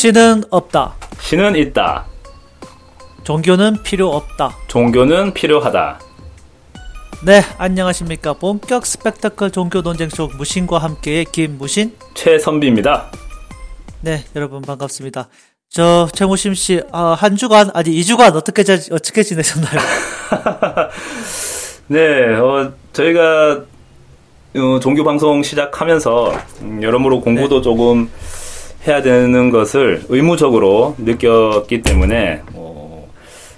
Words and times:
신은 0.00 0.44
없다. 0.48 0.94
신은 1.20 1.56
있다. 1.56 2.06
종교는 3.22 3.82
필요 3.82 4.08
없다. 4.08 4.56
종교는 4.66 5.34
필요하다. 5.34 6.00
네, 7.26 7.42
안녕하십니까. 7.58 8.32
본격 8.32 8.86
스펙타클 8.86 9.50
종교 9.50 9.82
논쟁쇼 9.82 10.30
무신과 10.38 10.78
함께의 10.78 11.26
김무신. 11.26 11.94
최선비입니다. 12.14 13.10
네, 14.00 14.24
여러분 14.34 14.62
반갑습니다. 14.62 15.28
저 15.68 16.08
최무심 16.14 16.54
씨, 16.54 16.80
아, 16.92 17.12
한 17.12 17.36
주간 17.36 17.70
아니 17.74 17.90
2주간 17.90 18.34
어떻게 18.34 18.64
자, 18.64 18.78
어떻게 18.92 19.22
지내셨나요? 19.22 19.80
네, 21.88 22.36
어, 22.36 22.72
저희가 22.94 23.64
어, 24.56 24.80
종교 24.80 25.04
방송 25.04 25.42
시작하면서 25.42 26.32
음, 26.62 26.82
여러모로 26.82 27.20
공부도 27.20 27.56
네. 27.56 27.62
조금 27.62 28.08
해야 28.86 29.02
되는 29.02 29.50
것을 29.50 30.02
의무적으로 30.08 30.94
느꼈기 30.98 31.82
때문에 31.82 32.42
어, 32.54 33.06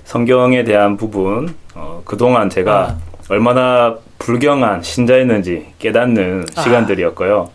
성경에 0.04 0.64
대한 0.64 0.96
부분 0.96 1.54
어, 1.74 2.02
그동안 2.04 2.50
제가 2.50 2.96
아. 2.96 2.96
얼마나 3.28 3.94
불경한 4.18 4.82
신자였는지 4.82 5.66
깨닫는 5.78 6.46
아. 6.56 6.60
시간들이었고요. 6.62 7.50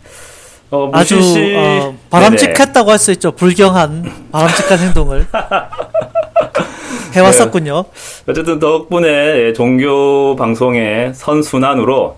어, 0.70 0.90
아주 0.92 1.20
씨, 1.22 1.54
어. 1.56 1.94
바람직했다고 2.10 2.90
할 2.90 2.98
수 2.98 3.10
있죠. 3.12 3.32
불경한 3.32 4.28
바람직한 4.32 4.78
행동을 4.78 5.26
해왔었군요. 7.14 7.84
어쨌든 8.28 8.58
덕분에 8.58 9.08
예, 9.46 9.52
종교 9.54 10.36
방송의 10.36 11.12
선순환으로 11.14 12.16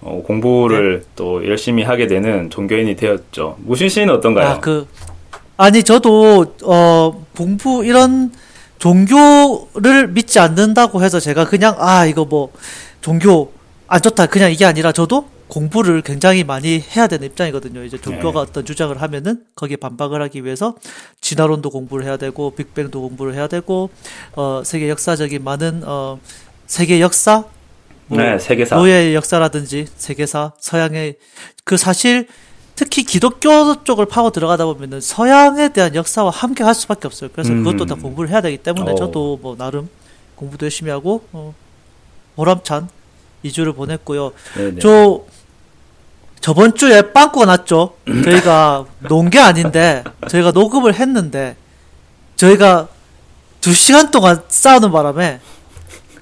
어, 0.00 0.22
공부를 0.24 1.00
네. 1.00 1.06
또 1.16 1.46
열심히 1.46 1.82
하게 1.82 2.06
되는 2.06 2.50
종교인이 2.50 2.96
되었죠. 2.96 3.56
무신 3.58 3.88
씨는 3.88 4.14
어떤가요? 4.14 4.48
아, 4.48 4.60
그, 4.60 4.86
아니, 5.56 5.82
저도, 5.82 6.54
어, 6.62 7.26
공부, 7.36 7.84
이런 7.84 8.32
종교를 8.78 10.08
믿지 10.08 10.38
않는다고 10.38 11.02
해서 11.02 11.18
제가 11.18 11.46
그냥, 11.46 11.74
아, 11.78 12.06
이거 12.06 12.24
뭐, 12.24 12.52
종교 13.00 13.52
안 13.88 14.00
좋다. 14.00 14.26
그냥 14.26 14.52
이게 14.52 14.64
아니라 14.64 14.92
저도 14.92 15.26
공부를 15.48 16.02
굉장히 16.02 16.44
많이 16.44 16.84
해야 16.94 17.06
되는 17.06 17.26
입장이거든요. 17.26 17.82
이제 17.82 17.96
종교가 17.96 18.44
네. 18.44 18.50
어떤 18.50 18.64
주장을 18.66 19.00
하면은 19.00 19.42
거기에 19.56 19.76
반박을 19.76 20.20
하기 20.22 20.44
위해서 20.44 20.74
진화론도 21.22 21.70
공부를 21.70 22.04
해야 22.04 22.16
되고, 22.16 22.52
빅뱅도 22.52 23.00
공부를 23.00 23.34
해야 23.34 23.48
되고, 23.48 23.90
어, 24.36 24.62
세계 24.64 24.88
역사적인 24.90 25.42
많은, 25.42 25.82
어, 25.84 26.20
세계 26.66 27.00
역사? 27.00 27.44
뭐 28.08 28.18
네, 28.18 28.38
세계사. 28.38 28.76
노예의 28.76 29.14
역사라든지 29.14 29.86
세계사, 29.96 30.52
서양의 30.58 31.16
그 31.64 31.76
사실 31.76 32.26
특히 32.74 33.02
기독교 33.04 33.82
쪽을 33.84 34.06
파고 34.06 34.30
들어가다 34.30 34.64
보면은 34.66 35.00
서양에 35.00 35.70
대한 35.70 35.94
역사와 35.94 36.30
함께 36.30 36.64
할 36.64 36.74
수밖에 36.74 37.06
없어요. 37.06 37.30
그래서 37.32 37.50
음. 37.52 37.64
그것도 37.64 37.86
다 37.86 37.94
공부를 37.96 38.30
해야 38.30 38.40
되기 38.40 38.56
때문에 38.58 38.92
어. 38.92 38.94
저도 38.94 39.38
뭐 39.42 39.56
나름 39.56 39.88
공부도 40.36 40.66
열심히 40.66 40.90
하고 40.90 41.24
어, 41.32 41.54
보람찬 42.36 42.88
2주를 43.44 43.74
보냈고요. 43.74 44.32
네네. 44.56 44.80
저 44.80 45.22
저번 46.40 46.74
주에 46.76 47.12
빵꾸가 47.12 47.46
났죠. 47.46 47.94
저희가 48.24 48.86
논 49.00 49.28
게 49.28 49.38
아닌데 49.40 50.04
저희가 50.28 50.52
녹음을 50.52 50.94
했는데 50.94 51.56
저희가 52.36 52.88
두 53.60 53.74
시간 53.74 54.12
동안 54.12 54.40
싸우는 54.48 54.92
바람에 54.92 55.40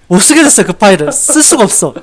못 0.09 0.19
쓰게 0.19 0.43
됐어요 0.43 0.67
그 0.67 0.72
파일을 0.72 1.11
쓸 1.12 1.43
수가 1.43 1.65
없어. 1.65 1.94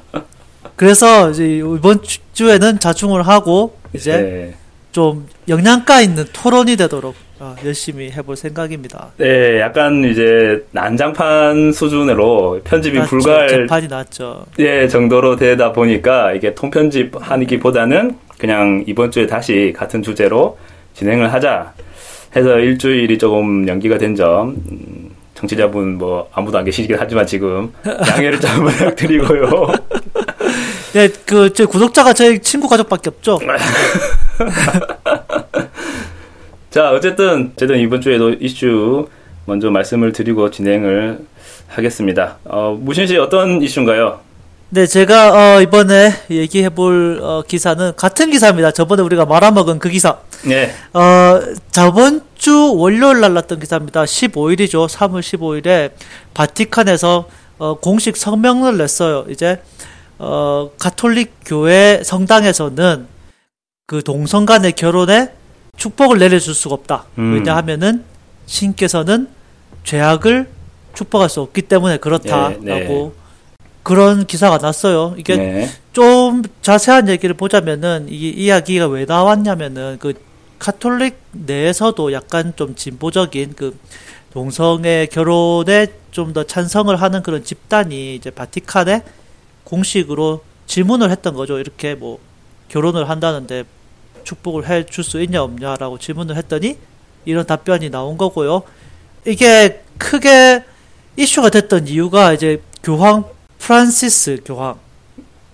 그래서 0.75 1.30
이제 1.30 1.46
이번 1.58 2.02
주- 2.02 2.19
주에는 2.34 2.80
자충을 2.80 3.28
하고 3.28 3.78
이제 3.94 4.18
네. 4.18 4.56
좀 4.91 5.28
영양가 5.47 6.02
있는 6.02 6.25
토론이 6.34 6.75
되도록 6.75 7.16
어, 7.40 7.56
열심히 7.66 8.09
해볼 8.12 8.36
생각입니다. 8.38 9.09
네, 9.18 9.59
약간 9.59 10.03
이제 10.06 10.66
난장판 10.72 11.72
수준으로 11.74 12.62
편집이 12.64 12.97
났죠. 13.00 13.09
불가할 13.09 13.47
개판이 13.47 13.88
났죠. 13.88 14.46
예, 14.59 14.88
정도로 14.88 15.35
되다 15.35 15.74
보니까 15.74 16.34
이게 16.34 16.53
통편집 16.56 17.12
하기보다는 17.20 18.18
그냥 18.38 18.84
이번 18.88 19.12
주에 19.12 19.28
다시 19.28 19.74
같은 19.75 20.02
주제로 20.02 20.58
진행을 20.94 21.34
하자 21.34 21.74
해서 22.35 22.58
일주일이 22.59 23.18
조금 23.18 23.68
연기가 23.68 23.97
된 23.97 24.16
점, 24.16 24.56
음, 25.43 25.47
청취자분 25.47 25.97
뭐 25.97 26.29
아무도 26.33 26.57
안 26.57 26.63
계시긴 26.65 26.95
하지만 26.97 27.27
지금 27.27 27.71
양해를 27.85 28.39
좀 28.39 28.65
부탁드리고요. 28.65 29.67
네, 30.93 31.09
그저 31.25 31.65
구독자가 31.67 32.13
저희 32.13 32.39
친구 32.39 32.67
가족밖에 32.69 33.09
없죠. 33.09 33.39
자, 36.69 36.91
어쨌든, 36.91 37.51
어쨌든 37.53 37.77
이번 37.79 38.01
주에도 38.01 38.31
이슈 38.33 39.07
먼저 39.45 39.69
말씀을 39.69 40.11
드리고 40.13 40.49
진행을 40.49 41.19
하겠습니다. 41.67 42.37
어, 42.45 42.77
무신 42.79 43.05
씨 43.05 43.17
어떤 43.17 43.61
이슈인가요? 43.61 44.19
네, 44.73 44.88
제가 44.88 45.57
어, 45.57 45.61
이번에 45.61 46.11
얘기해 46.31 46.72
볼 46.72 47.19
어, 47.22 47.44
기사는 47.47 47.95
같은 47.95 48.31
기사입니다. 48.31 48.72
저번에 48.72 49.03
우리가 49.03 49.23
말아먹은 49.23 49.78
그 49.78 49.88
기사. 49.88 50.17
네, 50.47 50.73
어, 50.94 51.39
저번 51.69 52.23
주 52.35 52.73
월요일 52.73 53.19
날 53.19 53.35
났던 53.35 53.59
기사입니다. 53.59 54.03
15일이죠. 54.06 54.89
3월 54.89 55.22
15일에 55.22 55.91
바티칸에서 56.34 57.29
어, 57.59 57.75
공식 57.75 58.17
성명을 58.17 58.79
냈어요. 58.79 59.25
이제 59.29 59.61
어, 60.17 60.72
가톨릭 60.79 61.35
교회 61.45 62.01
성당에서는 62.03 63.05
그 63.85 64.01
동성 64.01 64.47
간의 64.47 64.72
결혼에 64.72 65.29
축복을 65.78 66.17
내려줄 66.17 66.55
수가 66.55 66.73
없다. 66.73 67.05
음. 67.19 67.35
왜냐하면은 67.35 68.03
신께서는 68.47 69.28
죄악을 69.84 70.50
축복할 70.95 71.29
수 71.29 71.41
없기 71.41 71.61
때문에 71.61 71.97
그렇다라고 71.97 72.63
네, 72.63 72.88
네. 72.88 73.22
그런 73.83 74.25
기사가 74.25 74.57
났어요. 74.59 75.13
이게 75.17 75.35
네, 75.38 75.69
좀 75.91 76.41
자세한 76.61 77.09
얘기를 77.09 77.35
보자면은 77.35 78.07
이 78.09 78.29
이야기가 78.29 78.88
왜 78.88 79.05
나왔냐면은 79.05 79.97
그 79.99 80.13
카톨릭 80.59 81.17
내에서도 81.31 82.13
약간 82.13 82.53
좀 82.55 82.75
진보적인 82.75 83.53
그 83.55 83.77
동성애 84.31 85.05
결혼에 85.11 85.88
좀 86.11 86.33
더 86.33 86.43
찬성을 86.43 86.95
하는 86.95 87.23
그런 87.23 87.43
집단이 87.43 88.16
이제 88.16 88.29
바티칸에 88.31 89.01
공식으로 89.66 90.43
질문을 90.67 91.11
했던 91.11 91.33
거죠. 91.33 91.59
이렇게 91.59 91.95
뭐 91.95 92.19
결혼을 92.69 93.09
한다는데 93.09 93.63
축복을 94.23 94.69
해 94.69 94.85
줄 94.85 95.03
수 95.03 95.22
있냐 95.22 95.43
없냐라고 95.43 95.97
질문을 95.99 96.38
했더니 96.38 96.77
이런 97.25 97.45
답변이 97.45 97.89
나온 97.89 98.17
거고요. 98.17 98.63
이게 99.25 99.81
크게 99.97 100.63
이슈가 101.17 101.49
됐던 101.49 101.88
이유가 101.88 102.33
이제 102.33 102.61
교황 102.83 103.25
프란시스 103.63 104.41
교황 104.44 104.75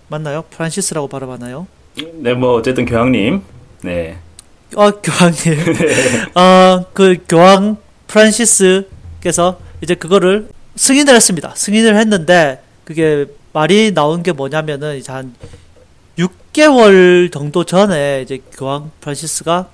맞나요? 0.07 0.43
프란시스라고 0.49 1.07
발음하나요? 1.07 1.67
네, 2.15 2.33
뭐 2.33 2.55
어쨌든 2.55 2.85
교황님, 2.85 3.43
네, 3.83 4.17
어, 4.75 4.89
교황님. 4.89 5.75
어, 6.33 6.85
그 6.93 7.17
교황 7.29 7.77
프란시스께서 8.07 9.59
이제 9.81 9.93
그거를 9.93 10.49
승인을 10.75 11.13
했습니다. 11.13 11.53
승인을 11.55 11.97
했는데 11.97 12.63
그게 12.83 13.27
말이 13.53 13.93
나온 13.93 14.23
게 14.23 14.31
뭐냐면은 14.31 14.97
이제 14.97 15.11
한 15.11 15.35
6개월 16.17 17.31
정도 17.31 17.63
전에 17.63 18.23
이제 18.23 18.39
교황 18.57 18.89
프란시스가 19.01 19.69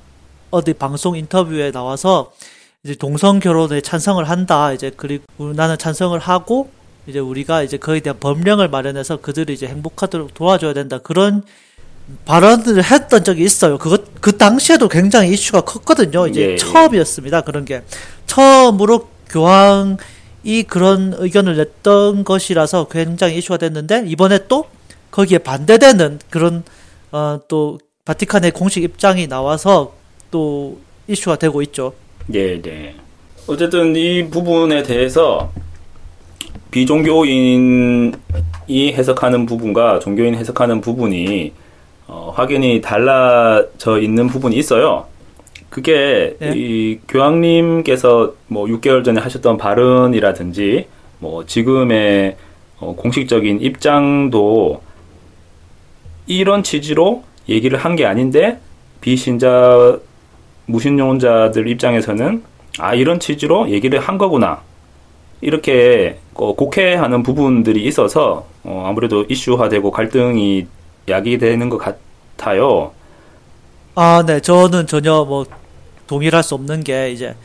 어디 0.51 0.73
방송 0.73 1.15
인터뷰에 1.15 1.71
나와서 1.71 2.33
이제 2.83 2.95
동성 2.95 3.39
결혼에 3.39 3.79
찬성을 3.79 4.27
한다. 4.27 4.73
이제 4.73 4.91
그리고 4.97 5.53
나는 5.53 5.77
찬성을 5.77 6.19
하고 6.19 6.69
이제 7.07 7.19
우리가 7.19 7.63
이제 7.63 7.77
그에 7.77 7.99
대한 7.99 8.19
법령을 8.19 8.67
마련해서 8.69 9.17
그들이 9.17 9.53
이제 9.53 9.67
행복하도록 9.67 10.33
도와줘야 10.33 10.73
된다. 10.73 10.97
그런 10.97 11.43
발언을 12.25 12.83
했던 12.83 13.23
적이 13.23 13.43
있어요. 13.43 13.77
그것 13.77 14.21
그 14.21 14.37
당시에도 14.37 14.87
굉장히 14.87 15.31
이슈가 15.31 15.61
컸거든요. 15.61 16.27
이제 16.27 16.41
예, 16.41 16.51
예. 16.51 16.55
처음이었습니다. 16.57 17.41
그런 17.41 17.65
게 17.65 17.81
처음으로 18.25 19.09
교황이 19.29 20.63
그런 20.67 21.13
의견을 21.17 21.57
냈던 21.57 22.23
것이라서 22.23 22.87
굉장히 22.89 23.37
이슈가 23.37 23.57
됐는데 23.57 24.05
이번에 24.07 24.47
또 24.47 24.65
거기에 25.11 25.39
반대되는 25.39 26.19
그런 26.29 26.63
어, 27.11 27.39
또 27.47 27.79
바티칸의 28.05 28.51
공식 28.51 28.83
입장이 28.83 29.27
나와서 29.27 29.95
또 30.29 30.79
이슈가 31.07 31.37
되고 31.37 31.61
있죠. 31.63 31.93
예, 32.33 32.61
네. 32.61 32.95
어쨌든 33.47 33.95
이 33.95 34.27
부분에 34.29 34.83
대해서 34.83 35.51
비종교인이 36.75 38.11
해석하는 38.69 39.45
부분과 39.45 39.99
종교인 39.99 40.35
해석하는 40.35 40.81
부분이 40.81 41.53
어, 42.07 42.33
확연히 42.35 42.81
달라져 42.81 43.97
있는 44.01 44.27
부분이 44.27 44.57
있어요. 44.57 45.05
그게 45.69 46.35
네. 46.37 46.51
이 46.53 46.99
교황님께서 47.07 48.33
뭐 48.47 48.65
6개월 48.67 49.05
전에 49.05 49.21
하셨던 49.21 49.55
발언이라든지 49.55 50.87
뭐 51.19 51.45
지금의 51.45 52.35
어, 52.81 52.93
공식적인 52.93 53.61
입장도 53.61 54.81
이런 56.27 56.61
취지로 56.61 57.23
얘기를 57.47 57.79
한 57.79 57.95
게 57.95 58.05
아닌데 58.05 58.59
비신자 58.99 59.97
무신론자들 60.65 61.69
입장에서는 61.69 62.43
아 62.79 62.93
이런 62.95 63.21
취지로 63.21 63.69
얘기를 63.69 63.97
한 63.99 64.17
거구나 64.17 64.61
이렇게 65.41 66.19
어, 66.33 66.55
곡해하는 66.55 67.23
부분들이 67.23 67.83
있어서 67.85 68.47
어, 68.63 68.85
아무래도 68.87 69.25
이슈화되고 69.29 69.91
갈등이 69.91 70.67
야기되는 71.07 71.69
것 71.69 71.77
같아요. 71.77 72.93
아, 73.95 74.23
네. 74.25 74.39
저는 74.41 74.87
전혀 74.87 75.23
뭐 75.23 75.45
동일할 76.07 76.43
수 76.43 76.55
없는 76.55 76.83
게 76.83 77.11
이제 77.11 77.35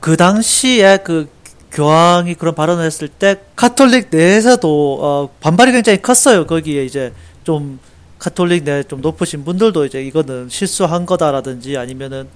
그 0.00 0.16
당시에 0.16 0.98
그 0.98 1.28
교황이 1.72 2.34
그런 2.34 2.54
발언을 2.54 2.84
했을 2.84 3.08
때 3.08 3.36
카톨릭 3.56 4.08
내에서도 4.10 4.98
어, 5.02 5.28
반발이 5.40 5.72
굉장히 5.72 6.00
컸어요. 6.02 6.46
거기에 6.46 6.84
이제 6.84 7.12
좀 7.42 7.80
카톨릭 8.18 8.64
내 8.64 8.82
좀 8.84 9.00
높으신 9.00 9.44
분들도 9.44 9.84
이제 9.86 10.02
이거는 10.02 10.48
실수한 10.48 11.04
거다라든지 11.06 11.76
아니면은 11.76 12.28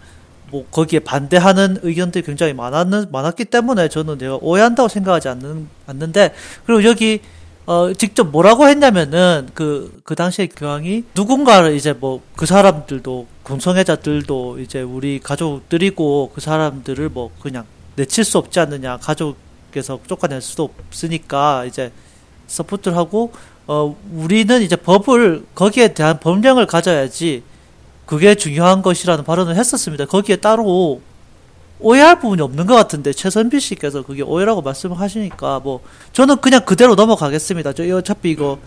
뭐 0.50 0.66
거기에 0.70 1.00
반대하는 1.00 1.78
의견들이 1.82 2.24
굉장히 2.24 2.52
많았는 2.52 3.06
많았기 3.10 3.46
때문에 3.46 3.88
저는 3.88 4.18
내가 4.18 4.36
오해한다고 4.40 4.88
생각하지 4.88 5.28
않는 5.28 5.68
않는데 5.86 6.34
그리고 6.66 6.84
여기 6.84 7.20
어 7.66 7.92
직접 7.92 8.24
뭐라고 8.28 8.66
했냐면은 8.66 9.48
그그 9.52 10.14
당시에 10.14 10.46
교황이 10.48 11.04
누군가를 11.14 11.74
이제 11.74 11.92
뭐 11.92 12.22
그 12.38 12.46
사람들도 12.46 13.26
공성애자들도 13.42 14.60
이제 14.60 14.80
우리 14.80 15.18
가족들이고 15.18 16.30
그 16.32 16.40
사람들을 16.40 17.08
뭐 17.08 17.32
그냥 17.42 17.64
내칠 17.96 18.22
수 18.22 18.38
없지 18.38 18.60
않느냐 18.60 18.96
가족에서 18.98 19.98
쫓아낼 20.06 20.40
수도 20.40 20.70
없으니까 20.86 21.64
이제 21.64 21.90
support를 22.46 22.96
하고 22.96 23.32
어 23.66 23.96
우리는 24.14 24.62
이제 24.62 24.76
법을 24.76 25.46
거기에 25.56 25.94
대한 25.94 26.20
법령을 26.20 26.66
가져야지 26.66 27.42
그게 28.08 28.34
중요한 28.34 28.80
것이라는 28.80 29.22
발언을 29.22 29.54
했었습니다. 29.54 30.06
거기에 30.06 30.36
따로 30.36 31.02
오해할 31.78 32.18
부분이 32.20 32.40
없는 32.40 32.64
것 32.66 32.74
같은데 32.74 33.12
최선비 33.12 33.60
씨께서 33.60 34.00
그게 34.02 34.22
오해라고 34.22 34.62
말씀을 34.62 34.98
하시니까 34.98 35.60
뭐 35.60 35.82
저는 36.14 36.38
그냥 36.38 36.64
그대로 36.64 36.94
넘어가겠습니다. 36.94 37.74
저 37.74 37.84
어차피 37.94 38.30
이거 38.30 38.58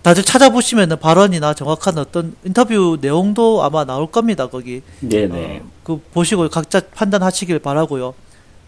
다들 0.00 0.22
찾아보시면은 0.22 0.98
발언이나 0.98 1.52
정확한 1.52 1.98
어떤 1.98 2.34
인터뷰 2.42 2.96
내용도 2.98 3.62
아마 3.62 3.84
나올 3.84 4.10
겁니다. 4.10 4.46
거기 4.46 4.80
네네. 5.00 5.60
어, 5.62 5.70
그 5.84 6.00
보시고 6.14 6.48
각자 6.48 6.80
판단하시길 6.80 7.58
바라고요. 7.58 8.14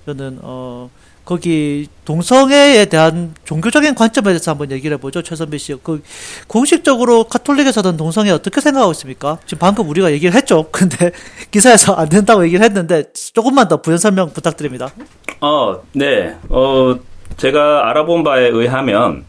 저는 0.04 0.40
어 0.42 0.90
거기 1.24 1.86
동성애에 2.04 2.86
대한 2.86 3.34
종교적인 3.44 3.94
관점에 3.94 4.30
대해서 4.30 4.50
한번 4.50 4.72
얘기를 4.72 4.96
해보죠. 4.96 5.22
최선배 5.22 5.56
씨. 5.58 5.74
그 5.82 6.02
공식적으로 6.48 7.24
카톨릭에서는 7.24 7.96
동성애 7.96 8.30
어떻게 8.30 8.60
생각하고 8.60 8.90
있습니까? 8.92 9.38
지금 9.46 9.60
방금 9.60 9.88
우리가 9.88 10.10
얘기를 10.10 10.34
했죠. 10.34 10.66
근데 10.72 11.12
기사에서 11.50 11.94
안 11.94 12.08
된다고 12.08 12.44
얘기를 12.44 12.64
했는데 12.64 13.04
조금만 13.34 13.68
더 13.68 13.80
부연 13.80 13.98
설명 13.98 14.32
부탁드립니다. 14.32 14.90
어, 15.40 15.80
네. 15.92 16.34
어, 16.48 16.98
제가 17.36 17.88
알아본 17.90 18.24
바에 18.24 18.48
의하면 18.48 19.24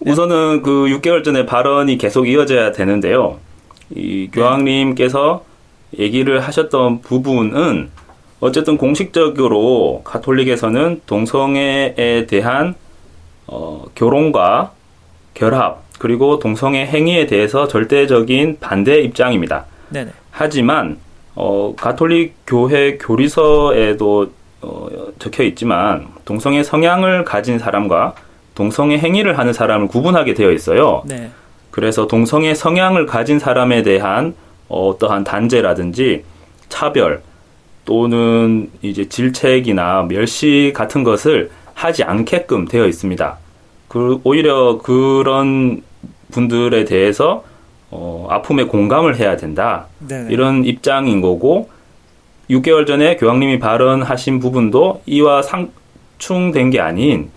우선은 0.00 0.62
그 0.62 0.86
6개월 0.86 1.22
전에 1.22 1.44
발언이 1.44 1.98
계속 1.98 2.26
이어져야 2.26 2.72
되는데요. 2.72 3.38
이 3.94 4.28
교황님께서 4.32 5.44
얘기를 5.98 6.40
하셨던 6.40 7.02
부분은 7.02 7.90
어쨌든 8.40 8.78
공식적으로 8.78 10.02
가톨릭에서는 10.04 11.02
동성애에 11.06 12.26
대한 12.26 12.74
어, 13.46 13.84
결혼과 13.94 14.72
결합 15.34 15.82
그리고 15.98 16.38
동성애 16.38 16.86
행위에 16.86 17.26
대해서 17.26 17.68
절대적인 17.68 18.58
반대 18.60 19.00
입장입니다. 19.00 19.66
네네. 19.90 20.12
하지만 20.30 20.98
어, 21.34 21.74
가톨릭 21.76 22.34
교회 22.46 22.96
교리서에도 22.96 24.30
어, 24.62 24.88
적혀 25.18 25.42
있지만 25.44 26.08
동성애 26.24 26.62
성향을 26.62 27.24
가진 27.24 27.58
사람과 27.58 28.14
동성애 28.54 28.98
행위를 28.98 29.38
하는 29.38 29.52
사람을 29.52 29.88
구분하게 29.88 30.34
되어 30.34 30.50
있어요. 30.52 31.02
네. 31.06 31.30
그래서 31.70 32.06
동성애 32.06 32.54
성향을 32.54 33.06
가진 33.06 33.38
사람에 33.38 33.82
대한 33.82 34.34
어떠한 34.68 35.24
단죄라든지 35.24 36.24
차별 36.68 37.22
또는 37.90 38.70
이제 38.82 39.08
질책이나 39.08 40.06
멸시 40.08 40.72
같은 40.72 41.02
것을 41.02 41.50
하지 41.74 42.04
않게끔 42.04 42.68
되어 42.68 42.86
있습니다. 42.86 43.36
그 43.88 44.20
오히려 44.22 44.78
그런 44.78 45.82
분들에 46.30 46.84
대해서 46.84 47.42
어, 47.90 48.28
아픔에 48.30 48.62
공감을 48.62 49.16
해야 49.16 49.36
된다. 49.36 49.86
네네. 50.06 50.32
이런 50.32 50.64
입장인 50.64 51.20
거고 51.20 51.68
6개월 52.48 52.86
전에 52.86 53.16
교황님이 53.16 53.58
발언하신 53.58 54.38
부분도 54.38 55.02
이와 55.06 55.42
상충된 55.42 56.70
게 56.70 56.78
아닌 56.78 57.30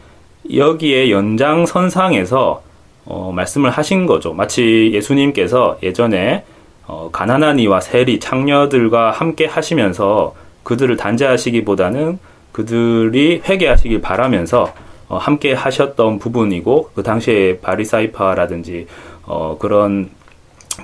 여기에 0.54 1.10
연장선상에서 1.10 2.62
어, 3.06 3.32
말씀을 3.36 3.72
하신 3.72 4.06
거죠. 4.06 4.34
마치 4.34 4.92
예수님께서 4.94 5.80
예전에 5.82 6.44
어, 6.86 7.10
가난한 7.12 7.58
이와 7.58 7.82
세리, 7.82 8.20
창녀들과 8.20 9.10
함께 9.10 9.48
하시면서 9.48 10.36
그들을 10.64 10.98
단죄하시기보다는 10.98 12.20
그들이 12.52 13.42
회개하시길 13.48 14.02
바라면서 14.02 14.74
어, 15.10 15.18
함께 15.18 15.54
하셨던 15.54 16.20
부분이고 16.20 16.92
그 16.96 17.04
당시에 17.04 17.60
바리사이파라든지 17.60 18.88
어, 19.26 19.58
그런 19.60 20.10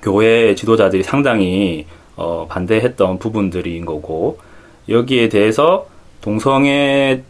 교회 0.01 0.55
지도자들이 0.55 1.03
상당히 1.03 1.85
어, 2.15 2.45
반대했던 2.49 3.19
부분들인 3.19 3.85
거고 3.85 4.39
여기에 4.87 5.29
대해서 5.29 5.87
동성애적인 6.21 7.23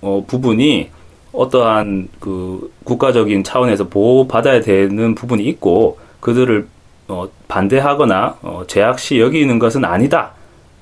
어, 0.00 0.24
부분이 0.26 0.90
어떠한 1.32 2.08
그 2.20 2.72
국가적인 2.84 3.44
차원에서 3.44 3.88
보호받아야 3.88 4.60
되는 4.60 5.14
부분이 5.14 5.44
있고 5.44 5.98
그들을 6.20 6.66
어, 7.08 7.28
반대하거나 7.48 8.38
어, 8.42 8.64
제약시 8.66 9.20
여기는 9.20 9.58
것은 9.58 9.84
아니다 9.84 10.32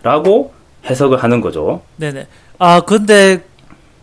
라고 0.02 0.52
해석을 0.86 1.22
하는 1.22 1.40
거죠. 1.40 1.82
네네. 1.96 2.26
아, 2.58 2.80
근데 2.80 3.44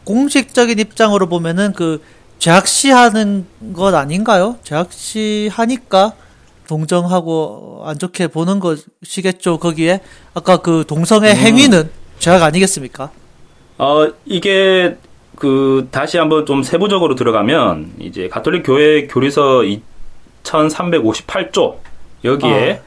공식적인 0.06 0.80
입장으로 0.80 1.28
보면은 1.28 1.74
그 1.74 2.02
제약시하는 2.40 3.46
것 3.74 3.94
아닌가요? 3.94 4.58
제약시하니까 4.64 6.14
동정하고 6.68 7.82
안 7.86 8.00
좋게 8.00 8.28
보는 8.28 8.60
것이겠죠. 8.60 9.58
거기에 9.60 10.02
아까 10.34 10.58
그 10.58 10.86
동성애 10.88 11.32
행위는 11.34 11.90
제약 12.20 12.44
아니겠습니까? 12.44 13.12
어, 13.78 14.08
이게 14.26 14.98
그 15.36 15.88
다시 15.92 16.18
한번 16.18 16.46
좀 16.46 16.64
세부적으로 16.64 17.16
들어가면 17.16 17.94
이제 18.00 18.30
가톨릭 18.30 18.64
교회 18.66 19.08
교리서 19.08 19.64
2358조 20.44 21.76
여기에 22.24 22.82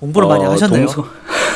공부를 0.00 0.28
많이 0.28 0.44
어, 0.44 0.50
하셨네요. 0.50 0.86
동성- 0.86 1.08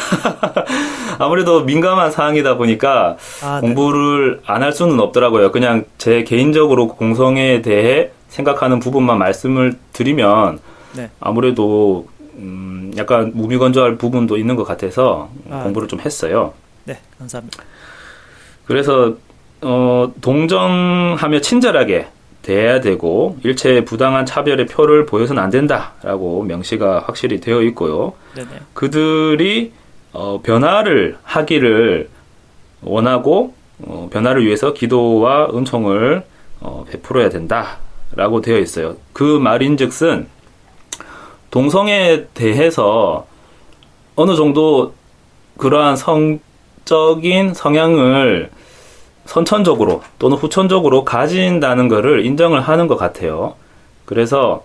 아무래도 1.19 1.63
민감한 1.65 2.11
사항이다 2.11 2.57
보니까 2.57 3.17
아, 3.43 3.61
네. 3.61 3.67
공부를 3.67 4.41
안 4.47 4.63
할 4.63 4.73
수는 4.73 4.99
없더라고요. 5.01 5.53
그냥 5.53 5.85
제 5.99 6.23
개인적으로 6.25 6.89
공성에 6.89 7.63
대해 7.63 8.11
생각하는 8.29 8.79
부분만 8.81 9.19
말씀을 9.19 9.75
드리면 9.93 10.59
네. 10.97 11.11
아무래도 11.21 12.09
음, 12.37 12.93
약간 12.97 13.33
무미건조할 13.35 13.97
부분도 13.97 14.37
있는 14.37 14.57
것 14.57 14.65
같아서 14.65 15.29
아, 15.51 15.63
공부를 15.63 15.89
좀 15.89 16.01
했어요. 16.01 16.53
네, 16.85 16.99
감사합니다. 17.19 17.63
그래서 18.67 19.15
어, 19.63 20.13
동정하며 20.21 21.41
친절하게 21.41 22.07
대해야 22.43 22.81
되고 22.81 23.37
일체 23.43 23.85
부당한 23.85 24.25
차별의 24.25 24.67
표를 24.67 25.05
보여서는 25.07 25.43
안 25.43 25.51
된다라고 25.51 26.43
명시가 26.45 27.05
확실히 27.07 27.41
되어 27.41 27.63
있고요. 27.63 28.13
네네. 28.35 28.49
그들이 28.75 29.73
어, 30.13 30.41
변화를 30.43 31.17
하기를 31.23 32.09
원하고 32.83 33.55
어, 33.81 34.09
변화를 34.13 34.45
위해서 34.45 34.73
기도와 34.73 35.49
은총을 35.55 36.25
어, 36.61 36.85
베풀어야 36.91 37.29
된다라고 37.29 38.41
되어 38.43 38.59
있어요. 38.59 38.97
그 39.13 39.23
말인즉슨 39.23 40.27
동성애에 41.51 42.27
대해서 42.35 43.27
어느 44.17 44.35
정도 44.35 44.95
그러한 45.57 45.97
성적인 45.97 47.55
성향을 47.55 48.51
선천적으로 49.25 50.03
또는 50.19 50.37
후천적으로 50.37 51.05
가진다는 51.05 51.89
것을 51.89 52.25
인정을 52.25 52.61
하는 52.61 52.87
것 52.87 52.97
같아요. 52.97 53.55
그래서 54.05 54.65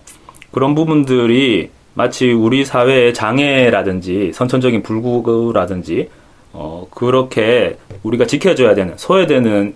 그런 0.52 0.74
부분들이 0.74 1.70
마치 1.96 2.32
우리 2.32 2.66
사회의 2.66 3.14
장애라든지 3.14 4.32
선천적인 4.34 4.84
불구라든지 4.84 6.10
어, 6.52 6.88
그렇게 6.92 7.78
우리가 8.04 8.26
지켜줘야 8.26 8.76
되는 8.76 8.94
소외되는 8.98 9.76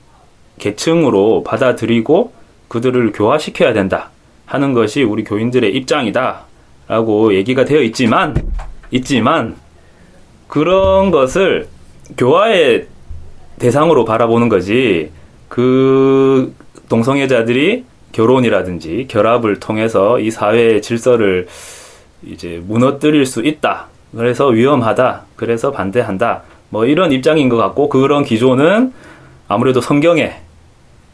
계층으로 0.58 1.44
받아들이고 1.44 2.32
그들을 2.68 3.12
교화시켜야 3.12 3.74
된다 3.74 4.10
하는 4.46 4.74
것이 4.74 5.04
우리 5.04 5.24
교인들의 5.24 5.76
입장이다라고 5.76 7.36
얘기가 7.36 7.66
되어 7.66 7.82
있지만 7.82 8.36
있지만 8.92 9.56
그런 10.48 11.12
것을 11.12 11.68
교화의 12.18 12.88
대상으로 13.60 14.06
바라보는 14.06 14.50
거지 14.50 15.12
그 15.50 16.54
동성애자들이 16.90 17.84
결혼이라든지 18.12 19.08
결합을 19.10 19.60
통해서 19.60 20.20
이 20.20 20.32
사회의 20.32 20.82
질서를 20.82 21.48
이제 22.26 22.62
무너뜨릴 22.66 23.26
수 23.26 23.46
있다. 23.46 23.88
그래서 24.16 24.48
위험하다. 24.48 25.26
그래서 25.36 25.72
반대한다. 25.72 26.44
뭐 26.70 26.86
이런 26.86 27.12
입장인 27.12 27.50
것 27.50 27.58
같고 27.58 27.90
그런 27.90 28.24
기조는 28.24 28.94
아무래도 29.48 29.82
성경에 29.82 30.36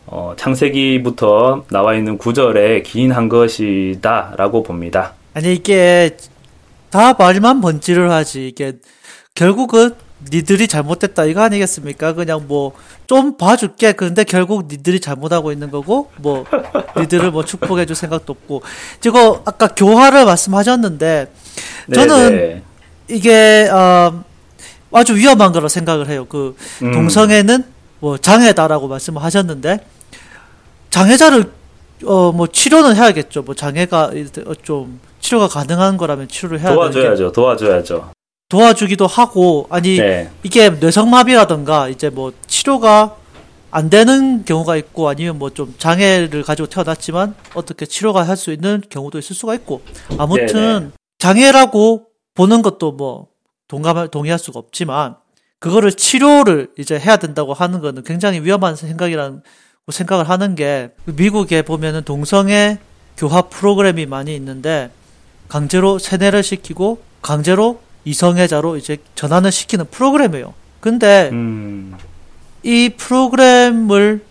어, 0.06 0.34
창세기부터 0.38 1.66
나와 1.70 1.96
있는 1.96 2.18
구절에 2.18 2.82
기인한 2.82 3.30
것이다라고 3.30 4.64
봅니다. 4.64 5.14
아니 5.34 5.54
이게 5.54 6.18
다 6.90 7.14
말만 7.14 7.62
번지를 7.62 8.12
하지 8.12 8.48
이게 8.48 8.74
결국은 9.34 9.92
니들이 10.32 10.68
잘못됐다 10.68 11.26
이거 11.26 11.42
아니겠습니까? 11.42 12.14
그냥 12.14 12.48
뭐 12.48 12.74
좀 13.08 13.38
봐줄게. 13.38 13.92
그런데 13.92 14.24
결국 14.24 14.66
니들이 14.68 15.00
잘못하고 15.00 15.52
있는 15.52 15.70
거고 15.72 16.10
뭐 16.18 16.46
니들을 16.98 17.32
뭐 17.32 17.44
축복해줄 17.44 17.96
생각도 17.96 18.34
없고. 18.34 18.62
이거 19.06 19.42
아까 19.46 19.68
교화를 19.68 20.26
말씀하셨는데 20.26 21.32
저는 21.94 22.30
네네. 22.30 22.64
이게 23.10 23.70
어, 23.72 24.24
아주 24.92 25.16
위험한 25.16 25.52
거라 25.52 25.68
생각을 25.68 26.08
해요. 26.10 26.26
그 26.30 26.56
음. 26.82 26.92
동성애는 26.92 27.64
뭐 28.00 28.18
장애다라고 28.18 28.88
말씀을 28.88 29.22
하셨는데 29.22 29.86
장애자를 30.90 31.52
어 32.06 32.32
뭐 32.34 32.48
치료는 32.48 32.96
해야겠죠. 32.96 33.44
뭐 33.44 33.56
장애가 33.56 34.12
어, 34.46 34.54
좀 34.64 35.00
치료가 35.22 35.48
가능한 35.48 35.98
거라면 35.98 36.28
치료를 36.28 36.60
해야 36.60 36.74
도와줘야죠. 36.74 37.32
도와줘야죠. 37.32 38.10
도와주기도 38.58 39.08
하고 39.08 39.66
아니 39.72 39.98
네. 39.98 40.30
이게 40.44 40.70
뇌성마비라던가 40.70 41.90
이제 41.90 42.12
뭐 42.12 42.32
치료가 42.46 43.16
안 43.72 43.90
되는 43.90 44.46
경우가 44.46 44.76
있고 44.78 45.10
아니면 45.10 45.40
뭐 45.40 45.50
좀 45.50 45.74
장애를 45.80 46.44
가지고 46.44 46.68
태어났지만 46.70 47.34
어떻게 47.56 47.88
치료가 47.88 48.22
할 48.22 48.38
수 48.38 48.52
있는 48.54 48.84
경우도 48.92 49.18
있을 49.18 49.36
수가 49.36 49.56
있고 49.56 49.82
아무튼 50.20 50.46
네네. 50.54 50.88
장애라고 51.18 52.06
보는 52.36 52.62
것도 52.62 52.92
뭐 52.92 53.30
동감할 53.70 54.10
동의할 54.10 54.38
수가 54.38 54.60
없지만 54.60 55.16
그거를 55.58 55.92
치료를 55.92 56.70
이제 56.78 57.00
해야 57.00 57.18
된다고 57.18 57.56
하는 57.56 57.82
거는 57.82 58.04
굉장히 58.04 58.40
위험한 58.42 58.76
생각이라는 58.76 59.42
생각을 59.92 60.30
하는 60.30 60.54
게 60.54 60.92
미국에 61.06 61.64
보면은 61.64 62.04
동성애 62.04 62.78
교화 63.18 63.42
프로그램이 63.42 64.06
많이 64.06 64.36
있는데 64.36 64.92
강제로 65.48 65.98
세뇌를 65.98 66.44
시키고 66.44 67.02
강제로 67.24 67.82
이성애자로 68.06 68.78
이제 68.78 68.98
전환을 69.16 69.52
시키는 69.52 69.86
프로그램이에요. 69.92 70.54
근데 70.80 71.30
음. 71.32 71.96
이 72.64 72.90
프로그램을 72.98 74.24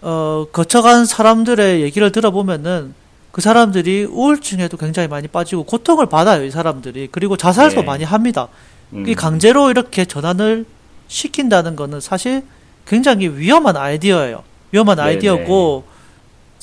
어, 0.00 0.46
거쳐간 0.52 1.06
사람들의 1.06 1.82
얘기를 1.82 2.10
들어보면은 2.10 2.94
그 3.30 3.40
사람들이 3.40 4.04
우울증에도 4.04 4.76
굉장히 4.76 5.08
많이 5.08 5.28
빠지고 5.28 5.64
고통을 5.64 6.06
받아요, 6.06 6.44
이 6.44 6.50
사람들이. 6.50 7.08
그리고 7.10 7.36
자살도 7.36 7.80
네. 7.80 7.82
많이 7.82 8.04
합니다. 8.04 8.48
음. 8.92 9.08
이 9.08 9.14
강제로 9.14 9.70
이렇게 9.70 10.04
전환을 10.04 10.66
시킨다는 11.08 11.76
거는 11.76 12.00
사실 12.00 12.42
굉장히 12.86 13.28
위험한 13.28 13.76
아이디어예요. 13.76 14.42
위험한 14.72 14.96
네네. 14.96 15.08
아이디어고 15.08 15.84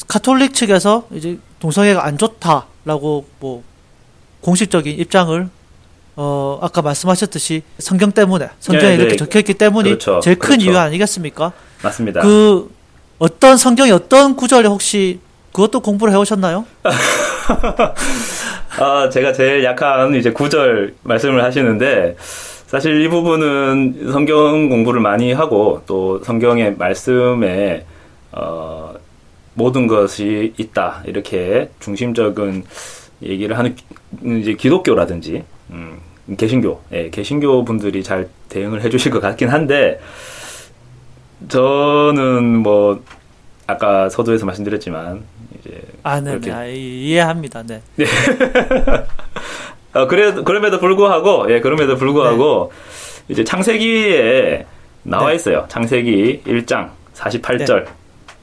카톨릭 0.07 0.53
측에서 0.53 1.07
이제 1.11 1.39
동성애가 1.59 2.05
안 2.05 2.17
좋다라고 2.17 3.25
뭐 3.39 3.63
공식적인 4.41 4.99
입장을 4.99 5.49
어 6.21 6.59
아까 6.61 6.81
말씀하셨듯이 6.81 7.63
성경 7.77 8.11
때문에 8.11 8.49
성경에 8.59 8.89
네, 8.89 8.97
네. 8.97 9.03
이렇게 9.03 9.15
적혀 9.15 9.39
있기 9.39 9.53
때문이 9.53 9.87
그렇죠. 9.91 10.19
제일 10.21 10.37
큰 10.37 10.57
그렇죠. 10.57 10.69
이유 10.71 10.77
아니겠습니까? 10.77 11.53
맞습니다. 11.81 12.19
그 12.19 12.69
어떤 13.19 13.55
성경의 13.55 13.93
어떤 13.93 14.35
구절에 14.35 14.67
혹시 14.67 15.21
그것도 15.53 15.79
공부를 15.79 16.11
해오셨나요? 16.13 16.65
아, 18.79 19.09
제가 19.09 19.31
제일 19.31 19.63
약한 19.63 20.13
이제 20.15 20.31
구절 20.33 20.95
말씀을 21.03 21.41
하시는데 21.41 22.17
사실 22.67 23.01
이 23.01 23.07
부분은 23.07 24.11
성경 24.11 24.67
공부를 24.67 24.99
많이 24.99 25.31
하고 25.31 25.81
또 25.85 26.21
성경의 26.25 26.75
말씀에 26.75 27.85
어, 28.33 28.93
모든 29.53 29.87
것이 29.87 30.53
있다 30.57 31.01
이렇게 31.05 31.69
중심적인 31.79 32.65
얘기를 33.23 33.57
하는 33.57 33.73
기- 33.75 33.85
이제 34.41 34.53
기독교라든지 34.53 35.43
음, 35.71 35.99
개신교, 36.37 36.81
예, 36.91 37.09
개신교 37.09 37.65
분들이 37.65 38.03
잘 38.03 38.29
대응을 38.49 38.81
해주실 38.83 39.11
것 39.11 39.19
같긴 39.19 39.49
한데 39.49 39.99
저는 41.47 42.57
뭐 42.57 43.01
아까 43.67 44.09
서두에서 44.09 44.45
말씀드렸지만 44.45 45.23
이제 45.59 45.81
아, 46.03 46.19
네, 46.19 46.31
그렇게 46.31 46.49
네. 46.49 46.55
아, 46.55 46.65
이해합니다. 46.65 47.63
네. 47.63 47.81
어, 49.93 50.07
그래, 50.07 50.33
그럼에도 50.33 50.79
불구하고, 50.79 51.51
예, 51.51 51.59
그럼에도 51.59 51.95
불구하고, 51.95 52.71
이제 53.27 53.43
창세기에 53.43 54.65
나와 55.03 55.29
네. 55.29 55.35
있어요. 55.35 55.65
창세기 55.69 56.43
1장 56.45 56.89
48절. 57.15 57.85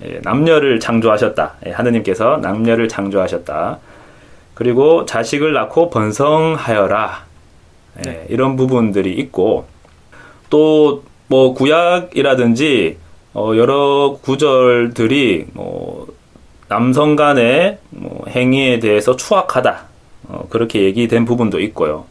예, 0.04 0.20
남녀를 0.22 0.78
창조하셨다. 0.80 1.54
예, 1.66 1.70
하느님께서 1.70 2.38
남녀를 2.38 2.88
창조하셨다. 2.88 3.78
그리고 4.54 5.04
자식을 5.06 5.52
낳고 5.52 5.90
번성하여라. 5.90 7.25
예, 8.04 8.10
네. 8.10 8.26
이런 8.28 8.56
부분들이 8.56 9.14
있고, 9.14 9.66
또, 10.50 11.02
뭐, 11.28 11.54
구약이라든지, 11.54 12.98
어, 13.34 13.52
여러 13.56 14.18
구절들이, 14.22 15.46
뭐, 15.52 16.06
남성 16.68 17.14
간의 17.14 17.78
뭐 17.90 18.24
행위에 18.28 18.80
대해서 18.80 19.16
추악하다. 19.16 19.84
어, 20.28 20.46
그렇게 20.50 20.82
얘기된 20.84 21.24
부분도 21.24 21.60
있고요. 21.60 22.06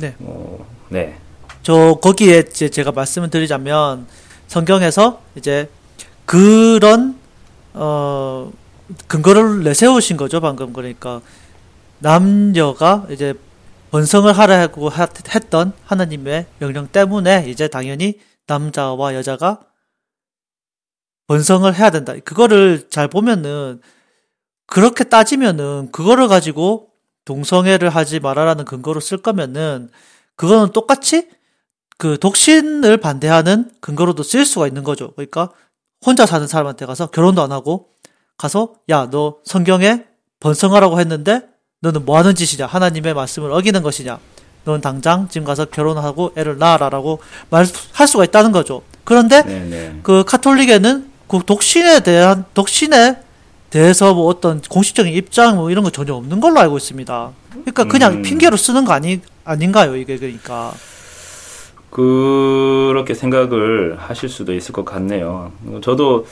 네. 0.00 0.14
어, 0.20 0.64
네. 0.88 1.16
저 1.62 1.98
거기에 2.00 2.44
이제 2.50 2.68
제가 2.68 2.92
말씀을 2.92 3.30
드리자면 3.30 4.06
성경에서 4.48 5.20
이제 5.36 5.68
그런 6.26 7.18
어 7.72 8.52
근거를 9.06 9.64
내세우신 9.64 10.16
거죠 10.16 10.40
방금 10.40 10.72
그러니까 10.72 11.22
남녀가 11.98 13.06
이제 13.10 13.34
번성을 13.98 14.36
하라고 14.36 14.88
하- 14.88 15.06
했던 15.32 15.72
하나님의 15.84 16.46
명령 16.58 16.88
때문에 16.88 17.48
이제 17.48 17.68
당연히 17.68 18.18
남자와 18.48 19.14
여자가 19.14 19.60
번성을 21.28 21.72
해야 21.72 21.90
된다. 21.90 22.12
그거를 22.24 22.88
잘 22.90 23.06
보면은 23.06 23.80
그렇게 24.66 25.04
따지면은 25.04 25.92
그거를 25.92 26.26
가지고 26.26 26.88
동성애를 27.24 27.88
하지 27.88 28.18
말아라는 28.18 28.64
근거로 28.64 28.98
쓸 28.98 29.18
거면은 29.18 29.90
그거는 30.34 30.72
똑같이 30.72 31.30
그 31.96 32.18
독신을 32.18 32.96
반대하는 32.96 33.70
근거로도 33.80 34.24
쓸 34.24 34.44
수가 34.44 34.66
있는 34.66 34.82
거죠. 34.82 35.12
그러니까 35.12 35.50
혼자 36.04 36.26
사는 36.26 36.44
사람한테 36.48 36.84
가서 36.84 37.06
결혼도 37.12 37.42
안 37.42 37.52
하고 37.52 37.90
가서 38.38 38.74
야 38.90 39.08
너 39.08 39.38
성경에 39.44 40.04
번성하라고 40.40 40.98
했는데 40.98 41.53
너는 41.84 42.06
뭐 42.06 42.16
하는 42.16 42.34
짓이냐 42.34 42.66
하나님의 42.66 43.12
말씀을 43.12 43.52
어기는 43.52 43.82
것이냐 43.82 44.18
넌 44.64 44.80
당장 44.80 45.28
지금 45.28 45.46
가서 45.46 45.66
결혼하고 45.66 46.32
애를 46.36 46.58
낳아라라고 46.58 47.20
말할 47.50 48.08
수가 48.08 48.24
있다는 48.24 48.50
거죠. 48.50 48.82
그런데 49.04 49.42
네네. 49.42 50.00
그 50.02 50.24
카톨릭에는 50.24 51.10
그 51.28 51.40
독신에 51.44 52.00
대한 52.00 52.46
독신에 52.54 53.18
대해서 53.68 54.14
뭐 54.14 54.26
어떤 54.26 54.62
공식적인 54.62 55.12
입장 55.12 55.56
뭐 55.56 55.70
이런 55.70 55.84
거 55.84 55.90
전혀 55.90 56.14
없는 56.14 56.40
걸로 56.40 56.60
알고 56.60 56.78
있습니다. 56.78 57.30
그러니까 57.50 57.84
그냥 57.84 58.14
음. 58.14 58.22
핑계로 58.22 58.56
쓰는 58.56 58.86
거 58.86 58.92
아니 58.92 59.20
아닌가요 59.44 59.96
이게 59.96 60.16
그러니까 60.16 60.72
그렇게 61.90 63.12
생각을 63.12 63.96
하실 63.98 64.30
수도 64.30 64.54
있을 64.54 64.72
것 64.72 64.86
같네요. 64.86 65.52
저도 65.82 66.26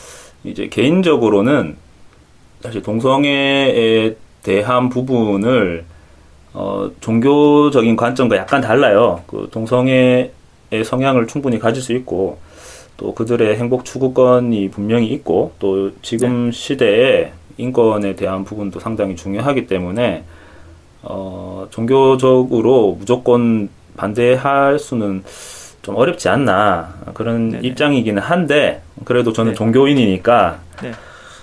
이제 0.44 0.68
개인적으로는 0.68 1.76
사실 2.62 2.82
동성애에 2.82 4.16
대한 4.42 4.88
부분을 4.88 5.84
어, 6.54 6.90
종교적인 7.00 7.96
관점과 7.96 8.36
약간 8.36 8.60
달라요. 8.60 9.22
그 9.26 9.48
동성애의 9.50 10.30
성향을 10.84 11.26
충분히 11.26 11.58
가질 11.58 11.82
수 11.82 11.92
있고 11.92 12.38
또 12.96 13.14
그들의 13.14 13.56
행복 13.56 13.84
추구권이 13.84 14.70
분명히 14.70 15.06
있고 15.08 15.52
또 15.58 15.90
지금 16.02 16.52
시대에 16.52 17.32
인권에 17.56 18.14
대한 18.16 18.44
부분도 18.44 18.80
상당히 18.80 19.16
중요하기 19.16 19.66
때문에 19.66 20.24
어, 21.02 21.66
종교적으로 21.70 22.96
무조건 22.98 23.68
반대할 23.96 24.78
수는 24.78 25.24
좀 25.82 25.96
어렵지 25.96 26.28
않나 26.28 26.94
그런 27.12 27.50
네네. 27.50 27.68
입장이기는 27.68 28.22
한데 28.22 28.82
그래도 29.04 29.32
저는 29.32 29.52
네. 29.52 29.56
종교인이니까 29.56 30.60
네. 30.82 30.92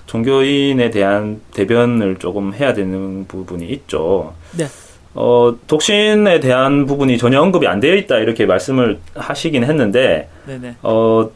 종교인에 0.09 0.89
대한 0.89 1.39
대변을 1.53 2.15
조금 2.17 2.51
해야 2.55 2.73
되는 2.73 3.27
부분이 3.27 3.67
있죠. 3.67 4.33
네. 4.57 4.65
어, 5.13 5.53
독신에 5.67 6.39
대한 6.39 6.87
부분이 6.87 7.19
전혀 7.19 7.39
언급이 7.39 7.67
안 7.67 7.79
되어 7.79 7.93
있다 7.93 8.17
이렇게 8.17 8.47
말씀을 8.47 8.99
하시긴 9.13 9.63
했는데 9.63 10.27
네네. 10.47 10.77
어, 10.81 11.29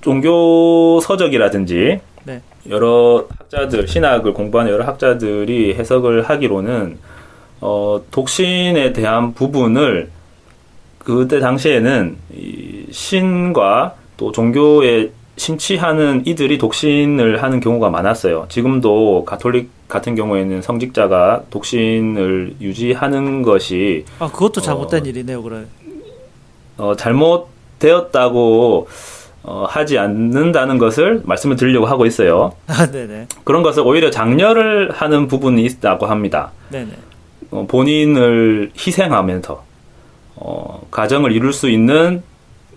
종교 0.00 1.00
서적이라든지 1.02 2.00
네. 2.24 2.40
여러 2.70 3.26
학자들 3.38 3.86
신학을 3.86 4.32
공부하는 4.32 4.72
여러 4.72 4.86
학자들이 4.86 5.74
해석을 5.74 6.30
하기로는 6.30 6.96
어, 7.60 8.00
독신에 8.10 8.94
대한 8.94 9.34
부분을 9.34 10.08
그때 10.98 11.40
당시에는 11.40 12.16
이 12.34 12.86
신과 12.90 13.96
또 14.16 14.32
종교에 14.32 15.10
심취하는 15.38 16.26
이들이 16.26 16.58
독신을 16.58 17.42
하는 17.42 17.60
경우가 17.60 17.90
많았어요. 17.90 18.46
지금도 18.48 19.24
가톨릭 19.24 19.70
같은 19.88 20.14
경우에는 20.14 20.60
성직자가 20.60 21.44
독신을 21.50 22.56
유지하는 22.60 23.42
것이 23.42 24.04
아 24.18 24.30
그것도 24.30 24.60
잘못된 24.60 25.02
어, 25.02 25.06
일이네요, 25.06 25.42
그래. 25.42 25.64
어, 26.76 26.94
잘못되었다고 26.96 28.88
어, 29.44 29.64
하지 29.68 29.98
않는다는 29.98 30.76
것을 30.78 31.22
말씀을 31.24 31.56
드리려고 31.56 31.86
하고 31.86 32.04
있어요. 32.04 32.52
아 32.68 32.86
네네. 32.90 33.28
그런 33.44 33.62
것을 33.62 33.82
오히려 33.86 34.10
장려를 34.10 34.90
하는 34.90 35.26
부분이 35.26 35.64
있다고 35.64 36.06
합니다. 36.06 36.50
네네. 36.70 36.90
어, 37.50 37.64
본인을 37.66 38.72
희생하면서 38.76 39.64
어, 40.36 40.86
가정을 40.90 41.32
이룰 41.32 41.52
수 41.52 41.70
있는 41.70 42.22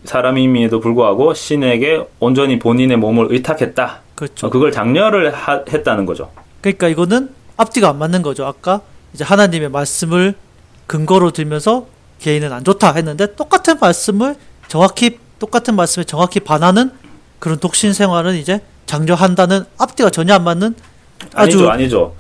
사람임에도 0.06 0.80
불구하고 0.80 1.34
신에게 1.34 2.04
온전히 2.20 2.60
본인의 2.60 2.98
몸을 2.98 3.28
의탁했다. 3.30 4.00
그렇죠. 4.16 4.48
어, 4.48 4.50
그걸 4.50 4.72
장려를 4.72 5.32
하- 5.34 5.64
했다는 5.68 6.06
거죠. 6.06 6.32
그러니까 6.62 6.88
이거는 6.88 7.30
앞뒤가 7.58 7.90
안 7.90 7.98
맞는 8.00 8.22
거죠. 8.22 8.46
아까 8.46 8.82
이제 9.14 9.24
하나님의 9.24 9.70
말씀을 9.70 10.36
근거로 10.88 11.32
들면서 11.32 11.88
개인은 12.20 12.52
안 12.52 12.64
좋다 12.64 12.94
했는데 12.94 13.36
똑같은 13.36 13.78
말씀을 13.80 14.36
정확히 14.68 15.20
똑같은 15.40 15.76
말씀에 15.76 16.04
정확히 16.04 16.40
반하는 16.40 16.92
그런 17.40 17.58
독신 17.58 17.94
생활은 17.94 18.36
이제 18.36 18.62
장려한다는 18.86 19.64
앞뒤가 19.78 20.10
전혀 20.12 20.36
안 20.36 20.44
맞는 20.44 20.76
아주 21.34 21.70
아니죠, 21.70 21.72
아니죠, 21.72 22.16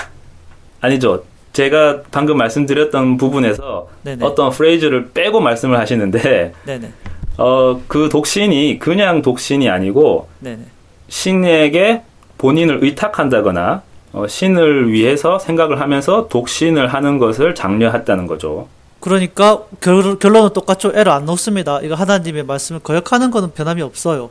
아니죠. 0.79 1.23
제가 1.53 2.01
방금 2.11 2.37
말씀드렸던 2.37 3.17
부분에서 3.17 3.89
네네. 4.03 4.25
어떤 4.25 4.51
프레이즈를 4.51 5.09
빼고 5.11 5.41
말씀을 5.41 5.77
하시는데 5.77 6.53
네네 6.65 6.91
어, 7.37 7.81
그 7.87 8.09
독신이 8.09 8.79
그냥 8.79 9.21
독신이 9.21 9.69
아니고 9.69 10.27
네네 10.39 10.65
신에게 11.09 12.03
본인을 12.37 12.83
의탁한다거나 12.83 13.83
어, 14.13 14.27
신을 14.27 14.91
위해서 14.91 15.39
생각을 15.39 15.79
하면서 15.79 16.27
독신을 16.27 16.87
하는 16.87 17.17
것을 17.17 17.55
장려했다는 17.55 18.27
거죠. 18.27 18.67
그러니까 18.99 19.63
결, 19.79 20.19
결론은 20.19 20.51
똑같죠. 20.53 20.91
애를 20.93 21.11
안 21.11 21.25
놓습니다. 21.25 21.79
이거 21.81 21.95
하나님의 21.95 22.43
말씀을 22.43 22.81
거역하는 22.81 23.31
거는 23.31 23.51
변함이 23.53 23.81
없어요. 23.81 24.29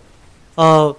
어, 0.57 0.95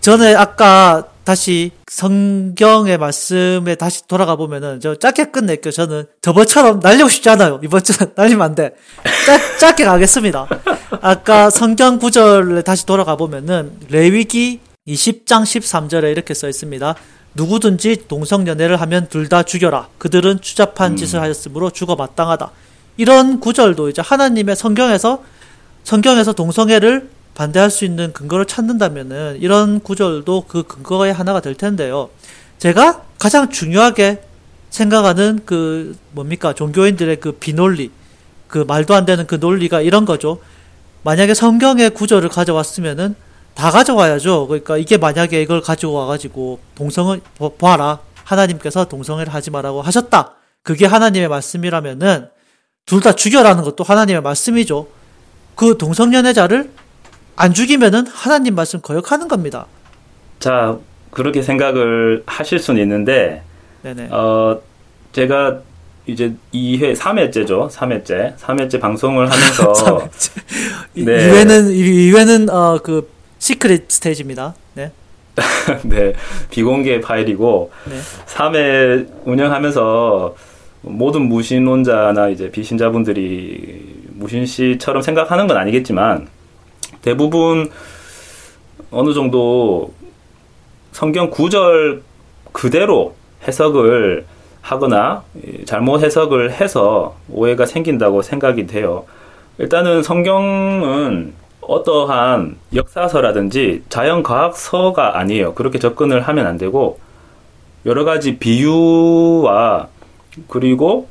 전에 0.00 0.34
아까 0.34 1.04
다시 1.30 1.70
성경의 1.86 2.98
말씀에 2.98 3.76
다시 3.76 4.04
돌아가 4.08 4.34
보면은 4.34 4.80
저 4.80 4.96
짧게 4.96 5.26
끝낼게요. 5.26 5.70
저는 5.70 6.06
저번처럼 6.22 6.80
날리고 6.80 7.08
싶지 7.08 7.30
않아요. 7.30 7.60
이번 7.62 7.84
주는 7.84 8.10
날리면 8.16 8.42
안 8.42 8.54
돼. 8.56 8.74
짧, 9.26 9.58
짧게 9.60 9.84
가겠습니다. 9.84 10.48
아까 11.00 11.48
성경 11.50 12.00
구절에 12.00 12.62
다시 12.62 12.84
돌아가 12.84 13.14
보면은 13.14 13.70
레위기 13.90 14.58
20장 14.88 15.42
13절에 15.44 16.10
이렇게 16.10 16.34
써 16.34 16.48
있습니다. 16.48 16.96
누구든지 17.34 18.08
동성연애를 18.08 18.80
하면 18.80 19.06
둘 19.08 19.28
다 19.28 19.44
죽여라. 19.44 19.86
그들은 19.98 20.40
추잡한 20.40 20.96
짓을 20.96 21.20
하였으므로 21.20 21.70
죽어 21.70 21.94
마땅하다. 21.94 22.50
이런 22.96 23.38
구절도 23.38 23.88
이제 23.88 24.02
하나님의 24.02 24.56
성경에서 24.56 25.22
성경에서 25.84 26.32
동성애를 26.32 27.08
반대할 27.40 27.70
수 27.70 27.86
있는 27.86 28.12
근거를 28.12 28.44
찾는다면은 28.44 29.38
이런 29.40 29.80
구절도 29.80 30.44
그 30.46 30.62
근거의 30.62 31.10
하나가 31.10 31.40
될 31.40 31.54
텐데요. 31.54 32.10
제가 32.58 33.00
가장 33.18 33.48
중요하게 33.48 34.22
생각하는 34.68 35.40
그 35.46 35.96
뭡니까 36.10 36.52
종교인들의 36.52 37.18
그 37.18 37.32
비논리, 37.32 37.92
그 38.46 38.58
말도 38.68 38.94
안 38.94 39.06
되는 39.06 39.26
그 39.26 39.36
논리가 39.36 39.80
이런 39.80 40.04
거죠. 40.04 40.38
만약에 41.02 41.32
성경의 41.32 41.90
구절을 41.94 42.28
가져왔으면은 42.28 43.14
다 43.54 43.70
가져와야죠. 43.70 44.46
그러니까 44.46 44.76
이게 44.76 44.98
만약에 44.98 45.40
이걸 45.40 45.62
가지고 45.62 45.94
와가지고 45.94 46.60
동성을 46.74 47.18
보- 47.38 47.56
보아라 47.56 48.00
하나님께서 48.22 48.84
동성애를 48.84 49.32
하지 49.32 49.50
말라고 49.50 49.80
하셨다. 49.80 50.34
그게 50.62 50.84
하나님의 50.84 51.28
말씀이라면은 51.28 52.28
둘 52.84 53.00
다 53.00 53.12
죽여라는 53.14 53.64
것도 53.64 53.82
하나님의 53.82 54.20
말씀이죠. 54.20 54.88
그 55.54 55.78
동성연애자를 55.78 56.70
안 57.36 57.54
죽이면은 57.54 58.06
하나님 58.06 58.54
말씀 58.54 58.80
거역하는 58.80 59.28
겁니다. 59.28 59.66
자, 60.38 60.76
그렇게 61.10 61.42
생각을 61.42 62.22
하실 62.26 62.58
수는 62.58 62.82
있는데, 62.82 63.42
네네. 63.82 64.08
어, 64.10 64.60
제가 65.12 65.60
이제 66.06 66.34
2회, 66.52 66.96
3회째죠. 66.96 67.70
3회째. 67.70 68.36
3회째 68.36 68.80
방송을 68.80 69.30
하면서, 69.30 70.08
이- 70.94 71.04
네. 71.04 71.26
이외는 71.28 71.70
이- 71.70 72.08
이외는 72.08 72.50
어 72.50 72.78
그 72.82 73.10
시크릿 73.38 73.90
스테이지입니다. 73.90 74.54
네. 74.74 74.92
네, 75.84 76.12
비공개 76.50 77.00
파일이고, 77.00 77.70
네. 77.88 77.96
3회 78.26 79.08
운영하면서 79.24 80.36
모든 80.82 81.22
무신론자나 81.22 82.28
이제 82.28 82.50
비신자분들이 82.50 84.04
무신 84.14 84.44
씨처럼 84.46 85.00
생각하는 85.02 85.46
건 85.46 85.56
아니겠지만, 85.56 86.28
대부분 87.02 87.70
어느 88.90 89.12
정도 89.12 89.92
성경 90.92 91.30
구절 91.30 92.02
그대로 92.52 93.14
해석을 93.46 94.26
하거나 94.60 95.24
이, 95.42 95.64
잘못 95.64 96.02
해석을 96.02 96.52
해서 96.52 97.16
오해가 97.30 97.66
생긴다고 97.66 98.22
생각이 98.22 98.66
돼요. 98.66 99.06
일단은 99.58 100.02
성경은 100.02 101.32
어떠한 101.60 102.56
역사서라든지 102.74 103.82
자연과학서가 103.88 105.18
아니에요. 105.18 105.54
그렇게 105.54 105.78
접근을 105.78 106.22
하면 106.22 106.46
안 106.46 106.58
되고 106.58 106.98
여러 107.86 108.04
가지 108.04 108.38
비유와 108.38 109.88
그리고 110.48 111.08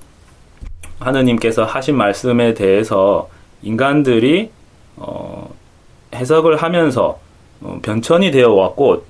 하느님께서 1.00 1.64
하신 1.64 1.96
말씀에 1.96 2.54
대해서 2.54 3.30
인간들이 3.62 4.52
어, 4.98 5.50
해석을 6.14 6.58
하면서 6.58 7.20
어, 7.62 7.80
변천이 7.82 8.32
되어 8.32 8.52
왔고 8.54 9.04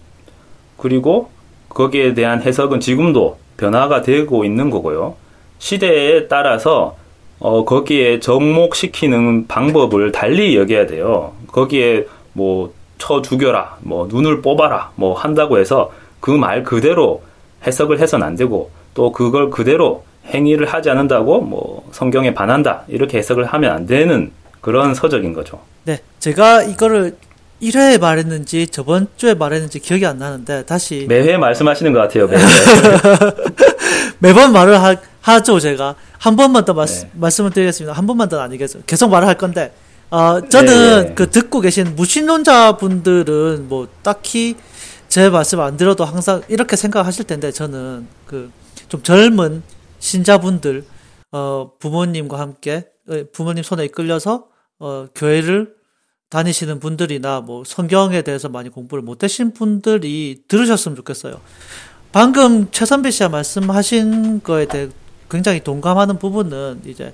그리고 0.78 1.30
거기에 1.70 2.14
대한 2.14 2.42
해석은 2.42 2.80
지금도 2.80 3.38
변화가 3.58 4.02
되고 4.02 4.46
있는 4.46 4.70
거고요. 4.70 5.16
시대에 5.60 6.28
따라서 6.28 6.96
어, 7.40 7.64
거기에 7.64 8.20
접목시키는 8.20 9.48
방법을 9.48 10.12
달리 10.12 10.58
여겨야 10.58 10.88
돼요. 10.88 11.34
거기에 11.48 12.06
뭐, 12.34 12.74
쳐 12.98 13.22
죽여라, 13.22 13.78
뭐, 13.82 14.08
눈을 14.10 14.42
뽑아라, 14.42 14.92
뭐, 14.96 15.14
한다고 15.14 15.58
해서 15.58 15.92
그 16.20 16.32
말 16.32 16.64
그대로 16.64 17.22
해석을 17.66 18.00
해서는 18.00 18.28
안 18.28 18.36
되고, 18.36 18.72
또 18.94 19.12
그걸 19.14 19.50
그대로 19.50 20.04
행위를 20.28 20.68
하지 20.68 20.90
않는다고, 20.90 21.40
뭐, 21.42 21.88
성경에 21.92 22.34
반한다, 22.34 22.84
이렇게 22.90 23.18
해석을 23.20 23.46
하면 23.46 23.72
안 23.72 23.86
되는 23.88 24.32
그런 24.62 24.94
서적인 24.94 25.34
거죠. 25.34 25.62
네. 25.84 26.00
제가 26.20 26.64
이거를 26.64 27.18
1회에 27.62 28.00
말했는지 28.00 28.68
저번 28.68 29.08
주에 29.18 29.34
말했는지 29.34 29.80
기억이 29.80 30.06
안 30.06 30.18
나는데 30.20 30.64
다시 30.66 31.06
매회 31.10 31.38
말씀하시는 31.38 31.92
것 31.92 32.00
같아요, 32.00 32.28
매회. 32.28 32.42
매번 34.20 34.54
말을 34.54 34.82
하, 34.82 34.96
하죠, 35.22 35.60
제가. 35.60 35.96
한 36.18 36.36
번만 36.36 36.66
더 36.66 36.74
말씀, 36.74 37.08
네. 37.08 37.12
말씀을 37.16 37.52
드리겠습니다. 37.52 37.94
한 37.94 38.06
번만 38.08 38.30
더는 38.30 38.44
아니겠죠. 38.44 38.82
계속 38.86 39.10
말을 39.10 39.28
할 39.28 39.36
건데, 39.38 39.74
어, 40.10 40.42
저는 40.48 41.06
네. 41.08 41.14
그 41.16 41.30
듣고 41.30 41.62
계신 41.62 41.96
무신론자 41.96 42.78
분들은 42.78 43.68
뭐 43.70 43.88
딱히 44.02 44.56
제 45.08 45.30
말씀 45.30 45.60
안 45.60 45.78
들어도 45.78 46.06
항상 46.06 46.42
이렇게 46.50 46.76
생각하실 46.76 47.26
텐데, 47.26 47.52
저는 47.52 48.08
그 48.26 48.52
좀 48.90 49.04
젊은 49.04 49.62
신자분들, 50.00 50.84
어, 51.32 51.72
부모님과 51.80 52.40
함께, 52.40 52.78
어, 52.78 52.99
부모님 53.32 53.64
손에 53.64 53.86
이끌려서, 53.86 54.48
어, 54.80 55.08
교회를 55.16 55.76
다니시는 56.30 56.80
분들이나 56.80 57.42
뭐 57.42 57.64
성경에 57.66 58.22
대해서 58.22 58.50
많이 58.50 58.70
공부를 58.70 59.04
못 59.04 59.24
하신 59.24 59.54
분들이 59.54 60.44
들으셨으면 60.48 60.96
좋겠어요. 60.96 61.42
방금 62.12 62.70
최선배 62.72 63.12
씨가 63.12 63.30
말씀하신 63.30 64.42
거에 64.44 64.66
대해 64.68 64.90
굉장히 65.30 65.64
동감하는 65.64 66.18
부분은 66.20 66.82
이제 66.86 67.14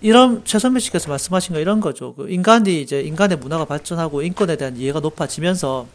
이런 0.00 0.44
최선배 0.44 0.80
씨께서 0.80 1.08
말씀하신 1.10 1.54
거 1.54 1.60
이런 1.60 1.80
거죠. 1.80 2.14
그 2.14 2.28
인간이 2.28 2.80
이제 2.80 3.00
인간의 3.00 3.38
문화가 3.38 3.64
발전하고 3.64 4.22
인권에 4.22 4.56
대한 4.56 4.76
이해가 4.76 5.00
높아지면서 5.00 5.86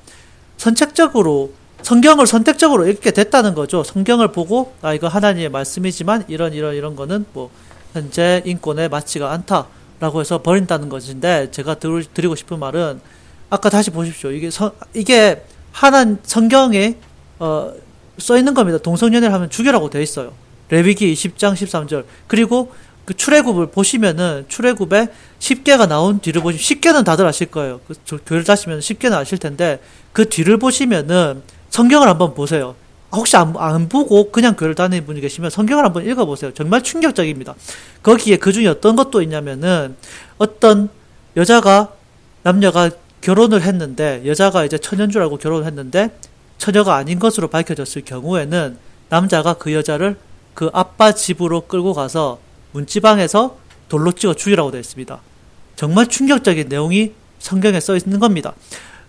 선택적으로 0.55 1.53
성경을 1.81 2.25
선택적으로 2.25 2.87
읽게 2.87 3.11
됐다는 3.11 3.53
거죠. 3.53 3.83
성경을 3.83 4.31
보고 4.31 4.73
아 4.81 4.93
이거 4.93 5.07
하나님의 5.07 5.49
말씀이지만 5.49 6.25
이런 6.27 6.53
이런 6.53 6.75
이런 6.75 6.95
거는 6.95 7.25
뭐 7.33 7.51
현재 7.97 8.41
인권에 8.45 8.87
맞지가 8.87 9.31
않다라고 9.31 10.21
해서 10.21 10.41
버린다는 10.41 10.89
것인데 10.89 11.51
제가 11.51 11.75
들, 11.75 12.05
드리고 12.05 12.35
싶은 12.35 12.59
말은 12.59 13.01
아까 13.49 13.69
다시 13.69 13.89
보십시오. 13.91 14.31
이게 14.31 14.49
서, 14.51 14.71
이게 14.93 15.43
하나 15.71 16.15
성경에 16.23 16.95
어, 17.39 17.73
써 18.17 18.37
있는 18.37 18.53
겁니다. 18.53 18.77
동성연애를 18.79 19.33
하면 19.33 19.49
죽여라고 19.49 19.89
되어 19.89 20.01
있어요. 20.01 20.33
레위기 20.69 21.13
10장 21.13 21.53
13절. 21.53 22.05
그리고 22.27 22.71
그 23.05 23.13
출애굽을 23.13 23.67
보시면은 23.67 24.45
출애굽에 24.49 25.07
10개가 25.39 25.87
나온 25.87 26.19
뒤를 26.19 26.41
보시면 26.41 26.61
10개는 26.61 27.05
다들 27.05 27.25
아실 27.25 27.47
거예요. 27.47 27.79
그 27.87 27.95
교회를 28.25 28.43
다시면 28.43 28.79
10개는 28.79 29.13
아실 29.13 29.37
텐데 29.37 29.79
그 30.11 30.27
뒤를 30.27 30.57
보시면은 30.57 31.41
성경을 31.69 32.07
한번 32.07 32.33
보세요. 32.33 32.75
혹시 33.11 33.37
안, 33.37 33.53
안 33.57 33.87
보고 33.87 34.31
그냥 34.31 34.55
교회를 34.55 34.75
다니는 34.75 35.05
분이 35.05 35.21
계시면 35.21 35.49
성경을 35.49 35.85
한번 35.85 36.05
읽어보세요. 36.05 36.53
정말 36.53 36.83
충격적입니다. 36.83 37.55
거기에 38.03 38.37
그 38.37 38.51
중에 38.51 38.67
어떤 38.67 38.95
것도 38.95 39.21
있냐면은 39.21 39.95
어떤 40.37 40.89
여자가 41.35 41.93
남녀가 42.43 42.89
결혼을 43.21 43.61
했는데 43.61 44.21
여자가 44.25 44.65
이제 44.65 44.77
줄 44.77 45.21
알고 45.21 45.37
결혼을 45.37 45.65
했는데 45.65 46.11
처녀가 46.57 46.95
아닌 46.95 47.19
것으로 47.19 47.47
밝혀졌을 47.47 48.03
경우에는 48.03 48.77
남자가 49.09 49.53
그 49.53 49.73
여자를 49.73 50.17
그 50.53 50.69
아빠 50.73 51.11
집으로 51.11 51.61
끌고 51.61 51.93
가서 51.93 52.39
문지방에서 52.71 53.57
돌로 53.89 54.11
찍어 54.11 54.33
죽이라고 54.33 54.71
되어 54.71 54.79
있습니다. 54.79 55.19
정말 55.75 56.07
충격적인 56.07 56.67
내용이 56.67 57.13
성경에 57.39 57.79
써 57.79 57.95
있는 57.95 58.19
겁니다. 58.19 58.53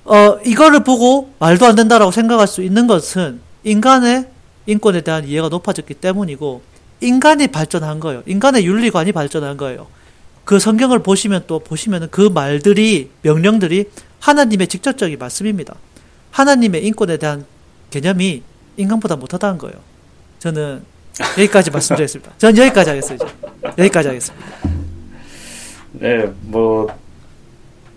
어, 0.05 0.39
이거를 0.45 0.85
보고 0.85 1.33
말도 1.39 1.67
안 1.67 1.75
된다라고 1.75 2.11
생각할 2.11 2.47
수 2.47 2.63
있는 2.63 2.87
것은 2.87 3.41
인간의 3.69 4.27
인권에 4.67 5.03
대한 5.03 5.27
이해가 5.27 5.49
높아졌기 5.49 5.95
때문이고 5.95 6.63
인간이 7.01 7.49
발전한 7.49 8.01
거예요. 8.01 8.23
인간의 8.27 8.67
윤리관이 8.67 9.13
발전한 9.13 9.57
거예요. 9.57 9.87
그 10.45 10.59
성경을 10.59 11.01
보시면 11.01 11.45
또 11.47 11.59
보시면 11.59 12.09
그 12.11 12.23
말들이 12.23 13.11
명령들이 13.23 13.91
하나님의 14.21 14.69
직접적인 14.69 15.19
말씀입니다. 15.19 15.75
하나님의 16.31 16.85
인권에 16.87 17.19
대한 17.19 17.45
개념이 17.91 18.43
인간보다 18.79 19.17
못하다는 19.17 19.59
거예요. 19.59 19.77
저는 20.39 20.83
여기까지 21.37 21.71
말씀드리겠습니다. 21.71 22.33
저는 22.39 22.57
여기까지 22.57 22.91
하겠습니다. 22.91 23.27
여기까지 23.77 24.09
하겠습니다. 24.09 24.47
네, 25.93 26.33
뭐 26.43 26.87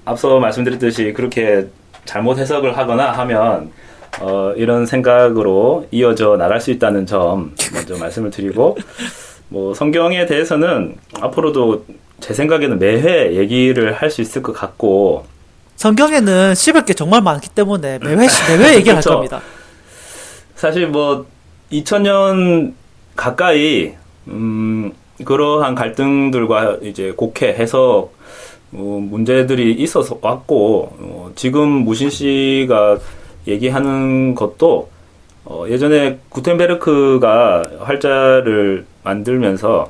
앞서 0.03 0.39
말씀드렸듯이 0.39 1.13
그렇게 1.13 1.67
잘못 2.05 2.37
해석을 2.37 2.77
하거나 2.77 3.11
하면 3.11 3.71
어, 4.19 4.53
이런 4.55 4.85
생각으로 4.85 5.87
이어져 5.91 6.37
나갈 6.37 6.59
수 6.59 6.71
있다는 6.71 7.05
점 7.05 7.53
먼저 7.73 7.97
말씀을 7.97 8.29
드리고 8.29 8.77
뭐 9.49 9.73
성경에 9.73 10.25
대해서는 10.25 10.95
앞으로도 11.19 11.85
제 12.19 12.33
생각에는 12.33 12.77
매회 12.79 13.35
얘기를 13.35 13.93
할 13.93 14.11
수 14.11 14.21
있을 14.21 14.41
것 14.43 14.53
같고 14.53 15.25
성경에는 15.75 16.53
씹을 16.53 16.85
게 16.85 16.93
정말 16.93 17.21
많기 17.21 17.49
때문에 17.49 17.99
매회 17.99 18.15
매회 18.15 18.75
얘기를 18.77 18.95
할 18.95 19.03
겁니다. 19.03 19.41
사실 20.55 20.87
뭐 20.87 21.25
2000년 21.71 22.73
가까이 23.15 23.93
음 24.27 24.91
그러한 25.25 25.73
갈등들과 25.75 26.77
이제 26.83 27.13
곡해 27.15 27.55
해석 27.57 28.13
어, 28.73 28.99
문제들이 29.01 29.73
있어서 29.73 30.17
왔고 30.21 30.93
어, 30.99 31.31
지금 31.35 31.67
무신 31.69 32.09
씨가 32.09 32.99
얘기하는 33.47 34.35
것도 34.35 34.89
어, 35.45 35.65
예전에 35.67 36.19
구텐베르크가 36.29 37.63
활자를 37.79 38.85
만들면서 39.03 39.89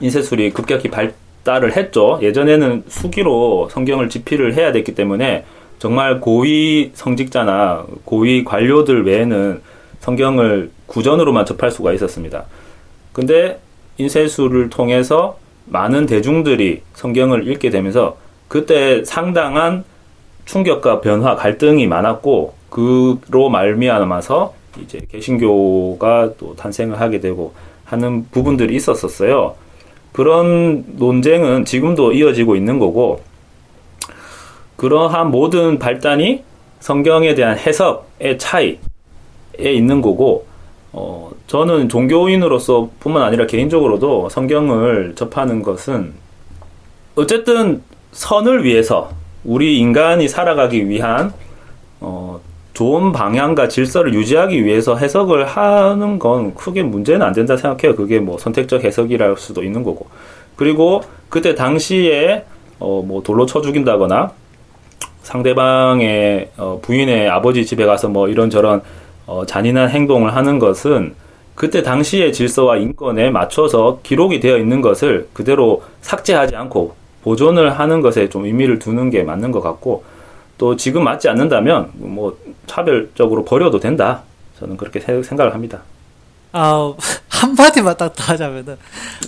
인쇄술이 0.00 0.52
급격히 0.52 0.88
발달을 0.88 1.76
했죠. 1.76 2.18
예전에는 2.22 2.84
수기로 2.88 3.68
성경을 3.70 4.08
집필을 4.08 4.54
해야 4.54 4.72
됐기 4.72 4.94
때문에 4.94 5.44
정말 5.78 6.20
고위 6.20 6.90
성직자나 6.94 7.86
고위 8.04 8.44
관료들 8.44 9.06
외에는 9.06 9.60
성경을 10.00 10.70
구전으로만 10.86 11.44
접할 11.44 11.70
수가 11.70 11.92
있었습니다. 11.92 12.44
근데 13.12 13.60
인쇄술을 13.98 14.70
통해서 14.70 15.38
많은 15.66 16.06
대중들이 16.06 16.82
성경을 16.94 17.46
읽게 17.48 17.70
되면서 17.70 18.16
그때 18.48 19.04
상당한 19.04 19.84
충격과 20.46 21.00
변화, 21.00 21.36
갈등이 21.36 21.86
많았고 21.86 22.54
그로 22.70 23.48
말미암아서 23.50 24.54
이제 24.82 25.00
개신교가 25.10 26.34
또 26.38 26.54
탄생을 26.56 27.00
하게 27.00 27.20
되고 27.20 27.52
하는 27.84 28.26
부분들이 28.30 28.76
있었었어요. 28.76 29.56
그런 30.12 30.84
논쟁은 30.96 31.64
지금도 31.64 32.12
이어지고 32.12 32.56
있는 32.56 32.78
거고 32.78 33.20
그러한 34.76 35.30
모든 35.30 35.78
발단이 35.78 36.42
성경에 36.80 37.34
대한 37.34 37.58
해석의 37.58 38.38
차이에 38.38 38.78
있는 39.58 40.00
거고 40.00 40.46
어, 40.92 41.30
저는 41.46 41.88
종교인으로서 41.88 42.90
뿐만 42.98 43.22
아니라 43.22 43.46
개인적으로도 43.46 44.28
성경을 44.28 45.14
접하는 45.14 45.62
것은 45.62 46.12
어쨌든 47.14 47.82
선을 48.12 48.64
위해서 48.64 49.10
우리 49.44 49.78
인간이 49.78 50.28
살아가기 50.28 50.88
위한 50.88 51.32
어, 52.00 52.40
좋은 52.72 53.12
방향과 53.12 53.68
질서를 53.68 54.14
유지하기 54.14 54.64
위해서 54.64 54.96
해석을 54.96 55.46
하는 55.46 56.18
건 56.18 56.54
크게 56.54 56.82
문제는 56.82 57.22
안 57.22 57.32
된다 57.32 57.56
생각해요. 57.56 57.96
그게 57.96 58.18
뭐 58.20 58.38
선택적 58.38 58.84
해석이랄 58.84 59.36
수도 59.36 59.62
있는 59.62 59.82
거고. 59.82 60.06
그리고 60.56 61.02
그때 61.28 61.54
당시에 61.54 62.44
어, 62.78 63.02
뭐 63.06 63.22
돌로 63.22 63.46
쳐 63.46 63.60
죽인다거나 63.60 64.32
상대방의 65.22 66.50
어, 66.56 66.78
부인의 66.82 67.28
아버지 67.28 67.66
집에 67.66 67.84
가서 67.84 68.08
뭐 68.08 68.28
이런저런 68.28 68.82
어, 69.26 69.44
잔인한 69.46 69.90
행동을 69.90 70.34
하는 70.34 70.58
것은 70.58 71.14
그때 71.54 71.82
당시의 71.82 72.32
질서와 72.32 72.78
인권에 72.78 73.30
맞춰서 73.30 74.00
기록이 74.02 74.40
되어 74.40 74.56
있는 74.56 74.80
것을 74.80 75.28
그대로 75.32 75.82
삭제하지 76.00 76.56
않고 76.56 76.94
보존을 77.22 77.78
하는 77.78 78.00
것에 78.00 78.28
좀 78.30 78.46
의미를 78.46 78.78
두는 78.78 79.10
게 79.10 79.22
맞는 79.22 79.52
것 79.52 79.60
같고 79.60 80.02
또 80.56 80.76
지금 80.76 81.04
맞지 81.04 81.28
않는다면 81.28 81.90
뭐 81.94 82.36
차별적으로 82.74 83.44
버려도 83.44 83.80
된다. 83.80 84.22
저는 84.60 84.76
그렇게 84.76 85.00
생각을 85.00 85.52
합니다. 85.54 85.80
아 86.52 86.92
한마디만 87.28 87.96
딱 87.96 88.14
더 88.14 88.24
하자면은 88.32 88.76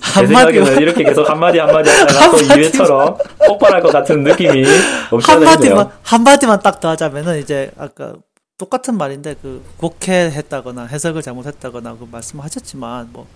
한마디만 0.00 0.80
이렇게 0.82 1.02
계속 1.04 1.28
한마디 1.28 1.58
한마디 1.58 1.88
하다가 1.88 2.30
또 2.30 2.36
2회처럼 2.36 3.16
폭발할 3.46 3.80
것 3.80 3.92
같은 3.92 4.22
느낌이 4.24 4.64
한마디만 5.22 5.90
한마디만 6.02 6.60
딱 6.60 6.80
더 6.80 6.90
하자면은 6.90 7.40
이제 7.40 7.70
아까 7.78 8.14
똑같은 8.58 8.96
말인데 8.98 9.36
그 9.40 9.62
곡해했다거나 9.78 10.86
해석을 10.86 11.22
잘못했다거나 11.22 11.96
그 11.98 12.06
말씀하셨지만 12.10 13.08
뭐 13.12 13.26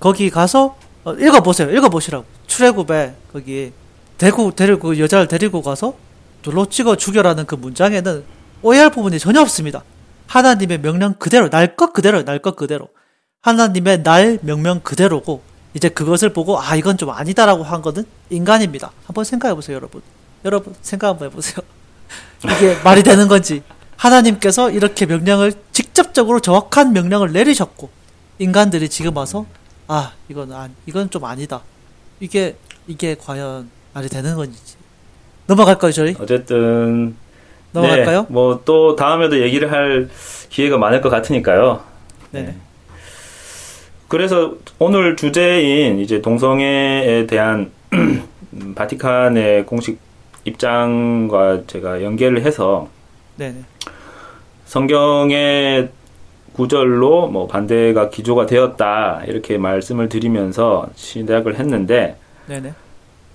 거기 0.00 0.28
가서 0.30 0.76
어, 1.04 1.12
읽어보세요. 1.14 1.70
읽어보시라고 1.70 2.24
출애굽에 2.46 3.14
거기 3.32 3.72
대구 4.18 4.52
데리고 4.54 4.88
그 4.90 4.98
여자를 4.98 5.28
데리고 5.28 5.62
가서 5.62 5.94
둘로 6.42 6.66
찍어 6.66 6.96
죽여라는 6.96 7.46
그 7.46 7.54
문장에는 7.54 8.24
오해할 8.64 8.90
부분이 8.90 9.18
전혀 9.18 9.40
없습니다. 9.42 9.84
하나님의 10.26 10.80
명령 10.80 11.12
그대로 11.14 11.50
날 11.50 11.76
것 11.76 11.92
그대로 11.92 12.24
날 12.24 12.38
것 12.40 12.56
그대로 12.56 12.88
하나님의 13.42 14.02
날 14.02 14.38
명령 14.42 14.80
그대로고 14.80 15.42
이제 15.74 15.88
그것을 15.90 16.32
보고 16.32 16.58
아 16.58 16.74
이건 16.74 16.96
좀 16.96 17.10
아니다라고 17.10 17.62
한 17.62 17.82
것은 17.82 18.04
인간입니다. 18.30 18.90
한번 19.06 19.24
생각해 19.24 19.54
보세요, 19.54 19.76
여러분. 19.76 20.00
여러분 20.46 20.74
생각 20.80 21.08
한번 21.08 21.28
해보세요. 21.28 21.56
이게 22.56 22.76
말이 22.82 23.02
되는 23.02 23.28
건지 23.28 23.62
하나님께서 23.96 24.70
이렇게 24.70 25.04
명령을 25.06 25.52
직접적으로 25.72 26.40
정확한 26.40 26.92
명령을 26.94 27.32
내리셨고 27.32 27.90
인간들이 28.38 28.88
지금 28.88 29.16
와서 29.16 29.44
아 29.88 30.12
이건 30.30 30.52
아 30.52 30.68
이건 30.86 31.10
좀 31.10 31.24
아니다. 31.26 31.62
이게 32.20 32.56
이게 32.86 33.14
과연 33.14 33.68
말이 33.92 34.08
되는 34.08 34.34
건지 34.36 34.58
넘어갈까요 35.46 35.92
저희? 35.92 36.14
어쨌든 36.18 37.16
넘어갈까요? 37.74 38.20
네, 38.22 38.26
뭐또 38.28 38.96
다음에도 38.96 39.40
얘기를 39.40 39.70
할 39.70 40.08
기회가 40.48 40.78
많을 40.78 41.00
것 41.00 41.10
같으니까요. 41.10 41.80
네. 42.30 42.42
네. 42.42 42.54
그래서 44.08 44.54
오늘 44.78 45.16
주제인 45.16 45.98
이제 45.98 46.22
동성애에 46.22 47.26
대한 47.26 47.72
바티칸의 48.76 49.66
공식 49.66 49.98
입장과 50.44 51.62
제가 51.66 52.02
연계를 52.02 52.42
해서 52.42 52.88
네네. 53.36 53.56
성경의 54.66 55.88
구절로 56.52 57.26
뭐 57.26 57.48
반대가 57.48 58.10
기조가 58.10 58.46
되었다 58.46 59.22
이렇게 59.26 59.58
말씀을 59.58 60.08
드리면서 60.08 60.86
시작을 60.94 61.58
했는데 61.58 62.16
네네. 62.46 62.72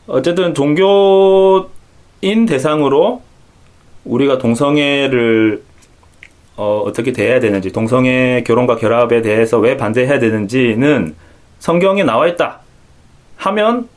어쨌든 0.08 0.54
종교인 0.54 2.46
대상으로 2.48 3.22
우리가 4.10 4.38
동성애를 4.40 5.62
어, 6.56 6.84
어떻게 6.86 7.14
대해야 7.14 7.40
되는지 7.40 7.72
동성애 7.72 8.44
결혼과 8.46 8.76
결합에 8.76 9.22
대해서 9.22 9.60
왜 9.60 9.78
반대해야 9.78 10.20
되는지는 10.20 11.16
성경에 11.60 12.04
나와 12.04 12.28
있다 12.28 12.60
하면 13.38 13.88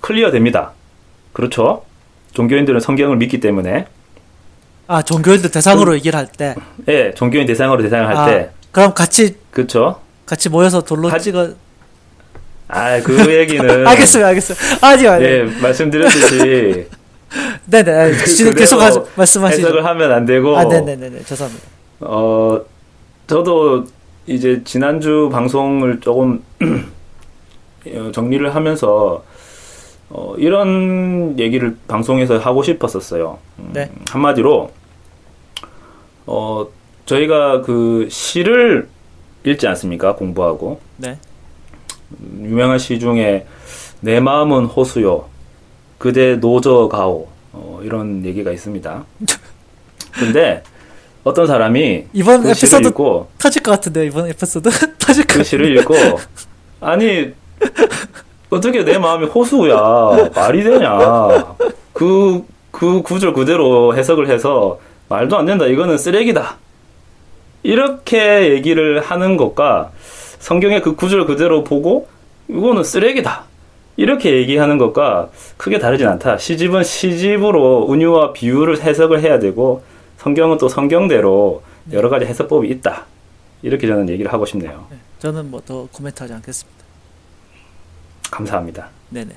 클리어 0.00 0.30
됩니다. 0.30 0.72
그렇죠? 1.32 1.84
종교인들은 2.32 2.80
성경을 2.80 3.16
믿기 3.16 3.38
때문에 3.40 3.86
아 4.86 5.02
종교인들 5.02 5.50
대상으로 5.50 5.94
얘기를 5.96 6.18
할 6.18 6.26
때. 6.26 6.54
예, 6.88 7.12
종교인 7.14 7.46
대상으로 7.46 7.82
대상을 7.82 8.06
할 8.08 8.16
아, 8.16 8.26
때 8.26 8.50
그럼 8.72 8.94
같이 8.94 9.36
그렇죠? 9.50 10.00
같이 10.26 10.48
모여서 10.48 10.80
돌로 10.82 11.08
하- 11.08 11.18
찍어. 11.18 11.50
아, 12.68 13.00
그 13.00 13.34
얘기는 13.34 13.64
알겠어요, 13.86 14.26
알겠어요. 14.26 14.58
아니요, 14.82 15.10
아니요. 15.12 15.28
예, 15.28 15.42
말씀드렸듯이 15.62 16.86
네네. 17.66 17.92
아, 17.92 18.10
그대로 18.24 18.54
계속 18.54 18.80
하죠. 18.80 19.06
말씀하시죠. 19.16 19.66
해석을 19.66 19.84
하면 19.84 20.12
안 20.12 20.24
되고 20.24 20.56
아, 20.56 20.64
네네네네. 20.64 21.22
죄송합니다. 21.24 21.66
어, 22.00 22.60
저도 23.26 23.84
이제 24.26 24.62
지난주 24.64 25.28
방송을 25.30 26.00
조금 26.00 26.42
어, 27.86 28.10
정리를 28.12 28.54
하면서 28.54 29.24
어, 30.10 30.34
이런 30.38 31.38
얘기를 31.38 31.76
방송에서 31.86 32.38
하고 32.38 32.62
싶었었어요. 32.62 33.38
음, 33.58 33.70
네. 33.72 33.90
한마디로 34.10 34.70
어, 36.26 36.66
저희가 37.06 37.62
그 37.62 38.08
시를 38.10 38.88
읽지 39.44 39.66
않습니까? 39.66 40.14
공부하고 40.14 40.80
네. 40.96 41.18
음, 42.20 42.42
유명한 42.44 42.78
시 42.78 42.98
중에 42.98 43.46
내 44.00 44.20
마음은 44.20 44.66
호수요 44.66 45.26
그대 45.98 46.36
노저 46.36 46.88
가오 46.88 47.28
어, 47.52 47.80
이런 47.82 48.24
얘기가 48.24 48.52
있습니다. 48.52 49.04
근데 50.12 50.62
어떤 51.24 51.46
사람이 51.46 52.06
이번 52.12 52.42
그 52.42 52.50
에피소드 52.50 52.88
읽고 52.88 53.28
터질 53.38 53.62
것 53.62 53.72
같은데요, 53.72 54.04
이번 54.04 54.28
에피소드? 54.28 54.70
터질 54.98 55.24
것그 55.24 55.38
같은데. 55.38 55.44
시를 55.44 55.76
읽고 55.78 55.94
아니 56.80 57.32
어떻게 58.50 58.84
내 58.84 58.98
마음이 58.98 59.26
호수야 59.26 60.30
말이 60.34 60.62
되냐 60.64 61.54
그그 61.92 63.02
구절 63.02 63.32
그대로 63.32 63.96
해석을 63.96 64.28
해서 64.30 64.78
말도 65.08 65.36
안 65.36 65.44
된다 65.46 65.66
이거는 65.66 65.98
쓰레기다 65.98 66.56
이렇게 67.62 68.50
얘기를 68.52 69.00
하는 69.00 69.36
것과 69.36 69.90
성경의 70.38 70.82
그 70.82 70.94
구절 70.94 71.26
그대로 71.26 71.64
보고 71.64 72.08
이거는 72.48 72.84
쓰레기다 72.84 73.44
이렇게 73.98 74.32
얘기하는 74.36 74.78
것과 74.78 75.28
크게 75.56 75.80
다르진 75.80 76.06
않다 76.06 76.38
시집은 76.38 76.84
시집으로 76.84 77.92
은유와 77.92 78.32
비유를 78.32 78.80
해석을 78.80 79.20
해야 79.22 79.40
되고 79.40 79.82
성경은 80.18 80.56
또 80.58 80.68
성경대로 80.68 81.62
여러 81.92 82.08
가지 82.08 82.24
해석법이 82.24 82.68
있다 82.68 83.06
이렇게 83.62 83.88
저는 83.88 84.08
얘기를 84.08 84.32
하고 84.32 84.46
싶네요. 84.46 84.86
네, 84.90 84.98
저는 85.18 85.50
뭐 85.50 85.60
더 85.66 85.88
코멘트하지 85.92 86.32
않겠습니다. 86.32 86.78
감사합니다. 88.30 88.88
네네. 89.10 89.30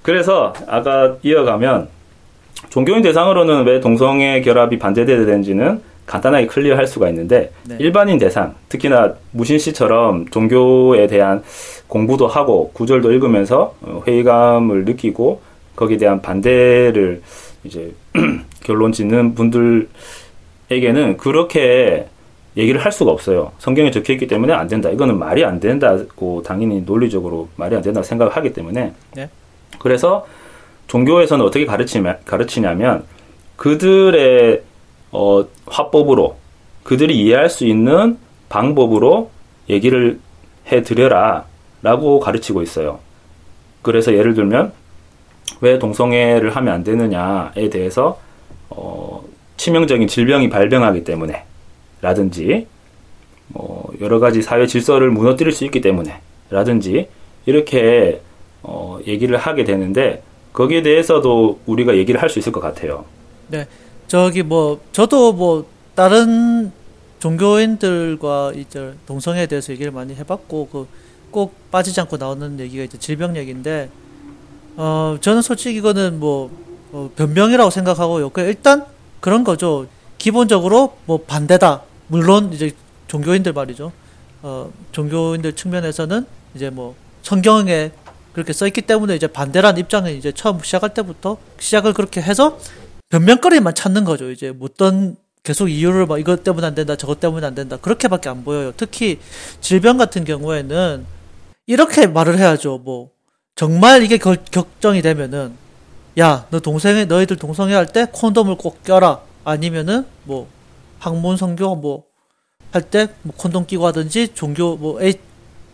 그래서 0.00 0.54
아까 0.66 1.18
이어가면 1.22 1.88
종교인 2.70 3.02
대상으로는 3.02 3.66
왜 3.66 3.80
동성애 3.80 4.40
결합이 4.40 4.78
반대돼야 4.78 5.26
되는지는 5.26 5.82
간단하게 6.10 6.48
클리어할 6.48 6.88
수가 6.88 7.08
있는데 7.10 7.52
네. 7.68 7.76
일반인 7.78 8.18
대상 8.18 8.56
특히나 8.68 9.14
무신 9.30 9.60
씨처럼 9.60 10.26
종교에 10.30 11.06
대한 11.06 11.44
공부도 11.86 12.26
하고 12.26 12.72
구절도 12.74 13.12
읽으면서 13.12 13.76
어, 13.80 14.02
회의감을 14.04 14.86
느끼고 14.86 15.40
거기에 15.76 15.98
대한 15.98 16.20
반대를 16.20 17.22
이제 17.62 17.94
결론 18.64 18.90
짓는 18.90 19.36
분들에게는 19.36 21.16
그렇게 21.16 22.08
얘기를 22.56 22.84
할 22.84 22.90
수가 22.90 23.12
없어요. 23.12 23.52
성경에 23.60 23.92
적혀 23.92 24.12
있기 24.14 24.26
때문에 24.26 24.52
안 24.52 24.66
된다. 24.66 24.90
이거는 24.90 25.16
말이 25.16 25.44
안 25.44 25.60
된다고 25.60 26.42
당연히 26.42 26.80
논리적으로 26.80 27.48
말이 27.54 27.76
안 27.76 27.82
된다고 27.82 28.04
생각을 28.04 28.36
하기 28.36 28.52
때문에 28.52 28.92
네. 29.14 29.28
그래서 29.78 30.26
종교에서는 30.88 31.44
어떻게 31.44 31.64
가르치냐, 31.66 32.18
가르치냐면 32.24 33.04
그들의 33.54 34.62
어, 35.12 35.44
화법으로 35.66 36.36
그들이 36.82 37.18
이해할 37.20 37.50
수 37.50 37.64
있는 37.66 38.18
방법으로 38.48 39.30
얘기를 39.68 40.18
해 40.70 40.82
드려라 40.82 41.46
라고 41.82 42.20
가르치고 42.20 42.62
있어요. 42.62 42.98
그래서 43.82 44.12
예를 44.12 44.34
들면 44.34 44.72
왜 45.60 45.78
동성애를 45.78 46.54
하면 46.56 46.74
안 46.74 46.84
되느냐에 46.84 47.70
대해서 47.70 48.20
어, 48.68 49.24
치명적인 49.56 50.08
질병이 50.08 50.48
발병하기 50.48 51.04
때문에 51.04 51.44
라든지 52.00 52.66
뭐 53.48 53.92
여러 54.00 54.20
가지 54.20 54.42
사회 54.42 54.66
질서를 54.66 55.10
무너뜨릴 55.10 55.52
수 55.52 55.64
있기 55.64 55.80
때문에 55.80 56.20
라든지 56.50 57.08
이렇게 57.46 58.20
어, 58.62 58.98
얘기를 59.06 59.36
하게 59.36 59.64
되는데 59.64 60.22
거기에 60.52 60.82
대해서도 60.82 61.60
우리가 61.66 61.96
얘기를 61.96 62.20
할 62.20 62.28
수 62.28 62.38
있을 62.38 62.52
것 62.52 62.60
같아요. 62.60 63.04
네. 63.48 63.66
저기 64.10 64.42
뭐 64.42 64.80
저도 64.90 65.32
뭐 65.32 65.66
다른 65.94 66.72
종교인들과 67.20 68.52
이제 68.56 68.94
동성애에 69.06 69.46
대해서 69.46 69.72
얘기를 69.72 69.92
많이 69.92 70.14
해봤고 70.14 70.68
그 70.68 71.10
꼭 71.30 71.70
빠지지 71.70 72.00
않고 72.00 72.16
나오는 72.16 72.58
얘기가 72.60 72.84
이제 72.84 72.98
질병 72.98 73.36
얘기인데 73.36 73.88
어 74.76 75.16
저는 75.20 75.42
솔직히 75.42 75.78
이거는 75.78 76.18
뭐 76.18 76.50
어, 76.92 77.10
변명이라고 77.16 77.70
생각하고요. 77.70 78.30
그 78.30 78.40
일단 78.40 78.84
그런 79.20 79.44
거죠. 79.44 79.86
기본적으로 80.18 80.96
뭐 81.06 81.18
반대다. 81.18 81.82
물론 82.08 82.52
이제 82.52 82.72
종교인들 83.06 83.52
말이죠. 83.52 83.92
어 84.42 84.72
종교인들 84.92 85.54
측면에서는 85.54 86.26
이제 86.54 86.70
뭐 86.70 86.94
성경에 87.22 87.92
그렇게 88.32 88.52
써 88.52 88.66
있기 88.66 88.82
때문에 88.82 89.14
이제 89.16 89.26
반대라는 89.26 89.80
입장을 89.80 90.10
이제 90.12 90.32
처음 90.32 90.60
시작할 90.62 90.94
때부터 90.94 91.36
시작을 91.58 91.92
그렇게 91.92 92.20
해서 92.20 92.58
변명거리만 93.10 93.74
찾는 93.74 94.04
거죠. 94.04 94.30
이제 94.30 94.50
뭐 94.52 94.68
어떤 94.72 95.16
계속 95.42 95.68
이유를 95.68 96.06
막 96.06 96.18
이것 96.18 96.44
때문에 96.44 96.66
안 96.66 96.74
된다, 96.74 96.96
저것 96.96 97.18
때문에 97.20 97.46
안 97.46 97.54
된다. 97.54 97.76
그렇게밖에 97.76 98.28
안 98.28 98.44
보여요. 98.44 98.72
특히 98.76 99.18
질병 99.60 99.96
같은 99.96 100.24
경우에는 100.24 101.04
이렇게 101.66 102.06
말을 102.06 102.38
해야죠. 102.38 102.78
뭐 102.78 103.10
정말 103.56 104.02
이게 104.02 104.16
결, 104.18 104.36
격정이 104.50 105.02
되면은 105.02 105.54
야, 106.18 106.46
너 106.50 106.60
동생애 106.60 107.04
너희들 107.06 107.36
동성애 107.36 107.74
할 107.74 107.86
때 107.86 108.06
콘돔을 108.12 108.56
꼭 108.56 108.82
껴라. 108.84 109.20
아니면은 109.44 110.06
뭐 110.24 110.48
학문 110.98 111.36
성교 111.36 111.76
뭐 111.76 112.04
할 112.72 112.82
때 112.90 113.08
뭐 113.22 113.34
콘돔 113.36 113.66
끼고 113.66 113.86
하든지 113.88 114.28
종교 114.34 114.76
뭐 114.76 115.02
에이, 115.02 115.14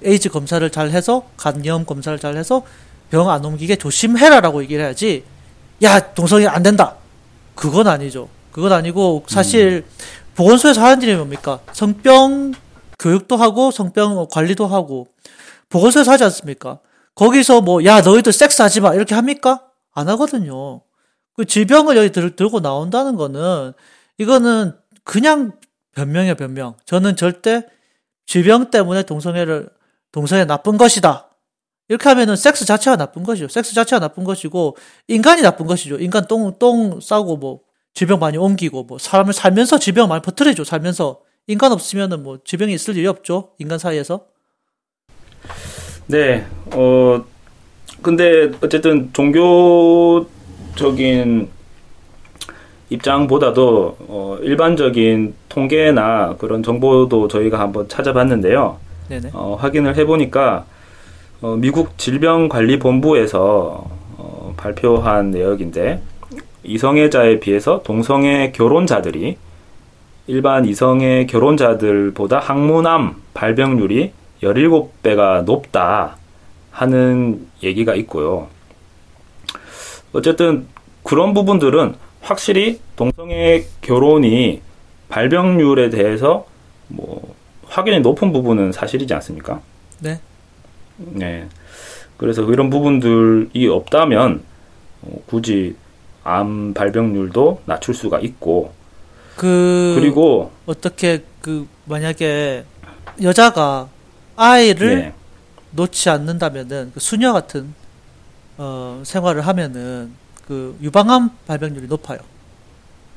에이즈 0.03 0.31
검사를 0.31 0.69
잘 0.71 0.91
해서 0.91 1.29
간염 1.37 1.85
검사를 1.85 2.19
잘 2.19 2.37
해서 2.37 2.63
병 3.11 3.29
안 3.29 3.45
옮기게 3.45 3.77
조심해라라고 3.77 4.63
얘기를 4.63 4.83
해야지. 4.85 5.25
야, 5.83 5.99
동성애 6.15 6.47
안 6.47 6.63
된다. 6.63 6.97
그건 7.57 7.89
아니죠. 7.89 8.29
그건 8.53 8.73
아니고 8.73 9.25
사실 9.27 9.85
보건소에서 10.37 10.83
하는 10.85 11.03
일이 11.03 11.17
뭡니까? 11.17 11.61
성병 11.73 12.53
교육도 12.99 13.37
하고 13.37 13.71
성병 13.71 14.29
관리도 14.31 14.67
하고 14.67 15.09
보건소에서 15.69 16.13
하지 16.13 16.25
않습니까? 16.25 16.79
거기서 17.15 17.63
뭐 17.63 17.85
야 17.85 18.01
너희들 18.03 18.33
섹스하지 18.33 18.81
마 18.83 18.95
이렇게 18.95 19.15
합니까? 19.15 19.63
안 19.93 20.09
하거든요. 20.11 20.83
그 21.35 21.45
질병을 21.45 21.97
여기 21.97 22.11
들, 22.11 22.37
들고 22.37 22.61
나온다는 22.61 23.17
거는 23.17 23.73
이거는 24.19 24.73
그냥 25.05 25.53
변명이야 25.93 26.35
변명. 26.35 26.77
저는 26.85 27.17
절대 27.17 27.67
질병 28.27 28.71
때문에 28.71 29.03
동성애를 29.03 29.69
동성애 30.13 30.45
나쁜 30.45 30.77
것이다. 30.77 31.26
이렇게 31.89 32.09
하면은 32.09 32.37
섹스 32.37 32.65
자체가 32.65 32.97
나쁜 32.97 33.23
것이죠. 33.23 33.49
섹스 33.49 33.75
자체가 33.75 34.01
나쁜 34.01 34.25
것이고 34.25 34.77
인간이 35.09 35.43
나쁜 35.43 35.67
것이죠. 35.67 35.99
인간 35.99 36.27
똥 36.27 36.53
똥 36.59 37.01
싸고 37.01 37.37
뭐 37.37 37.61
질병 37.95 38.19
많이 38.19 38.37
옮기고 38.37 38.85
뭐 38.85 38.99
사람을 38.99 39.33
살면서 39.33 39.79
질병 39.79 40.09
많이 40.09 40.21
퍼뜨리죠. 40.23 40.65
살면서 40.65 41.21
인간 41.47 41.73
없으면은 41.73 42.23
뭐 42.23 42.39
질병이 42.45 42.75
있을 42.75 42.97
일이 42.97 43.07
없죠. 43.07 43.53
인간 43.59 43.79
사이에서. 43.79 44.27
네, 46.09 46.45
어, 46.73 47.25
근데 48.03 48.51
어쨌든 48.61 49.11
종교적인 49.13 50.29
입장보다도 52.91 53.97
어, 54.01 54.39
일반적인 54.43 55.35
통계나 55.49 56.37
그런 56.37 56.63
정보도 56.63 57.27
저희가 57.29 57.59
한번 57.59 57.89
찾아봤는데요. 57.89 58.79
네네. 59.09 59.31
어, 59.33 59.57
확인을 59.59 59.97
해보니까 59.97 60.67
어, 61.43 61.55
미국 61.57 61.99
질병관리본부에서 61.99 63.85
어, 64.19 64.55
발표한 64.57 65.31
내역인데 65.31 66.01
이성애자에 66.65 67.41
비해서 67.41 67.83
동성애 67.83 68.53
결혼자들이 68.53 69.37
일반 70.29 70.65
이성애 70.65 71.27
결혼자들보다 71.27 72.39
항문암 72.39 73.23
발병률이 73.35 74.13
17배가 74.43 75.45
높다 75.45 76.17
하는 76.71 77.47
얘기가 77.63 77.95
있고요. 77.95 78.49
어쨌든 80.13 80.67
그런 81.03 81.35
부분들은 81.35 81.95
확실히 82.23 82.81
동성애 82.97 83.65
결혼이 83.83 84.63
발병률에 85.09 85.91
대해서 85.91 86.47
뭐 86.89 87.35
확연히 87.67 88.01
높은 88.01 88.33
부분은 88.33 88.73
사실이지 88.73 89.15
않습니까? 89.15 89.61
네. 90.01 90.21
네. 90.99 91.49
그래서 92.17 92.43
이런 92.43 92.71
부분들이 92.71 93.69
없다면 93.69 94.43
어, 95.03 95.23
굳이 95.27 95.77
암 96.25 96.75
발병률도 96.75 97.63
낮출 97.67 97.95
수가 97.95 98.21
있고 98.21 98.73
그 99.37 99.95
그리고 99.99 100.51
어떻게 100.65 101.23
그 101.41 101.69
만약에 101.85 102.65
여자가 103.23 103.89
아이를 104.35 104.97
네, 104.97 105.15
놓지 105.73 106.11
않는다면은 106.11 106.91
그 106.95 107.01
수녀 107.01 107.33
같은 107.33 107.75
어, 108.59 109.03
생활을 109.05 109.47
하면은 109.47 110.13
그 110.47 110.77
유방암 110.81 111.31
발병률이 111.47 111.87
높아요. 111.87 112.19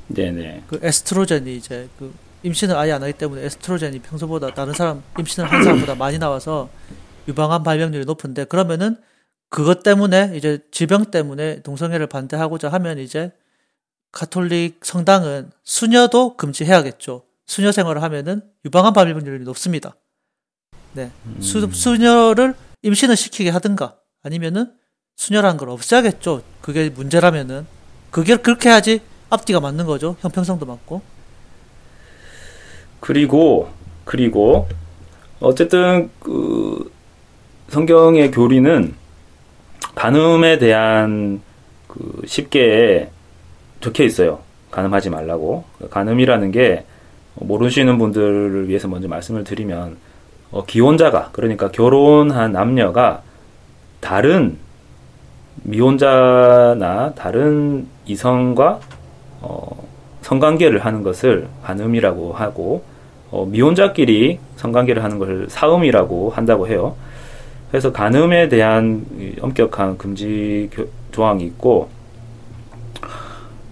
네네 0.08 0.64
그 0.66 0.78
에스트로겐이 0.82 1.56
이제 1.56 1.88
그 1.98 2.12
임신을 2.42 2.76
아예 2.76 2.92
안 2.92 3.02
하기 3.02 3.12
때문에 3.14 3.44
에스트로겐이 3.44 4.00
평소보다 4.00 4.52
다른 4.54 4.72
사람 4.74 5.02
임신을 5.18 5.50
한 5.50 5.62
사람보다 5.62 5.94
많이 5.94 6.18
나와서 6.18 6.68
유방암 7.28 7.62
발병률이 7.62 8.04
높은데 8.04 8.44
그러면은 8.44 8.96
그것 9.48 9.82
때문에 9.82 10.32
이제 10.36 10.60
질병 10.70 11.06
때문에 11.06 11.62
동성애를 11.62 12.06
반대하고자 12.06 12.68
하면 12.68 12.98
이제 12.98 13.32
가톨릭 14.12 14.80
성당은 14.84 15.50
수녀도 15.64 16.36
금지해야겠죠. 16.36 17.24
수녀 17.46 17.72
생활을 17.72 18.02
하면은 18.02 18.42
유방암 18.64 18.92
발병률이 18.92 19.44
높습니다. 19.44 19.96
네. 20.92 21.10
수, 21.40 21.68
수녀를 21.72 22.54
임신을 22.82 23.16
시키게 23.16 23.50
하든가 23.50 23.96
아니면은 24.22 24.72
수녀라는 25.16 25.56
걸 25.58 25.68
없애야겠죠. 25.70 26.42
그게 26.60 26.88
문제라면은 26.88 27.66
그게 28.10 28.36
그렇게 28.36 28.68
해야지 28.68 29.00
앞뒤가 29.30 29.60
맞는 29.60 29.86
거죠. 29.86 30.16
형평성도 30.20 30.66
맞고. 30.66 31.02
그리고 33.00 33.70
그리고 34.04 34.68
어쨌든 35.40 36.10
그 36.20 36.92
성경의 37.70 38.32
교리는 38.32 38.94
간음에 39.94 40.58
대한 40.58 41.40
그 41.86 42.22
쉽게 42.26 43.10
적혀 43.80 44.02
있어요. 44.04 44.40
간음하지 44.72 45.10
말라고. 45.10 45.64
간음이라는 45.88 46.50
게 46.50 46.84
모르시는 47.34 47.96
분들을 47.96 48.68
위해서 48.68 48.88
먼저 48.88 49.06
말씀을 49.06 49.44
드리면 49.44 49.96
어, 50.50 50.64
기혼자가 50.64 51.30
그러니까 51.30 51.70
결혼한 51.70 52.52
남녀가 52.52 53.22
다른 54.00 54.58
미혼자나 55.62 57.14
다른 57.14 57.86
이성과 58.04 58.80
어, 59.42 59.88
성관계를 60.22 60.84
하는 60.84 61.04
것을 61.04 61.46
간음이라고 61.62 62.32
하고 62.32 62.82
어, 63.30 63.46
미혼자끼리 63.46 64.40
성관계를 64.56 65.04
하는 65.04 65.20
것을 65.20 65.46
사음이라고 65.48 66.30
한다고 66.30 66.66
해요. 66.66 66.96
그래서 67.70 67.92
간음에 67.92 68.48
대한 68.48 69.06
이 69.18 69.34
엄격한 69.40 69.96
금지 69.98 70.68
교- 70.72 70.88
조항이 71.12 71.44
있고 71.44 71.88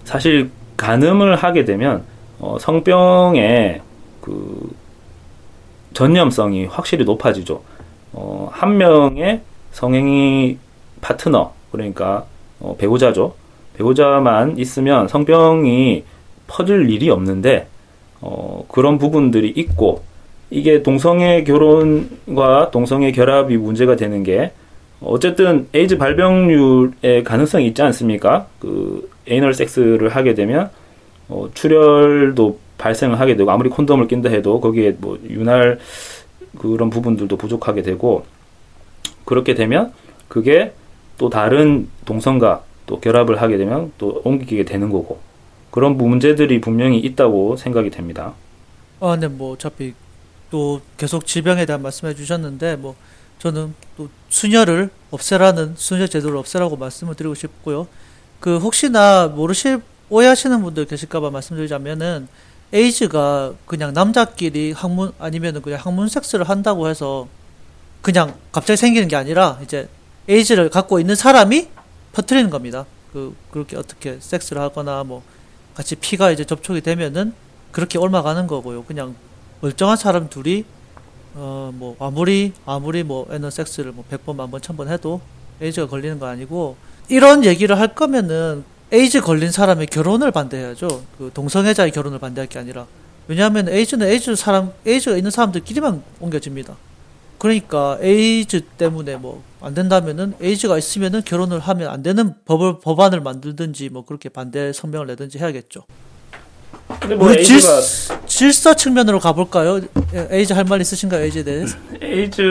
사실 0.05 0.49
간음을 0.77 1.35
하게 1.35 1.65
되면 1.65 2.03
어, 2.39 2.57
성병의 2.59 3.81
그 4.21 4.73
전염성이 5.93 6.65
확실히 6.65 7.03
높아지죠. 7.03 7.61
어, 8.13 8.49
한 8.51 8.77
명의 8.77 9.41
성행위 9.71 10.57
파트너 11.01 11.53
그러니까 11.71 12.25
어, 12.59 12.75
배우자죠. 12.77 13.35
배우자만 13.77 14.57
있으면 14.57 15.07
성병이 15.07 16.03
퍼질 16.47 16.89
일이 16.89 17.09
없는데 17.09 17.67
어, 18.21 18.65
그런 18.69 18.97
부분들이 18.97 19.49
있고 19.49 20.03
이게 20.51 20.81
동성애 20.81 21.43
결혼과 21.43 22.71
동성애 22.71 23.11
결합이 23.11 23.57
문제가 23.57 23.95
되는 23.95 24.23
게 24.23 24.51
어쨌든 25.01 25.67
에이즈 25.73 25.97
발병률의 25.97 27.23
가능성이 27.23 27.67
있지 27.67 27.81
않습니까? 27.83 28.47
그 28.59 29.09
anal 29.27 29.53
섹스를 29.53 30.09
하게 30.09 30.33
되면 30.33 30.69
어, 31.27 31.47
출혈도 31.53 32.59
발생을 32.77 33.19
하게 33.19 33.35
되고 33.35 33.51
아무리 33.51 33.69
콘돔을 33.69 34.07
낀다 34.07 34.29
해도 34.29 34.59
거기에 34.59 34.95
뭐 34.99 35.19
윤활 35.29 35.79
그런 36.57 36.89
부분들도 36.89 37.37
부족하게 37.37 37.83
되고 37.83 38.25
그렇게 39.25 39.53
되면 39.53 39.93
그게 40.27 40.73
또 41.17 41.29
다른 41.29 41.87
동성과 42.05 42.63
또 42.87 42.99
결합을 42.99 43.41
하게 43.41 43.57
되면 43.57 43.91
또 43.97 44.21
옮기게 44.23 44.65
되는 44.65 44.89
거고 44.89 45.19
그런 45.69 45.97
문제들이 45.97 46.59
분명히 46.59 46.97
있다고 46.97 47.55
생각이 47.55 47.91
됩니다. 47.91 48.33
아, 48.99 49.11
근데 49.11 49.27
뭐 49.27 49.53
어차피 49.53 49.93
또 50.51 50.81
계속 50.97 51.25
질병에 51.25 51.65
대한 51.65 51.81
말씀해 51.81 52.15
주셨는데 52.15 52.75
뭐 52.77 52.95
저는 53.39 53.73
또 53.97 54.09
수녀를 54.29 54.89
없애라는 55.11 55.75
수녀 55.77 56.07
제도를 56.07 56.37
없애라고 56.37 56.75
말씀을 56.75 57.15
드리고 57.15 57.35
싶고요. 57.35 57.87
그 58.39 58.57
혹시나 58.57 59.27
모르실 59.27 59.81
오해하시는 60.09 60.61
분들 60.61 60.85
계실까봐 60.85 61.29
말씀드리자면은 61.29 62.27
에이즈가 62.71 63.53
그냥 63.65 63.93
남자끼리 63.93 64.73
학문 64.73 65.11
아니면은 65.19 65.61
그냥 65.61 65.79
학문 65.81 66.07
섹스를 66.07 66.47
한다고 66.47 66.87
해서 66.87 67.27
그냥 68.01 68.35
갑자기 68.51 68.77
생기는 68.77 69.07
게 69.07 69.15
아니라 69.15 69.59
이제 69.63 69.89
에이즈를 70.27 70.69
갖고 70.69 70.99
있는 70.99 71.15
사람이 71.15 71.67
퍼뜨리는 72.13 72.49
겁니다. 72.49 72.85
그 73.13 73.35
그렇게 73.51 73.75
어떻게 73.75 74.17
섹스를 74.19 74.61
하거나 74.61 75.03
뭐 75.03 75.23
같이 75.73 75.95
피가 75.95 76.31
이제 76.31 76.45
접촉이 76.45 76.81
되면은 76.81 77.33
그렇게 77.71 77.97
옮아가는 77.97 78.45
거고요. 78.47 78.83
그냥 78.83 79.15
멀쩡한 79.61 79.97
사람 79.97 80.29
둘이 80.29 80.65
어 81.35 81.71
뭐 81.73 81.95
아무리 81.99 82.53
아무리 82.65 83.03
뭐 83.03 83.27
애너 83.31 83.49
섹스를 83.49 83.91
뭐 83.91 84.03
100번 84.11 84.35
만번 84.35 84.61
천 84.61 84.75
번 84.75 84.89
해도 84.89 85.21
에이즈가 85.61 85.87
걸리는 85.87 86.19
거 86.19 86.25
아니고 86.27 86.75
이런 87.09 87.45
얘기를 87.45 87.77
할 87.79 87.93
거면은 87.93 88.63
에이즈 88.91 89.21
걸린 89.21 89.51
사람의 89.51 89.87
결혼을 89.87 90.31
반대해야죠. 90.31 90.87
그 91.17 91.31
동성애자의 91.33 91.91
결혼을 91.91 92.17
반대할 92.19 92.47
게 92.47 92.57
아니라 92.59 92.87
왜냐하면 93.27 93.69
에이즈는 93.69 94.07
에이즈 94.07 94.35
사람 94.35 94.71
에이즈가 94.85 95.17
있는 95.17 95.29
사람들끼리만 95.31 96.01
옮겨집니다. 96.19 96.75
그러니까 97.37 97.97
에이즈 98.01 98.61
때문에 98.77 99.15
뭐 99.17 99.43
안 99.61 99.73
된다면은 99.73 100.35
에이즈가 100.41 100.77
있으면은 100.77 101.21
결혼을 101.23 101.59
하면 101.59 101.89
안 101.89 102.01
되는 102.01 102.33
법을 102.45 102.79
법안을 102.79 103.19
만들든지 103.19 103.89
뭐 103.89 104.05
그렇게 104.05 104.29
반대 104.29 104.71
성명을 104.71 105.07
내든지 105.07 105.37
해야겠죠. 105.37 105.81
근데 106.99 107.15
뭐 107.15 107.29
우리 107.29 107.43
질, 107.43 107.55
에이즈가 107.55 107.81
질 108.27 108.53
서 108.53 108.73
측면으로 108.75 109.19
가볼까요? 109.19 109.79
예, 110.13 110.27
에이즈 110.31 110.53
할 110.53 110.65
말 110.65 110.81
있으신가요, 110.81 111.23
에이즈에 111.23 111.43
대해서? 111.43 111.77
에이즈가 112.01 112.43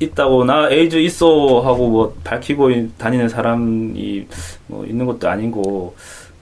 있다거나 0.00 0.68
에이즈 0.70 0.96
있어 0.96 1.60
하고 1.64 1.88
뭐 1.88 2.14
밝히고 2.24 2.70
다니는 2.98 3.28
사람이 3.28 4.26
뭐 4.68 4.86
있는 4.86 5.06
것도 5.06 5.28
아니고 5.28 5.96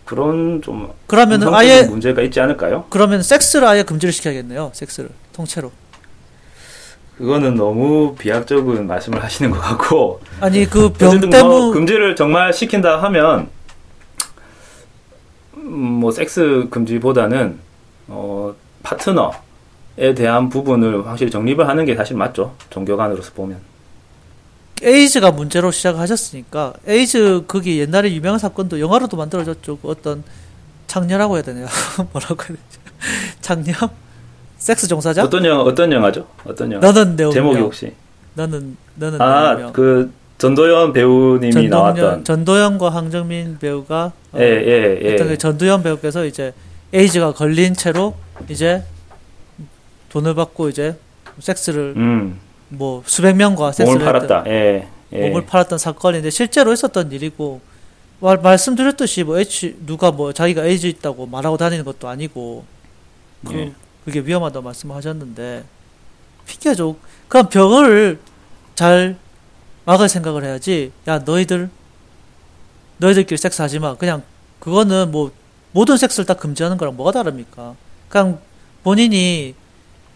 그런 0.04 0.60
좀 0.62 0.90
그러면은 1.06 1.52
아예 1.54 1.82
문제가 1.82 2.22
있지 2.22 2.38
않을까요? 2.40 2.84
그러면 2.90 3.22
섹스를 3.22 3.66
아예 3.66 3.82
금지를 3.82 4.12
시켜야겠네요. 4.12 4.70
섹스를 4.74 5.08
통째로. 5.32 5.72
그거는 7.16 7.54
너무 7.54 8.14
비약적인 8.18 8.86
말씀을 8.86 9.24
하시는 9.24 9.50
것 9.50 9.58
같고 9.58 10.20
아니 10.40 10.66
그 10.66 10.90
병 10.92 11.08
어쨌든 11.08 11.30
뭐 11.30 11.38
때문에 11.40 11.72
금지를 11.72 12.14
정말 12.14 12.52
시킨다 12.52 13.02
하면 13.04 13.40
음, 13.40 13.48
뭐 15.66 16.10
섹스 16.10 16.66
금지보다는 16.70 17.58
어 18.08 18.54
파트너에 18.82 20.14
대한 20.14 20.48
부분을 20.48 21.06
확실히 21.06 21.30
정립을 21.30 21.68
하는 21.68 21.84
게 21.84 21.94
사실 21.96 22.16
맞죠 22.16 22.54
종교관으로서 22.70 23.32
보면 23.32 23.58
에이즈가 24.82 25.30
문제로 25.32 25.70
시작하셨으니까 25.70 26.74
에이즈 26.86 27.44
거기 27.48 27.80
옛날에 27.80 28.12
유명한 28.12 28.38
사건도 28.38 28.78
영화로도 28.78 29.16
만들어졌죠. 29.16 29.78
그 29.78 29.88
어떤 29.88 30.22
창녀라고 30.86 31.36
해야 31.36 31.42
되나요? 31.42 31.66
뭐라고 32.12 32.42
해야 32.42 32.56
되지? 32.56 32.78
창녀? 33.40 33.72
섹스 34.58 34.86
종사자? 34.86 35.22
어떤 35.24 35.44
영화 35.44 35.62
어떤 35.62 35.90
영화죠 35.92 36.26
어떤 36.44 36.72
영화 36.72 36.86
너는 36.86 37.16
내 37.16 37.24
운명. 37.24 37.32
제목이 37.32 37.58
혹시 37.60 37.92
너는 38.34 38.76
너는 38.96 39.18
내 39.18 39.24
아. 39.24 39.70
그 39.72 40.12
전도연 40.38 40.92
배우님이 40.92 41.68
나왔던 41.68 42.24
전도연과 42.24 42.90
황정민 42.90 43.58
배우가 43.58 44.12
어, 44.32 44.38
예예 44.38 45.00
예, 45.02 45.14
어떤 45.14 45.28
그 45.28 45.38
전두현 45.38 45.82
배우께서 45.82 46.24
이제 46.26 46.52
에이즈가 46.92 47.32
걸린 47.32 47.74
채로 47.74 48.14
이제 48.48 48.82
돈을 50.10 50.34
받고 50.34 50.68
이제 50.68 50.96
섹스를 51.40 51.94
음 51.96 52.46
뭐 52.68 53.02
수백 53.06 53.36
명과 53.36 53.56
몸을 53.60 53.72
섹스를 53.72 54.00
했던 54.00 54.12
팔았다 54.12 54.50
예, 54.50 54.88
예. 55.12 55.28
몸을 55.28 55.46
팔았던 55.46 55.78
사건인데 55.78 56.30
실제로 56.30 56.72
있었던 56.72 57.12
일이고 57.12 57.60
말, 58.20 58.38
말씀드렸듯이 58.38 59.24
뭐 59.24 59.38
H 59.38 59.76
누가 59.86 60.10
뭐 60.10 60.32
자기가 60.32 60.64
에이즈 60.64 60.86
있다고 60.86 61.26
말하고 61.26 61.56
다니는 61.56 61.84
것도 61.84 62.08
아니고 62.08 62.64
그, 63.46 63.54
예. 63.54 63.72
그게 64.04 64.20
위험하다고 64.20 64.64
말씀하셨는데 64.64 65.64
핑계죠. 66.46 66.96
그럼 67.28 67.48
병을 67.48 68.18
잘 68.74 69.16
막을 69.86 70.08
생각을 70.08 70.44
해야지. 70.44 70.92
야 71.08 71.18
너희들 71.20 71.70
너희들끼리 72.98 73.38
섹스 73.38 73.62
하지 73.62 73.78
마. 73.78 73.94
그냥 73.96 74.22
그거는 74.60 75.10
뭐 75.10 75.30
모든 75.72 75.96
섹스를 75.96 76.26
다 76.26 76.34
금지하는 76.34 76.76
거랑 76.76 76.96
뭐가 76.96 77.12
다릅니까? 77.12 77.74
그냥 78.08 78.38
본인이 78.82 79.54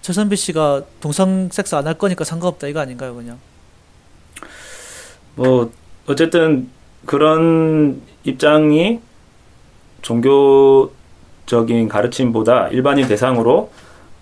최선비 0.02 0.36
씨가 0.36 0.82
동성 1.00 1.48
섹스 1.52 1.74
안 1.74 1.86
할 1.86 1.94
거니까 1.94 2.24
상관없다 2.24 2.66
이거 2.68 2.80
아닌가요, 2.80 3.14
그냥? 3.14 3.38
뭐 5.34 5.70
어쨌든 6.06 6.68
그런 7.06 8.00
입장이 8.24 9.00
종교적인 10.02 11.88
가르침보다 11.88 12.68
일반인 12.68 13.06
대상으로 13.06 13.70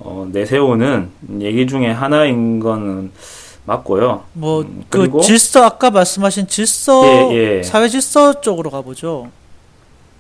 어, 0.01 0.29
내세우는 0.33 1.11
얘기 1.41 1.67
중에 1.67 1.91
하나인 1.91 2.61
거는 2.61 3.11
맞고요. 3.79 4.25
뭐 4.33 4.63
음, 4.63 4.83
그 4.89 5.11
질서 5.23 5.63
아까 5.65 5.91
말씀하신 5.91 6.47
질서 6.47 7.05
예, 7.33 7.59
예. 7.59 7.63
사회 7.63 7.87
질서 7.89 8.41
쪽으로 8.41 8.71
가보죠. 8.71 9.31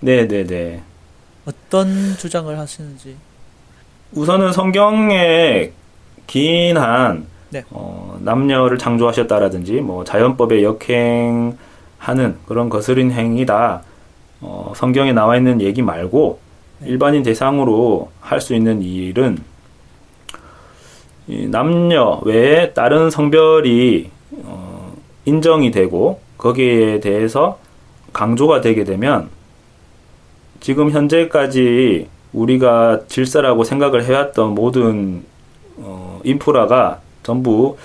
네 0.01 0.29
네 0.29 0.45
네. 0.45 0.83
어떤 1.47 2.15
주장을 2.19 2.57
하시는지. 2.59 3.17
우선은 4.13 4.53
성경에 4.53 5.73
긴한 6.27 7.27
네. 7.51 7.65
어, 7.71 8.19
남녀를 8.21 8.77
창조하셨다라든지 8.77 9.81
뭐 9.81 10.05
자연법에 10.05 10.63
역행하는 10.63 11.57
그런 12.47 12.69
거스린 12.69 13.11
행위다. 13.11 13.83
어, 14.43 14.73
성경에 14.77 15.13
나와 15.15 15.37
있는 15.39 15.61
얘기 15.63 15.81
말고 15.83 16.39
네. 16.81 16.89
일반인 16.91 17.23
대상으로 17.23 18.11
할 18.21 18.41
수 18.43 18.55
있는 18.55 18.83
일은 18.83 19.39
이 19.39 19.41
남녀 21.29 22.21
외에 22.25 22.73
다른 22.73 23.11
성별이 23.11 24.11
어, 24.45 24.93
인정이 25.25 25.71
되고 25.71 26.21
거기에 26.39 27.01
대해서 27.01 27.59
강조가 28.13 28.61
되게 28.61 28.85
되면 28.85 29.29
지금 30.61 30.91
현재까지 30.91 32.09
우리가 32.33 33.01
질서라고 33.09 33.65
생각을 33.65 34.05
해왔던 34.05 34.55
모든 34.55 35.23
어, 35.77 36.21
인프라가 36.25 37.01
전부 37.23 37.77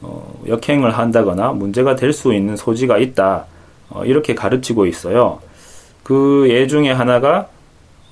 어, 0.00 0.40
역행을 0.46 0.96
한다거나 0.96 1.52
문제가 1.52 1.96
될 1.96 2.12
수 2.12 2.32
있는 2.32 2.56
소지가 2.56 2.98
있다. 2.98 3.46
어, 3.90 4.04
이렇게 4.04 4.34
가르치고 4.34 4.86
있어요. 4.86 5.40
그 6.04 6.46
예 6.48 6.66
중에 6.66 6.90
하나가 6.92 7.48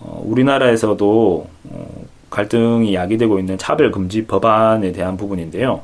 어, 0.00 0.22
우리나라에서도 0.26 1.46
어, 1.70 2.04
갈등이 2.30 2.94
야기되고 2.94 3.38
있는 3.38 3.58
차별금지 3.58 4.26
법안에 4.26 4.92
대한 4.92 5.16
부분인데요. 5.16 5.82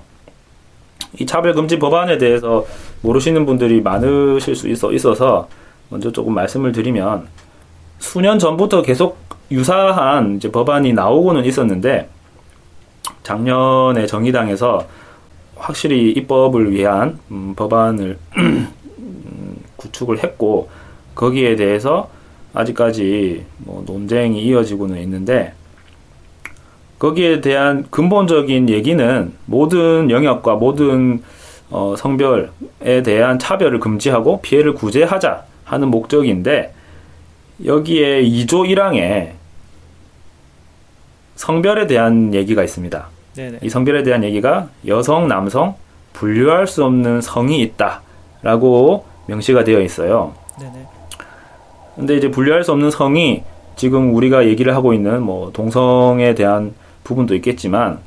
이 1.19 1.27
차별금지 1.27 1.79
법안에 1.79 2.19
대해서 2.19 2.65
모르시는 3.03 3.47
분들이 3.47 3.81
많으실 3.81 4.55
수 4.57 4.69
있어, 4.69 4.93
있어서 4.93 5.49
먼저 5.89 6.11
조금 6.11 6.35
말씀을 6.35 6.73
드리면 6.73 7.29
수년 7.99 8.39
전부터 8.39 8.83
계속 8.83 9.19
유사한 9.51 10.37
이제 10.37 10.51
법안이 10.51 10.93
나오고는 10.93 11.45
있었는데 11.45 12.09
작년에 13.23 14.07
정의당에서 14.07 14.87
확실히 15.57 16.11
입법을 16.11 16.73
위한 16.73 17.19
음, 17.31 17.55
법안을 17.55 18.19
음, 18.39 18.69
구축을 19.77 20.23
했고 20.25 20.71
거기에 21.15 21.57
대해서 21.57 22.09
아직까지 22.55 23.45
뭐 23.59 23.83
논쟁이 23.87 24.43
이어지고는 24.45 24.99
있는데 25.03 25.53
거기에 27.03 27.41
대한 27.41 27.85
근본적인 27.91 28.69
얘기는 28.69 29.33
모든 29.47 30.09
영역과 30.09 30.55
모든 30.55 31.21
어, 31.69 31.97
성별에 31.99 33.03
대한 33.05 33.41
차별을 33.41 33.81
금지하고 33.81 34.41
피해를 34.41 34.75
구제하자 34.75 35.43
하는 35.65 35.89
목적인데 35.89 36.73
여기에 37.65 38.23
2조 38.23 38.69
1항에 38.69 39.33
성별에 41.35 41.89
대한 41.89 42.35
얘기가 42.35 42.63
있습니다. 42.63 43.09
네네. 43.35 43.59
이 43.63 43.69
성별에 43.69 44.05
대한 44.05 44.23
얘기가 44.23 44.69
여성, 44.87 45.27
남성 45.27 45.75
분류할 46.13 46.69
수 46.69 46.85
없는 46.85 47.21
성이 47.21 47.63
있다라고 47.63 49.07
명시가 49.27 49.65
되어 49.65 49.81
있어요. 49.81 50.35
네네. 50.61 50.87
근데 51.97 52.17
이제 52.17 52.31
분류할 52.31 52.63
수 52.63 52.71
없는 52.71 52.93
성이 52.93 53.43
지금 53.75 54.15
우리가 54.15 54.47
얘기를 54.47 54.77
하고 54.77 54.95
있는 54.95 55.21
뭐 55.25 55.51
동성에 55.53 56.37
대한 56.37 56.75
부분도 57.05 57.35
있겠지만 57.37 57.99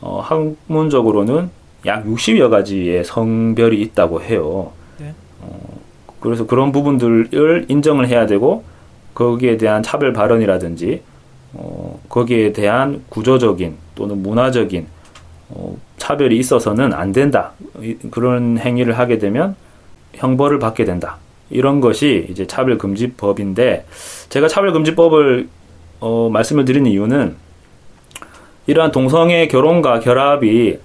어, 0.00 0.20
학문적으로는 0.20 1.50
약 1.86 2.04
60여 2.06 2.50
가지의 2.50 3.04
성별이 3.04 3.80
있다고 3.80 4.22
해요. 4.22 4.72
네. 4.98 5.12
어, 5.40 5.78
그래서 6.20 6.46
그런 6.46 6.72
부분들을 6.72 7.66
인정을 7.68 8.08
해야 8.08 8.26
되고 8.26 8.64
거기에 9.14 9.56
대한 9.56 9.82
차별 9.82 10.12
발언이라든지 10.12 11.02
어, 11.54 11.98
거기에 12.08 12.52
대한 12.52 13.02
구조적인 13.08 13.74
또는 13.94 14.22
문화적인 14.22 14.86
어, 15.50 15.76
차별이 15.96 16.36
있어서는 16.38 16.92
안 16.92 17.12
된다. 17.12 17.52
이- 17.80 17.96
그런 18.10 18.58
행위를 18.58 18.98
하게 18.98 19.18
되면 19.18 19.56
형벌을 20.14 20.58
받게 20.58 20.84
된다. 20.84 21.16
이런 21.50 21.80
것이 21.80 22.26
이제 22.30 22.46
차별금지법인데 22.46 23.86
제가 24.28 24.48
차별금지법을 24.48 25.48
어, 26.00 26.28
말씀을 26.32 26.64
드리는 26.64 26.90
이유는 26.90 27.36
이러한 28.68 28.92
동성애 28.92 29.48
결혼과 29.48 29.98
결합이 29.98 30.78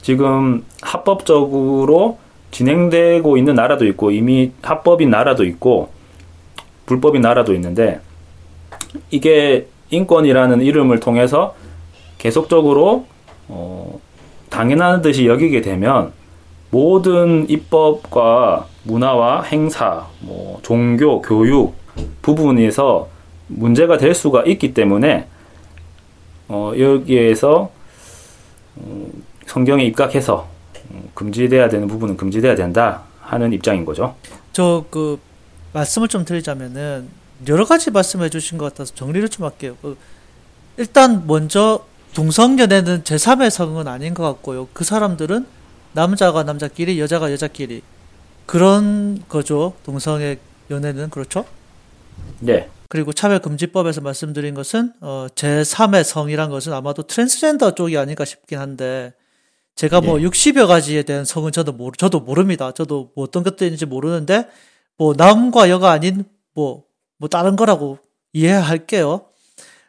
지금 0.00 0.64
합법적으로 0.80 2.18
진행되고 2.52 3.36
있는 3.36 3.56
나라도 3.56 3.86
있고 3.86 4.12
이미 4.12 4.52
합법인 4.62 5.10
나라도 5.10 5.44
있고 5.44 5.90
불법인 6.86 7.22
나라도 7.22 7.52
있는데 7.54 8.00
이게 9.10 9.66
인권이라는 9.90 10.62
이름을 10.62 11.00
통해서 11.00 11.56
계속적으로 12.18 13.06
어, 13.48 13.98
당연한 14.48 15.02
듯이 15.02 15.26
여기게 15.26 15.60
되면 15.60 16.12
모든 16.70 17.50
입법과 17.50 18.66
문화와 18.84 19.42
행사, 19.42 20.06
뭐 20.20 20.60
종교, 20.62 21.20
교육 21.20 21.74
부분에서 22.22 23.08
문제가 23.48 23.98
될 23.98 24.14
수가 24.14 24.44
있기 24.44 24.72
때문에 24.72 25.26
어, 26.48 26.72
여기에서 26.78 27.70
음, 28.78 29.24
성경에 29.46 29.84
입각해서 29.84 30.48
음, 30.90 31.08
금지돼야 31.14 31.68
되는 31.68 31.86
부분은 31.88 32.16
금지돼야 32.16 32.54
된다 32.54 33.02
하는 33.20 33.52
입장인 33.52 33.84
거죠. 33.84 34.14
저 34.52 34.84
그 34.90 35.18
말씀을 35.72 36.08
좀 36.08 36.24
드리자면은 36.24 37.08
여러 37.48 37.64
가지 37.64 37.90
말씀해 37.90 38.30
주신 38.30 38.58
것 38.58 38.66
같아서 38.66 38.94
정리를 38.94 39.28
좀 39.28 39.44
할게요. 39.44 39.76
그 39.82 39.96
일단 40.76 41.26
먼저 41.26 41.84
동성연애는 42.14 43.02
제3의 43.02 43.50
성은 43.50 43.88
아닌 43.88 44.14
것 44.14 44.22
같고요. 44.22 44.68
그 44.72 44.84
사람들은 44.84 45.46
남자가 45.92 46.44
남자끼리, 46.44 47.00
여자가 47.00 47.32
여자끼리 47.32 47.82
그런 48.46 49.22
거죠. 49.28 49.74
동성애 49.84 50.38
연애는 50.70 51.10
그렇죠. 51.10 51.44
네, 52.38 52.68
그리고 52.94 53.12
차별금지법에서 53.12 54.02
말씀드린 54.02 54.54
것은 54.54 54.92
어, 55.00 55.26
제3의 55.34 56.04
성이란 56.04 56.48
것은 56.48 56.72
아마도 56.72 57.02
트랜스젠더 57.02 57.74
쪽이 57.74 57.98
아닐까 57.98 58.24
싶긴 58.24 58.60
한데 58.60 59.14
제가 59.74 60.00
뭐 60.00 60.20
예. 60.20 60.24
60여 60.24 60.68
가지에 60.68 61.02
대한 61.02 61.24
성은 61.24 61.50
저도 61.50 61.72
모르 61.72 61.96
저도 61.96 62.20
모릅니다. 62.20 62.70
저도 62.70 63.10
뭐 63.16 63.24
어떤 63.24 63.42
것들인지 63.42 63.86
모르는데 63.86 64.46
뭐 64.96 65.12
남과 65.16 65.70
여가 65.70 65.90
아닌 65.90 66.22
뭐뭐 66.54 67.28
다른 67.28 67.56
거라고 67.56 67.98
이해할게요. 68.32 69.26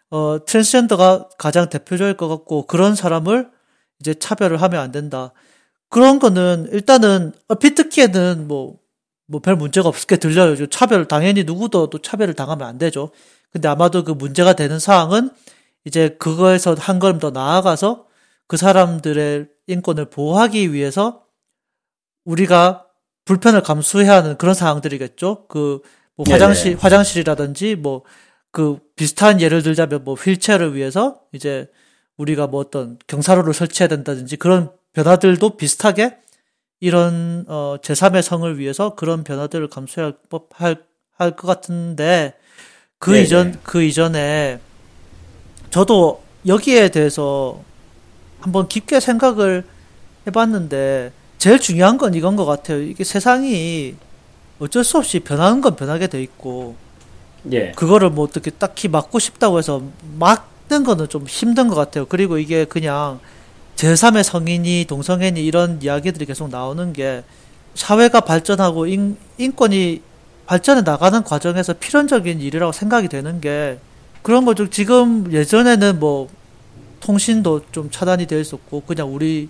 어, 0.10 0.38
트랜스젠더가 0.44 1.30
가장 1.38 1.70
대표적일 1.70 2.18
것 2.18 2.28
같고 2.28 2.66
그런 2.66 2.96
사람을 2.96 3.52
이제 4.00 4.16
차별을 4.16 4.64
하면 4.64 4.82
안 4.82 4.92
된다. 4.92 5.32
그런 5.90 6.18
거는 6.18 6.70
일단은 6.72 7.34
얼핏 7.50 7.76
듣기에는 7.76 8.48
뭐 8.48 8.80
뭐 9.28 9.40
별 9.42 9.56
문제가 9.56 9.90
없게 9.90 10.18
들려요. 10.18 10.56
저 10.56 10.66
차별 10.68 11.08
당연히 11.08 11.44
누구도 11.44 11.90
또 11.90 12.00
차별을 12.00 12.34
당하면 12.34 12.68
안 12.68 12.78
되죠. 12.78 13.12
근데 13.52 13.68
아마도 13.68 14.04
그 14.04 14.12
문제가 14.12 14.54
되는 14.54 14.80
사항은 14.80 15.32
이제 15.86 16.16
그거에서 16.20 16.76
한 16.76 17.00
걸음 17.00 17.20
더 17.20 17.32
나아가서 17.32 18.06
그 18.48 18.58
사람들의 18.58 19.48
인권을 19.68 20.06
보호하기 20.06 20.74
위해서 20.74 21.24
우리가 22.26 22.86
불편을 23.26 23.62
감수해야 23.64 24.14
하는 24.14 24.38
그런 24.38 24.54
상황들이겠죠. 24.54 25.48
그뭐 25.48 25.82
네네. 26.26 26.32
화장실 26.32 26.78
화장실이라든지 26.78 27.76
뭐 27.76 28.04
그 28.56 28.80
비슷한 28.96 29.42
예를 29.42 29.64
들자면 29.64 30.06
뭐 30.06 30.16
휠체어를 30.16 30.76
위해서 30.76 31.20
이제 31.34 31.70
우리가 32.16 32.48
뭐 32.48 32.62
어떤 32.62 32.98
경사로를 33.06 33.54
설치해야 33.54 33.90
된다든지 33.90 34.38
그런 34.38 34.72
변화들도 34.94 35.58
비슷하게 35.58 36.20
이런 36.86 37.46
어 37.48 37.78
제3의 37.82 38.22
성을 38.22 38.60
위해서 38.60 38.94
그런 38.96 39.24
변화들을 39.24 39.68
감수해야 39.70 40.08
할 40.10 40.14
법, 40.30 40.50
할, 40.54 40.78
할 41.18 41.32
것 41.36 41.48
같은데 41.48 42.36
그 43.00 43.10
네네. 43.12 43.24
이전 43.24 43.60
그 43.64 43.82
이전에 43.82 44.60
저도 45.72 46.22
여기에 46.46 46.90
대해서 46.90 47.60
한번 48.40 48.68
깊게 48.68 49.00
생각을 49.00 49.64
해봤는데 50.28 51.12
제일 51.40 51.60
중요한 51.60 51.98
건 51.98 52.14
이건 52.14 52.36
것 52.36 52.46
같아요. 52.46 52.82
이게 52.82 53.04
세상이 53.04 53.96
어쩔 54.60 54.84
수 54.84 54.98
없이 55.00 55.20
변하는 55.22 55.62
건 55.62 55.76
변하게 55.76 56.06
돼 56.08 56.22
있고 56.22 56.76
예, 57.52 57.72
그거를 57.72 58.12
뭐 58.12 58.26
어떻게 58.26 58.52
딱히 58.52 58.88
막고 58.88 59.18
싶다고 59.20 59.58
해서 59.58 59.82
막는 60.20 60.84
거는 60.84 61.10
좀 61.10 61.26
힘든 61.28 61.68
것 61.68 61.76
같아요. 61.76 62.06
그리고 62.06 62.38
이게 62.38 62.66
그냥 62.66 63.20
제3의 63.76 64.24
성인이 64.24 64.86
동성애니 64.88 65.46
이런 65.46 65.82
이야기들이 65.82 66.26
계속 66.26 66.50
나오는 66.50 66.94
게 66.94 67.24
사회가 67.74 68.22
발전하고 68.22 68.88
인, 68.88 69.18
인권이 69.38 70.02
발전해 70.46 70.82
나가는 70.82 71.24
과정에서 71.24 71.74
필연적인 71.74 72.40
일이라고 72.40 72.72
생각이 72.72 73.10
되는 73.10 73.42
게 73.42 73.80
그런 74.22 74.46
거죠. 74.46 74.70
지금 74.70 75.32
예전에는 75.32 76.00
뭐 76.00 76.30
통신도 77.02 77.62
좀 77.72 77.92
차단이 77.92 78.26
되어 78.26 78.40
있었고 78.40 78.82
그냥 78.82 79.14
우리 79.14 79.50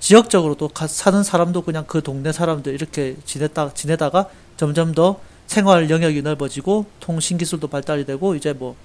지역적으로도 0.00 0.70
사는 0.88 1.22
사람도 1.22 1.62
그냥 1.62 1.84
그 1.86 2.02
동네 2.02 2.32
사람들 2.32 2.74
이렇게 2.74 3.16
지냈다 3.24 3.74
지내다가 3.74 4.28
점점 4.56 4.92
더 4.92 5.20
생활 5.46 5.88
영역이 5.90 6.22
넓어지고 6.22 6.86
통신 7.00 7.38
기술도 7.38 7.68
발달이 7.68 8.04
되고 8.04 8.34
이제 8.34 8.52
뭐 8.52 8.76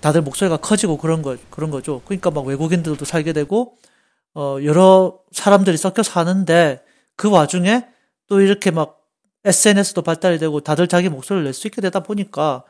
다들 0.00 0.22
목소리가 0.22 0.58
커지고 0.58 0.98
그런 0.98 1.22
거 1.22 1.36
그런 1.50 1.70
거죠. 1.70 2.02
그러니까 2.04 2.30
막 2.30 2.46
외국인들도 2.46 3.04
살게 3.04 3.32
되고 3.32 3.76
어 4.34 4.58
여러 4.64 5.18
사람들이 5.32 5.76
섞여 5.76 6.02
사는데 6.02 6.82
그 7.16 7.30
와중에 7.30 7.86
또 8.28 8.40
이렇게 8.40 8.70
막 8.70 9.00
SNS도 9.44 10.02
발달이 10.02 10.38
되고 10.38 10.60
다들 10.60 10.88
자기 10.88 11.08
목소리를 11.08 11.44
낼 11.44 11.52
수 11.54 11.66
있게 11.68 11.80
되다 11.82 12.00
보니까 12.00 12.64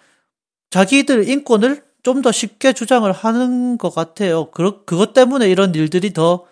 자기들 0.71 1.29
인권을 1.29 1.83
좀 2.05 2.23
더 2.23 2.31
쉽게 2.33 2.73
주장을 2.75 3.11
하는 3.11 3.79
것 3.79 3.91
같아요. 3.95 4.51
그, 4.51 4.85
그것 4.85 5.15
때문에 5.15 5.49
이런 5.51 5.75
일들이 5.75 6.13
더 6.13 6.45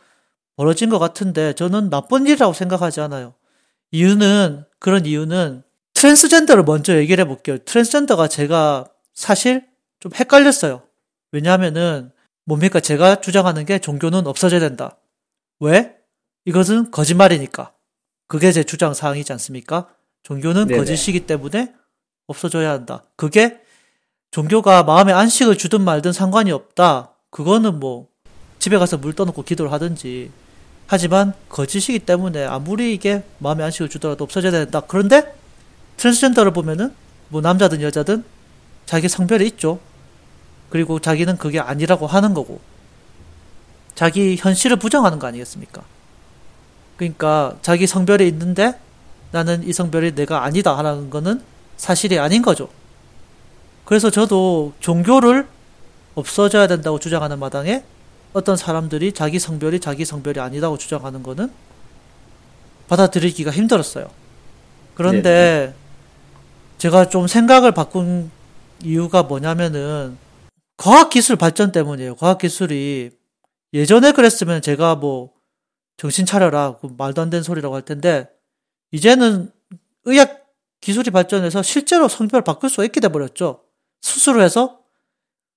벌어진 0.57 0.89
것 0.89 0.99
같은데 0.99 1.53
저는 1.55 1.91
나쁜 1.91 2.27
일이라고 2.27 2.55
생각하지 2.55 3.01
않아요. 3.03 3.35
이유는, 3.91 4.65
그런 4.79 5.05
이유는 5.07 5.63
트랜스젠더를 5.95 6.65
먼저 6.65 6.97
얘기를 6.97 7.23
해볼게요. 7.25 7.59
트랜스젠더가 7.59 8.29
제가 8.29 8.87
사실 9.15 9.67
좀 10.01 10.13
헷갈렸어요. 10.15 10.83
왜냐하면은 11.33 12.11
뭡니까 12.47 12.81
제가 12.81 13.21
주장하는 13.21 13.67
게 13.67 13.79
종교는 13.79 14.27
없어져야 14.27 14.61
된다. 14.61 14.97
왜? 15.63 15.95
이것은 16.45 16.91
거짓말이니까. 16.91 17.73
그게 18.27 18.51
제 18.51 18.65
주장 18.65 18.95
사항이지 18.95 19.33
않습니까? 19.35 19.89
종교는 20.25 20.67
네네. 20.67 20.79
거짓이기 20.79 21.21
때문에 21.21 21.73
없어져야 22.27 22.71
한다. 22.73 23.05
그게 23.15 23.61
종교가 24.33 24.83
마음에 24.83 25.13
안식을 25.13 25.57
주든 25.57 25.83
말든 25.83 26.13
상관이 26.13 26.51
없다. 26.51 27.13
그거는 27.31 27.79
뭐 27.79 28.09
집에 28.59 28.77
가서 28.77 28.99
물 28.99 29.13
떠놓고 29.15 29.45
기도를 29.45 29.71
하든지. 29.71 30.33
하지만 30.89 31.33
거짓이기 31.49 32.01
때문에 32.01 32.45
아무리 32.45 32.93
이게 32.93 33.23
마음에 33.39 33.63
안식을 33.63 33.89
주더라도 33.89 34.25
없어져야 34.25 34.51
된다. 34.51 34.81
그런데 34.81 35.33
트랜스젠더를 35.97 36.53
보면은 36.53 36.93
뭐 37.29 37.41
남자든 37.41 37.83
여자든 37.83 38.25
자기 38.85 39.09
성별이 39.09 39.47
있죠. 39.47 39.79
그리고 40.71 40.99
자기는 40.99 41.37
그게 41.37 41.61
아니라고 41.61 42.09
하는 42.09 42.35
거고 42.35 42.61
자기 44.03 44.35
현실을 44.37 44.79
부정하는 44.79 45.21
거 45.21 45.29
아니겠습니까? 45.29 45.81
그러니까 46.97 47.57
자기 47.63 47.87
성별이 47.87 48.27
있는데 48.27 48.77
나는 49.31 49.63
이 49.63 49.73
성별이 49.73 50.17
내가 50.17 50.43
아니다 50.43 50.77
하는 50.77 51.09
거는 51.09 51.41
사실이 51.77 52.19
아닌 52.19 52.43
거죠. 52.43 52.69
그래서 53.85 54.11
저도 54.11 54.73
종교를 54.81 55.47
없어져야 56.17 56.67
된다고 56.67 56.99
주장하는 56.99 57.39
마당에 57.39 57.85
어떤 58.33 58.57
사람들이 58.57 59.13
자기 59.13 59.39
성별이 59.39 59.79
자기 59.79 60.05
성별이 60.05 60.41
아니다고 60.41 60.79
주장하는 60.79 61.23
거는 61.23 61.53
받아들이기가 62.89 63.53
힘들었어요. 63.53 64.11
그런데 64.95 65.73
네. 65.73 65.75
제가 66.79 67.09
좀 67.09 67.29
생각을 67.29 67.71
바꾼 67.71 68.33
이유가 68.83 69.23
뭐냐면은 69.23 70.19
과학기술 70.77 71.37
발전 71.37 71.71
때문이에요. 71.71 72.17
과학기술이 72.17 73.22
예전에 73.73 74.13
그랬으면 74.13 74.63
제가 74.63 74.97
뭐 74.97 75.33
정신 75.97 76.27
차려라. 76.27 76.77
그 76.81 76.89
말도 76.97 77.23
안 77.23 77.31
되는 77.31 77.43
소리라고 77.43 77.75
할 77.75 77.83
텐데 77.83 78.29
이제는 78.91 79.51
의학 80.05 80.47
기술이 80.81 81.11
발전해서 81.11 81.63
실제로 81.63 82.09
성별을 82.09 82.43
바꿀 82.43 82.71
수가 82.71 82.85
있게 82.85 83.01
돼 83.01 83.09
버렸죠. 83.09 83.65
수술을 84.01 84.43
해서 84.43 84.81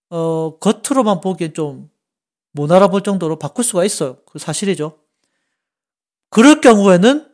어 0.10 0.58
겉으로만 0.60 1.22
보기엔 1.22 1.54
좀 1.54 1.96
못 2.56 2.72
알아볼 2.72 3.02
정도로 3.02 3.38
바꿀 3.38 3.66
수가 3.66 3.84
있어요. 3.84 4.18
그 4.26 4.40
사실이죠. 4.40 4.98
그럴 6.30 6.62
경우에는 6.62 7.30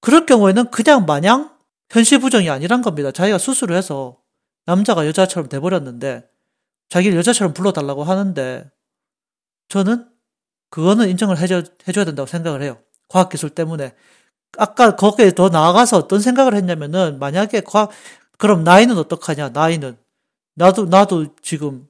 그럴 0.00 0.24
경우에는 0.24 0.70
그냥 0.70 1.04
마냥 1.04 1.52
현실 1.90 2.20
부정이 2.20 2.48
아니란 2.48 2.80
겁니다. 2.80 3.10
자기가 3.10 3.38
수술을 3.38 3.76
해서 3.76 4.20
남자가 4.64 5.06
여자처럼 5.08 5.48
돼 5.48 5.58
버렸는데 5.58 6.28
자기를 6.90 7.18
여자처럼 7.18 7.54
불러달라고 7.54 8.04
하는데 8.04 8.70
저는 9.68 10.08
그거는 10.72 11.10
인정을 11.10 11.36
해줘, 11.38 11.64
해줘야 11.86 12.06
된다고 12.06 12.26
생각을 12.26 12.62
해요. 12.62 12.78
과학기술 13.08 13.50
때문에. 13.50 13.94
아까 14.56 14.96
거기에 14.96 15.32
더 15.32 15.50
나아가서 15.50 15.98
어떤 15.98 16.20
생각을 16.20 16.54
했냐면은 16.54 17.18
만약에 17.18 17.60
과학, 17.60 17.90
그럼 18.38 18.64
나이는 18.64 18.96
어떡하냐, 18.96 19.50
나이는. 19.50 19.98
나도, 20.54 20.86
나도 20.86 21.36
지금 21.42 21.86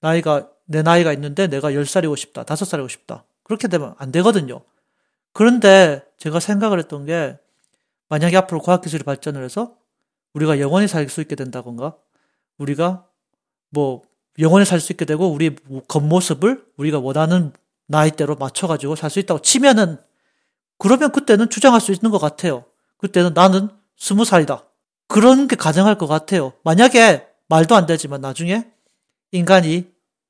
나이가, 0.00 0.48
내 0.64 0.82
나이가 0.82 1.12
있는데 1.12 1.46
내가 1.46 1.70
10살이고 1.70 2.16
싶다, 2.16 2.42
5살이고 2.42 2.88
싶다. 2.90 3.24
그렇게 3.44 3.68
되면 3.68 3.94
안 3.98 4.10
되거든요. 4.10 4.62
그런데 5.32 6.02
제가 6.18 6.40
생각을 6.40 6.80
했던 6.80 7.04
게 7.04 7.38
만약에 8.08 8.36
앞으로 8.36 8.60
과학기술이 8.62 9.04
발전을 9.04 9.44
해서 9.44 9.76
우리가 10.32 10.58
영원히 10.58 10.88
살 10.88 11.08
수 11.08 11.20
있게 11.20 11.36
된다던가 11.36 11.94
우리가 12.58 13.06
뭐 13.70 14.02
영원히 14.40 14.64
살 14.64 14.80
수 14.80 14.92
있게 14.92 15.04
되고 15.04 15.28
우리 15.28 15.54
겉모습을 15.86 16.66
우리가 16.76 16.98
원하는 16.98 17.52
나이대로 17.86 18.36
맞춰가지고 18.36 18.96
살 18.96 19.10
수 19.10 19.18
있다고 19.18 19.40
치면은 19.40 19.98
그러면 20.78 21.12
그때는 21.12 21.50
주장할 21.50 21.80
수 21.80 21.92
있는 21.92 22.10
것 22.10 22.18
같아요. 22.18 22.64
그때는 22.98 23.32
나는 23.34 23.68
스무 23.96 24.24
살이다. 24.24 24.64
그런 25.08 25.46
게 25.48 25.56
가능할 25.56 25.98
것 25.98 26.06
같아요. 26.06 26.52
만약에 26.64 27.26
말도 27.48 27.76
안 27.76 27.86
되지만 27.86 28.20
나중에 28.20 28.66
인간이 29.32 29.86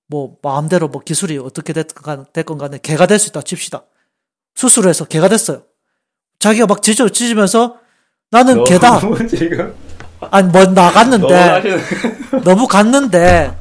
뭐 0.07 0.37
마음대로 0.43 0.89
뭐 0.89 1.01
기술이 1.03 1.39
어떻게 1.39 1.73
됐건, 1.73 2.59
간에 2.59 2.79
개가 2.83 3.07
될 3.07 3.19
수 3.19 3.29
있다 3.29 3.43
칩시다. 3.43 3.85
수술해서 4.55 5.05
개가 5.07 5.29
됐어요. 5.29 5.63
자기가 6.39 6.67
막 6.67 6.83
지져 6.83 7.09
찢으면서 7.09 7.79
나는 8.31 8.65
개다. 8.65 9.01
지금 9.29 9.75
아니 10.31 10.49
뭐 10.49 10.65
나갔는데 10.67 11.63
너무, 12.33 12.45
너무 12.45 12.67
갔는데 12.67 13.57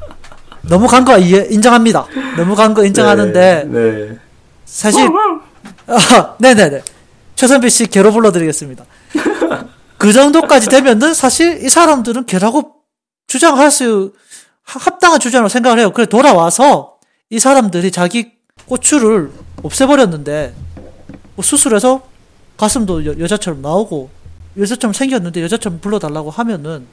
너무 0.68 0.86
간 0.86 1.04
거 1.04 1.18
인정합니다. 1.18 2.06
너무 2.36 2.54
간 2.54 2.74
거 2.74 2.84
인정하는데 2.84 3.64
네, 3.68 3.80
네. 4.08 4.18
사실 4.64 5.08
아, 5.86 6.34
네네네 6.38 6.82
최선비 7.36 7.68
씨 7.70 7.86
개로 7.86 8.12
불러드리겠습니다. 8.12 8.84
그 9.98 10.12
정도까지 10.12 10.68
되면은 10.68 11.14
사실 11.14 11.64
이 11.64 11.68
사람들은 11.68 12.26
개라고 12.26 12.74
주장할 13.26 13.70
수 13.70 14.12
합당한 14.62 15.20
주장으로 15.20 15.48
생각을 15.48 15.78
해요. 15.78 15.90
그래 15.92 16.06
돌아와서 16.06 16.94
이 17.30 17.38
사람들이 17.38 17.90
자기 17.90 18.32
고추를 18.66 19.30
없애버렸는데 19.62 20.54
뭐 21.34 21.42
수술해서 21.42 22.02
가슴도 22.56 23.04
여, 23.06 23.18
여자처럼 23.18 23.60
나오고 23.62 24.08
여자처럼 24.58 24.92
생겼는데 24.92 25.42
여자처럼 25.42 25.80
불러달라고 25.80 26.30
하면은 26.30 26.86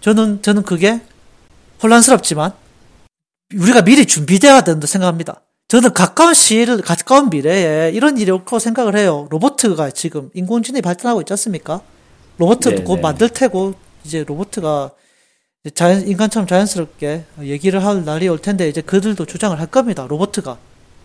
저는 0.00 0.42
저는 0.42 0.62
그게 0.62 1.00
혼란스럽지만 1.82 2.52
우리가 3.56 3.82
미리 3.82 4.06
준비되어야 4.06 4.62
된다 4.62 4.86
생각합니다. 4.86 5.42
저는 5.68 5.92
가까운 5.92 6.34
시일, 6.34 6.80
가까운 6.82 7.30
미래에 7.30 7.90
이런 7.92 8.18
일이 8.18 8.30
올 8.30 8.44
거라고 8.44 8.58
생각을 8.58 8.96
해요. 8.96 9.28
로버트가 9.30 9.90
지금 9.90 10.30
인공지능이 10.34 10.82
발전하고 10.82 11.20
있지 11.22 11.32
않습니까? 11.32 11.80
로버트도 12.38 12.70
네네. 12.70 12.84
곧 12.84 12.96
네. 12.96 13.02
만들 13.02 13.28
테고, 13.28 13.74
이제 14.04 14.24
로버트가 14.24 14.90
자연, 15.74 16.06
인간처럼 16.08 16.46
자연스럽게 16.48 17.24
얘기를 17.42 17.84
할 17.84 18.04
날이 18.04 18.28
올 18.28 18.38
텐데, 18.38 18.68
이제 18.68 18.80
그들도 18.80 19.26
주장을 19.26 19.58
할 19.58 19.66
겁니다. 19.66 20.06
로버트가. 20.08 20.58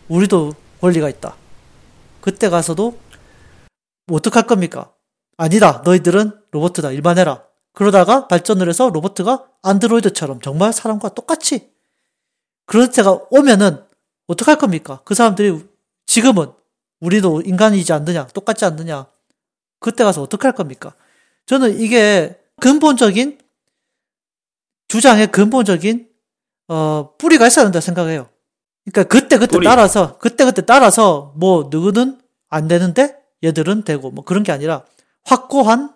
우리도 0.08 0.54
권리가 0.82 1.10
있다. 1.10 1.36
그때 2.22 2.50
가서도, 2.50 2.98
뭐 4.08 4.18
어떡할 4.18 4.48
겁니까? 4.48 4.92
아니다. 5.38 5.84
너희들은 5.86 6.32
로버트다. 6.52 6.92
일반해라. 6.92 7.44
그러다가 7.74 8.28
발전을 8.28 8.70
해서 8.70 8.90
로버트가 8.90 9.44
안드로이드처럼 9.62 10.42
정말 10.42 10.74
사람과 10.74 11.10
똑같이 11.10 11.75
그런 12.66 12.92
때가 12.92 13.20
오면은 13.30 13.84
어떡할 14.28 14.58
겁니까? 14.58 15.02
그 15.06 15.14
사람들이 15.14 15.64
지금은 16.06 16.48
우리도 17.00 17.42
인간이지 17.42 17.94
않느냐, 17.94 18.28
똑같지 18.28 18.66
않느냐. 18.66 19.08
그때 19.80 20.04
가서 20.04 20.22
어떡할 20.24 20.54
겁니까? 20.54 20.96
저는 21.46 21.80
이게 21.80 22.40
근본적인 22.60 23.40
주장의 24.88 25.32
근본적인 25.32 26.10
어 26.68 27.16
뿌리가 27.18 27.48
있어야 27.48 27.66
된다 27.66 27.80
생각해요. 27.80 28.30
그러니까 28.86 29.04
그때 29.04 29.38
그때 29.38 29.54
뿌리. 29.58 29.66
따라서 29.66 30.18
그때 30.18 30.46
그때 30.46 30.66
따라서 30.66 31.34
뭐 31.36 31.68
누구는 31.70 32.20
안 32.50 32.68
되는데 32.68 33.16
얘들은 33.44 33.84
되고 33.84 34.10
뭐 34.12 34.24
그런 34.24 34.44
게 34.44 34.52
아니라 34.52 34.86
확고한 35.24 35.94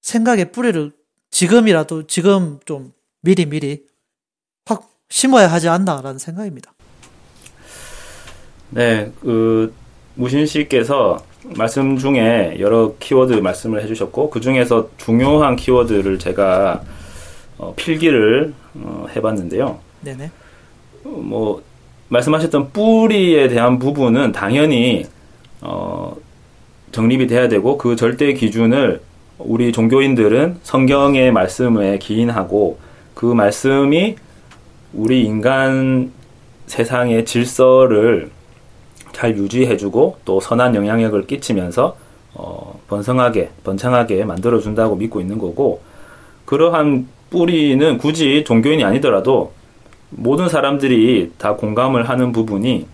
생각의 0.00 0.52
뿌리를 0.52 0.92
지금이라도 1.30 2.06
지금 2.06 2.58
좀 2.64 2.92
미리 3.20 3.46
미리 3.46 3.86
심어야 5.12 5.46
하지 5.46 5.68
않나라는 5.68 6.18
생각입니다. 6.18 6.72
네, 8.70 9.12
그 9.20 9.74
무신 10.14 10.46
씨께서 10.46 11.22
말씀 11.54 11.98
중에 11.98 12.56
여러 12.60 12.94
키워드 12.98 13.34
말씀을 13.34 13.82
해주셨고 13.82 14.30
그 14.30 14.40
중에서 14.40 14.88
중요한 14.96 15.56
키워드를 15.56 16.18
제가 16.18 16.82
어, 17.58 17.74
필기를 17.76 18.54
어, 18.76 19.06
해봤는데요. 19.14 19.78
네네. 20.00 20.30
어, 21.04 21.08
뭐 21.08 21.62
말씀하셨던 22.08 22.72
뿌리에 22.72 23.48
대한 23.48 23.78
부분은 23.78 24.32
당연히 24.32 25.04
어, 25.60 26.16
정립이 26.90 27.26
돼야 27.26 27.48
되고 27.48 27.76
그 27.76 27.96
절대 27.96 28.32
기준을 28.32 29.02
우리 29.38 29.72
종교인들은 29.72 30.60
성경의 30.62 31.32
말씀에 31.32 31.98
기인하고 31.98 32.78
그 33.12 33.26
말씀이 33.26 34.16
우리 34.94 35.24
인간 35.24 36.12
세상의 36.66 37.24
질서를 37.24 38.30
잘 39.12 39.36
유지해주고 39.36 40.18
또 40.24 40.40
선한 40.40 40.74
영향력을 40.74 41.26
끼치면서 41.26 41.96
어, 42.34 42.80
번성하게 42.88 43.50
번창하게 43.64 44.24
만들어준다고 44.24 44.96
믿고 44.96 45.20
있는 45.20 45.38
거고 45.38 45.82
그러한 46.44 47.08
뿌리는 47.30 47.98
굳이 47.98 48.44
종교인이 48.46 48.84
아니더라도 48.84 49.52
모든 50.10 50.48
사람들이 50.48 51.32
다 51.38 51.54
공감을 51.54 52.08
하는 52.08 52.32
부분이 52.32 52.86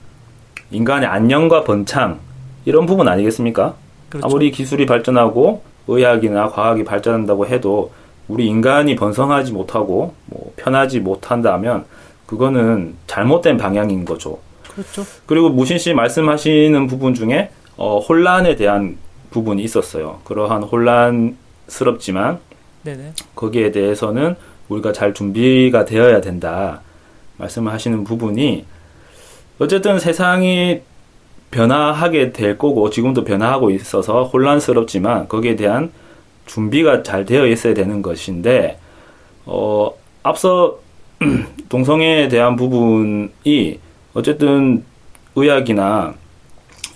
인간의 0.70 1.08
안녕과 1.08 1.64
번창 1.64 2.20
이런 2.64 2.86
부분 2.86 3.08
아니겠습니까? 3.08 3.74
그렇죠. 4.08 4.26
아무리 4.26 4.50
기술이 4.50 4.86
발전하고 4.86 5.62
의학이나 5.88 6.48
과학이 6.48 6.84
발전한다고 6.84 7.46
해도 7.46 7.90
우리 8.28 8.46
인간이 8.46 8.94
번성하지 8.94 9.52
못하고 9.52 10.14
뭐 10.26 10.52
편하지 10.56 11.00
못한다면 11.00 11.86
그거는 12.26 12.94
잘못된 13.06 13.56
방향인 13.56 14.04
거죠. 14.04 14.38
그렇죠. 14.70 15.04
그리고 15.26 15.48
무신 15.48 15.78
씨 15.78 15.94
말씀하시는 15.94 16.86
부분 16.86 17.14
중에 17.14 17.50
어, 17.76 17.98
혼란에 17.98 18.54
대한 18.56 18.98
부분이 19.30 19.62
있었어요. 19.62 20.20
그러한 20.24 20.62
혼란스럽지만 20.62 22.38
네네. 22.82 23.12
거기에 23.34 23.72
대해서는 23.72 24.36
우리가 24.68 24.92
잘 24.92 25.14
준비가 25.14 25.84
되어야 25.84 26.20
된다 26.20 26.82
말씀을 27.38 27.72
하시는 27.72 28.04
부분이 28.04 28.64
어쨌든 29.58 29.98
세상이 29.98 30.82
변화하게 31.50 32.32
될 32.32 32.58
거고 32.58 32.90
지금도 32.90 33.24
변화하고 33.24 33.70
있어서 33.70 34.24
혼란스럽지만 34.24 35.28
거기에 35.28 35.56
대한 35.56 35.90
준비가 36.48 37.04
잘 37.04 37.24
되어 37.24 37.46
있어야 37.46 37.74
되는 37.74 38.02
것인데 38.02 38.78
어 39.46 39.92
앞서 40.24 40.80
동성애에 41.68 42.28
대한 42.28 42.56
부분이 42.56 43.78
어쨌든 44.14 44.82
의학이나 45.36 46.14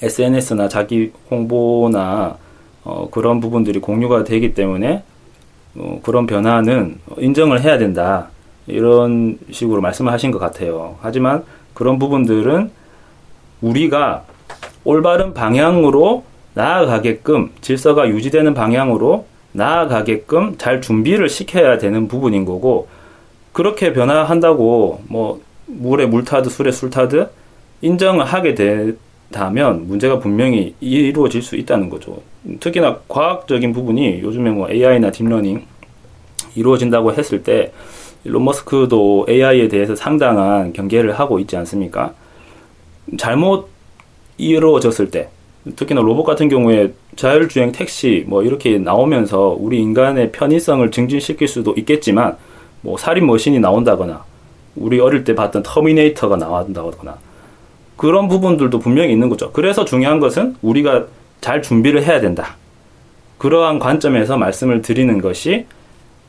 SNS나 0.03 0.68
자기 0.68 1.12
홍보나 1.30 2.36
어, 2.84 3.09
그런 3.11 3.38
부분들이 3.38 3.78
공유가 3.78 4.24
되기 4.24 4.55
때문에 4.55 5.05
어, 5.76 6.00
그런 6.03 6.26
변화는 6.26 6.98
인정을 7.18 7.62
해야 7.62 7.78
된다 7.78 8.28
이런 8.66 9.38
식으로 9.50 9.80
말씀을 9.80 10.12
하신 10.12 10.30
것 10.30 10.38
같아요. 10.38 10.96
하지만 11.00 11.44
그런 11.74 11.98
부분들은 11.98 12.70
우리가 13.61 14.24
올바른 14.84 15.34
방향으로 15.34 16.24
나아가게끔 16.55 17.53
질서가 17.61 18.09
유지되는 18.09 18.55
방향으로 18.55 19.26
나아가게끔 19.53 20.57
잘 20.59 20.80
준비를 20.80 21.28
시켜야 21.28 21.78
되는 21.78 22.09
부분인 22.09 22.44
거고 22.44 22.88
그렇게 23.53 23.92
변화한다고 23.92 25.03
뭐 25.09 25.40
물에 25.66 26.07
물 26.07 26.24
타듯 26.24 26.50
술에 26.50 26.72
술 26.72 26.90
타듯 26.90 27.30
인정을 27.82 28.24
하게 28.24 28.55
된다면 28.55 29.86
문제가 29.86 30.18
분명히 30.18 30.74
이루어질 30.80 31.42
수 31.42 31.57
있다는 31.57 31.90
거죠. 31.90 32.22
특히나 32.61 33.00
과학적인 33.09 33.72
부분이 33.72 34.20
요즘에 34.22 34.50
뭐 34.50 34.70
AI나 34.70 35.11
딥러닝 35.11 35.64
이루어진다고 36.55 37.12
했을 37.12 37.42
때 37.42 37.72
일론 38.24 38.44
머스크도 38.44 39.26
AI에 39.28 39.68
대해서 39.68 39.96
상당한 39.96 40.72
경계를 40.72 41.18
하고 41.18 41.38
있지 41.40 41.57
않습니까? 41.57 42.14
잘못 43.18 43.68
이루어졌을 44.38 45.11
때 45.11 45.28
특히나 45.76 46.00
로봇 46.00 46.24
같은 46.24 46.48
경우에 46.48 46.92
자율주행 47.16 47.72
택시 47.72 48.24
뭐 48.26 48.42
이렇게 48.42 48.78
나오면서 48.78 49.56
우리 49.58 49.78
인간의 49.78 50.32
편의성을 50.32 50.90
증진시킬 50.90 51.46
수도 51.46 51.74
있겠지만 51.76 52.36
뭐 52.80 52.98
살인 52.98 53.26
머신이 53.26 53.60
나온다거나 53.60 54.24
우리 54.74 54.98
어릴 54.98 55.24
때 55.24 55.34
봤던 55.34 55.62
터미네이터가 55.62 56.36
나온다거나 56.36 57.18
그런 57.96 58.26
부분들도 58.26 58.80
분명히 58.80 59.12
있는 59.12 59.28
거죠. 59.28 59.52
그래서 59.52 59.84
중요한 59.84 60.18
것은 60.18 60.56
우리가 60.62 61.06
잘 61.40 61.62
준비를 61.62 62.02
해야 62.02 62.20
된다. 62.20 62.56
그러한 63.38 63.78
관점에서 63.78 64.36
말씀을 64.36 64.82
드리는 64.82 65.20
것이 65.20 65.66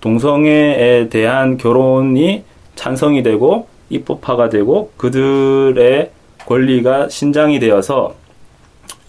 동성애에 0.01 1.09
대한 1.09 1.57
결혼이 1.57 2.43
찬성이 2.75 3.23
되고 3.23 3.67
입법화가 3.89 4.49
되고 4.49 4.91
그들의 4.97 6.11
권리가 6.45 7.09
신장이 7.09 7.59
되어서 7.59 8.15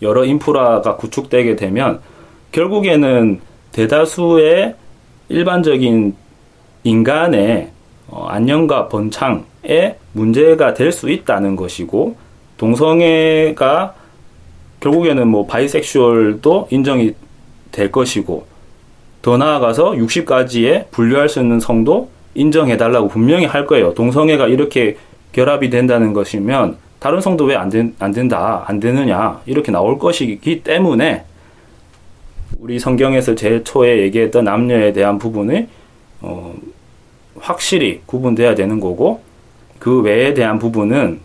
여러 0.04 0.24
인프라가 0.24 0.96
구축되게 0.96 1.56
되면 1.56 2.00
결국에는 2.52 3.40
대다수의 3.72 4.76
일반적인 5.28 6.14
인간의 6.84 7.70
어, 8.08 8.26
안녕과 8.28 8.88
번창에 8.88 9.96
문제가 10.12 10.74
될 10.74 10.92
수 10.92 11.10
있다는 11.10 11.56
것이고 11.56 12.16
동성애가 12.58 13.94
결국에는 14.80 15.26
뭐 15.26 15.46
바이섹슈얼도 15.46 16.68
인정이 16.70 17.14
될 17.72 17.90
것이고 17.90 18.46
더 19.22 19.38
나아가서 19.38 19.92
60가지의 19.92 20.90
분류할 20.90 21.28
수 21.28 21.40
있는 21.40 21.58
성도 21.58 22.10
인정해달라고 22.34 23.08
분명히 23.08 23.46
할 23.46 23.66
거예요. 23.66 23.94
동성애가 23.94 24.48
이렇게 24.48 24.96
결합이 25.32 25.70
된다는 25.70 26.12
것이면 26.12 26.76
다른 27.04 27.20
성도 27.20 27.44
왜 27.44 27.54
안 27.54 27.70
안 27.98 28.12
된다, 28.12 28.64
안 28.66 28.80
되느냐, 28.80 29.38
이렇게 29.44 29.70
나올 29.70 29.98
것이기 29.98 30.62
때문에 30.62 31.26
우리 32.58 32.78
성경에서 32.78 33.34
제일 33.34 33.62
초에 33.62 33.98
얘기했던 34.04 34.44
남녀에 34.44 34.94
대한 34.94 35.18
부분을 35.18 35.68
어, 36.22 36.54
확실히 37.38 38.00
구분돼야 38.06 38.54
되는 38.54 38.80
거고 38.80 39.20
그 39.78 40.00
외에 40.00 40.32
대한 40.32 40.58
부분은 40.58 41.20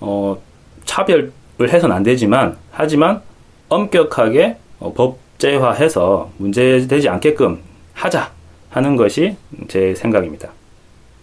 어, 0.00 0.36
차별을 0.84 1.30
해서는 1.60 1.94
안 1.94 2.02
되지만 2.02 2.56
하지만 2.72 3.22
엄격하게 3.68 4.56
어, 4.80 4.92
법제화해서 4.94 6.28
문제되지 6.38 7.08
않게끔 7.08 7.60
하자 7.92 8.32
하는 8.70 8.96
것이 8.96 9.36
제 9.68 9.94
생각입니다. 9.94 10.50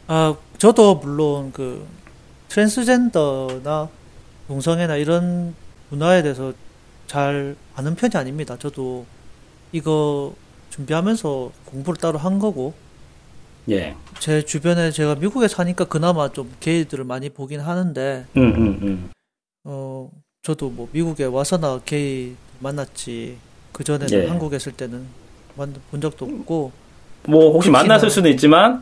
아 0.07 0.34
저도 0.57 0.95
물론 0.95 1.51
그 1.51 1.86
트랜스젠더나 2.57 3.87
동성애나 4.47 4.95
이런 4.95 5.53
문화에 5.89 6.23
대해서 6.23 6.53
잘 7.05 7.55
아는 7.75 7.93
편이 7.95 8.11
아닙니다. 8.15 8.57
저도 8.57 9.05
이거 9.71 10.33
준비하면서 10.71 11.51
공부를 11.65 11.99
따로 12.01 12.17
한 12.17 12.39
거고 12.39 12.73
예. 13.69 13.95
제 14.19 14.41
주변에 14.43 14.89
제가 14.91 15.15
미국에 15.15 15.47
사니까 15.47 15.85
그나마 15.85 16.29
좀 16.31 16.51
게이들을 16.59 17.03
많이 17.03 17.29
보긴 17.29 17.59
하는데 17.59 18.25
음, 18.35 18.41
음, 18.55 18.79
음. 18.81 19.09
어 19.65 20.09
저도 20.41 20.69
뭐 20.69 20.89
미국에 20.91 21.25
와서나 21.25 21.79
게이 21.85 22.35
만났지 22.59 23.37
그 23.71 23.83
전에는 23.83 24.11
예. 24.23 24.27
한국에 24.27 24.55
있을 24.57 24.71
때는 24.71 25.05
만- 25.55 25.75
본 25.91 26.01
적도 26.01 26.25
없고 26.25 26.71
뭐 27.27 27.51
혹시 27.51 27.69
만났을 27.69 28.09
수도 28.09 28.27
있지만 28.29 28.81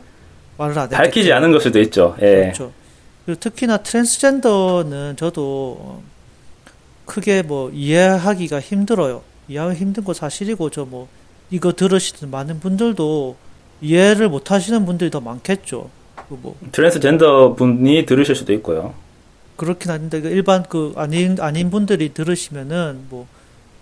말을 0.56 0.78
안 0.78 0.88
밝히지. 0.88 1.30
않은 1.32 1.50
걸 1.50 1.60
수도 1.60 1.78
있죠. 1.80 2.16
예. 2.22 2.36
그렇죠. 2.52 2.72
특히나 3.34 3.78
트랜스젠더는 3.78 5.16
저도 5.16 5.76
어, 5.80 6.02
크게 7.04 7.42
뭐 7.42 7.70
이해하기가 7.70 8.60
힘들어요. 8.60 9.22
이해하기 9.48 9.76
힘든 9.78 10.04
거 10.04 10.14
사실이고 10.14 10.70
저 10.70 10.84
뭐 10.84 11.08
이거 11.50 11.72
들으시는 11.72 12.30
많은 12.30 12.60
분들도 12.60 13.36
이해를 13.80 14.28
못 14.28 14.50
하시는 14.50 14.84
분들이 14.86 15.10
더 15.10 15.20
많겠죠. 15.20 15.90
그뭐 16.28 16.56
트랜스젠더 16.72 17.54
분이 17.54 18.06
들으실 18.06 18.34
수도 18.34 18.52
있고요. 18.54 18.94
그렇긴 19.56 19.90
한데 19.90 20.20
그 20.20 20.28
일반 20.28 20.62
그 20.64 20.92
아닌 20.96 21.36
아닌 21.40 21.70
분들이 21.70 22.12
들으시면은 22.12 23.06
뭐 23.08 23.26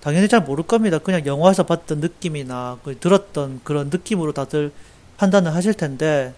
당연히 0.00 0.28
잘 0.28 0.40
모를 0.42 0.64
겁니다. 0.64 0.98
그냥 0.98 1.24
영화에서 1.24 1.64
봤던 1.64 2.00
느낌이나 2.00 2.78
그 2.84 2.98
들었던 2.98 3.60
그런 3.64 3.88
느낌으로 3.88 4.32
다들 4.32 4.70
판단을 5.16 5.54
하실 5.54 5.72
텐데 5.74 6.34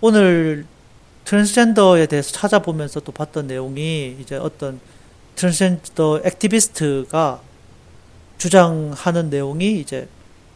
오늘 0.00 0.64
트랜스젠더에 1.26 2.06
대해서 2.06 2.32
찾아보면서 2.32 3.00
또 3.00 3.12
봤던 3.12 3.48
내용이 3.48 4.16
이제 4.20 4.36
어떤 4.36 4.80
트랜스젠더 5.34 6.22
activist가 6.24 7.40
주장하는 8.38 9.28
내용이 9.28 9.80
이제 9.80 10.08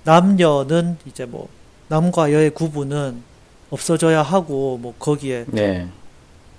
남녀는 0.05 0.99
이제 1.07 1.27
뭐 1.27 1.49
남과 1.89 2.33
여의 2.33 2.51
구분은 2.51 3.23
없어져야 3.71 4.23
하고 4.23 4.79
뭐 4.81 4.95
거기에 4.99 5.45
네. 5.49 5.89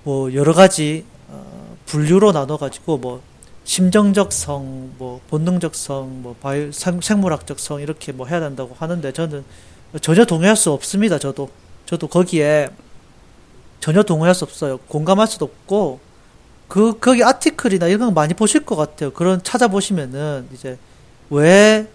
뭐 0.03 0.33
여러 0.33 0.53
가지 0.53 1.05
어, 1.29 1.75
분류로 1.85 2.33
나눠 2.33 2.57
가지고 2.57 2.97
뭐 2.97 3.21
심정적 3.63 4.33
성, 4.33 4.91
뭐 4.97 5.21
본능적 5.29 5.73
성, 5.73 6.21
뭐 6.21 6.35
바이오, 6.41 6.71
생물학적 6.71 7.59
성 7.59 7.79
이렇게 7.79 8.11
뭐 8.11 8.27
해야 8.27 8.41
된다고 8.41 8.75
하는데 8.77 9.11
저는 9.11 9.45
전혀 10.01 10.25
동의할 10.25 10.57
수 10.57 10.71
없습니다. 10.71 11.17
저도 11.17 11.49
저도 11.85 12.07
거기에 12.07 12.69
전혀 13.81 14.03
동의할 14.03 14.33
수 14.33 14.45
없어요. 14.45 14.77
공감할 14.87 15.27
수도 15.27 15.45
없고 15.45 15.99
그 16.69 16.97
거기 16.99 17.23
아티클이나 17.23 17.87
이런 17.87 17.99
거 17.99 18.11
많이 18.11 18.33
보실 18.33 18.63
것 18.65 18.77
같아요. 18.77 19.11
그런 19.11 19.43
찾아보시면은 19.43 20.47
이제 20.53 20.77
왜 21.29 21.87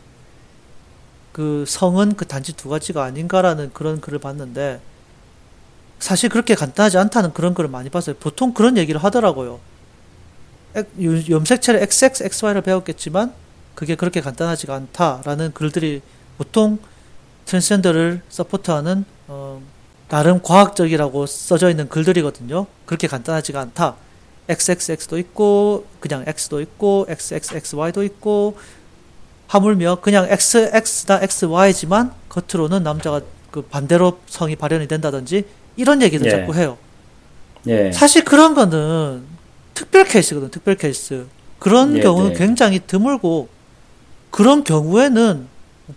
그 1.37 1.66
성은 1.68 2.16
그 2.16 2.24
단지 2.26 2.55
두 2.55 2.70
가지가 2.70 3.05
아닌가라는 3.05 3.70
그런 3.74 4.01
글을 4.01 4.18
봤는데 4.20 4.80
사실 5.99 6.30
그렇게 6.30 6.55
간단하지 6.55 6.97
않다는 6.97 7.34
그런 7.34 7.53
글을 7.53 7.68
많이 7.68 7.91
봤어요. 7.91 8.16
보통 8.18 8.55
그런 8.55 8.78
얘기를 8.78 9.05
하더라고요. 9.05 9.61
염색체를 11.28 11.82
XX, 11.82 12.24
XY를 12.24 12.62
배웠겠지만 12.62 13.34
그게 13.74 13.97
그렇게 13.97 14.22
간단하지가 14.22 14.74
않다라는 14.74 15.53
글들이 15.53 16.01
보통 16.39 16.78
트랜스젠더를 17.45 18.22
서포트하는 18.30 19.05
어, 19.28 19.61
나름 20.09 20.40
과학적이라고 20.42 21.26
써져 21.26 21.70
있는 21.70 21.88
글들이거든요. 21.88 22.66
그렇게 22.84 23.09
간단하지가 23.09 23.61
않다. 23.61 23.96
XXX도 24.48 25.18
있고 25.18 25.86
그냥 25.98 26.24
X도 26.26 26.61
있고 26.61 27.07
XXXY도 27.09 28.04
있고 28.04 28.57
하물며 29.48 29.98
그냥 30.00 30.26
XX나 30.28 31.20
XY지만 31.22 32.12
겉으로는 32.28 32.82
남자가 32.82 33.20
그 33.50 33.62
반대로 33.62 34.18
성이 34.26 34.54
발현이 34.57 34.86
된다든지 34.86 35.44
이런 35.76 36.02
얘기도 36.02 36.26
예. 36.26 36.30
자꾸 36.30 36.54
해요. 36.54 36.78
예. 37.66 37.90
사실 37.92 38.24
그런 38.24 38.54
거는 38.54 39.24
특별 39.74 40.04
케이스거든, 40.04 40.50
특별 40.50 40.76
케이스. 40.76 41.26
그런 41.59 41.96
예, 41.96 42.00
경우는 42.00 42.32
네. 42.32 42.38
굉장히 42.38 42.80
드물고 42.86 43.48
그런 44.30 44.62
경우에는 44.62 45.48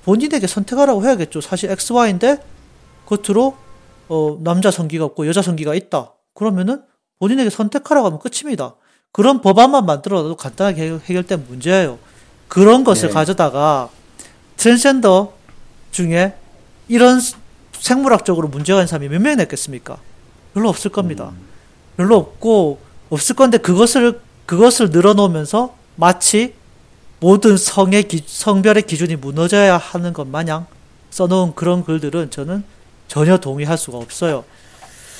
본인에게 0.04 0.48
선택하라고 0.48 1.04
해야겠죠. 1.04 1.42
사실 1.42 1.70
XY인데 1.72 2.38
겉으로 3.06 3.58
어, 4.10 4.38
남자 4.42 4.72
성기가 4.72 5.06
없고 5.06 5.28
여자 5.28 5.42
성기가 5.42 5.76
있다. 5.76 6.12
그러면은 6.34 6.82
본인에게 7.20 7.50
선택하라고 7.50 8.08
하면 8.08 8.20
끝입니다. 8.20 8.76
그런 9.12 9.42
법안만 9.42 9.86
만들어도 9.86 10.36
간단하게 10.36 11.00
해결된 11.06 11.46
문제예요. 11.48 12.00
그런 12.48 12.84
것을 12.84 13.10
네. 13.10 13.14
가져다가 13.14 13.90
트랜스젠더 14.58 15.34
중에 15.92 16.36
이런 16.88 17.20
생물학적으로 17.74 18.48
문제가 18.48 18.80
있는 18.80 18.88
사람이 18.88 19.10
몇 19.10 19.22
명이나 19.22 19.44
있겠습니까? 19.44 19.98
별로 20.54 20.70
없을 20.70 20.92
겁니다. 20.92 21.30
음. 21.30 21.48
별로 21.98 22.18
없고 22.18 22.80
없을 23.10 23.36
건데 23.36 23.58
그것을 23.58 24.22
그것을 24.46 24.90
늘어놓으면서 24.90 25.76
마치 25.96 26.56
모든 27.20 27.58
성의 27.58 28.08
기, 28.08 28.24
성별의 28.26 28.84
기준이 28.84 29.16
무너져야 29.16 29.78
하는 29.78 30.14
것 30.14 30.28
마냥 30.28 30.66
써놓은 31.12 31.54
그런 31.56 31.84
글들은 31.84 32.32
저는 32.32 32.64
전혀 33.10 33.38
동의할 33.38 33.78
수가 33.78 33.98
없어요. 33.98 34.46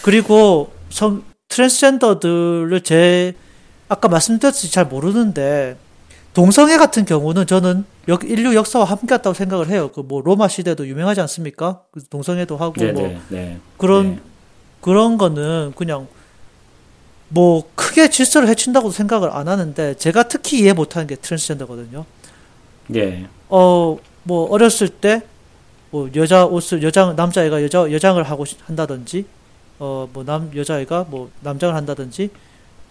그리고 0.02 0.72
성 0.90 1.24
트랜스젠더들을 1.50 2.82
제 2.82 3.34
아까 3.90 4.08
말씀드렸듯이 4.08 4.72
잘 4.72 4.86
모르는데 4.86 5.76
동성애 6.34 6.78
같은 6.78 7.06
경우는 7.06 7.48
저는 7.48 7.84
역, 8.08 8.24
인류 8.24 8.56
역사와 8.56 8.86
함께 8.86 9.16
했다고 9.16 9.34
생각을 9.34 9.68
해요. 9.70 9.92
그 9.92 10.02
뭐 10.02 10.22
로마 10.22 10.48
시대도 10.48 10.88
유명하지 10.88 11.20
않습니까? 11.22 11.82
그 11.92 12.04
동성애도 12.08 12.56
하고 12.56 12.74
네네, 12.76 12.92
뭐 12.94 13.08
네, 13.08 13.20
네. 13.30 13.58
그런 13.78 14.16
네. 14.16 14.20
그런 14.80 15.18
거는 15.18 15.74
그냥 15.76 16.08
뭐 17.28 17.70
크게 17.76 18.10
질서를 18.10 18.48
해친다고 18.48 18.92
생각을 18.92 19.32
안 19.32 19.48
하는데 19.48 19.96
제가 19.96 20.24
특히 20.24 20.60
이해 20.60 20.74
못하는 20.74 21.08
게 21.08 21.16
트랜스젠더거든요. 21.16 22.06
예. 22.96 23.28
어뭐 23.50 24.50
어렸을 24.52 24.90
때 24.90 25.24
뭐 25.92 26.10
여자 26.16 26.46
옷을 26.46 26.84
여장 26.84 27.16
남자애가 27.16 27.64
여자 27.64 27.92
여장을 27.92 28.22
하고 28.24 28.46
한다든지 28.66 29.26
어 29.80 30.08
뭐 30.14 30.24
남 30.24 30.52
여자애가 30.56 31.06
뭐 31.10 31.32
남장을 31.42 31.74
한다든지 31.76 32.30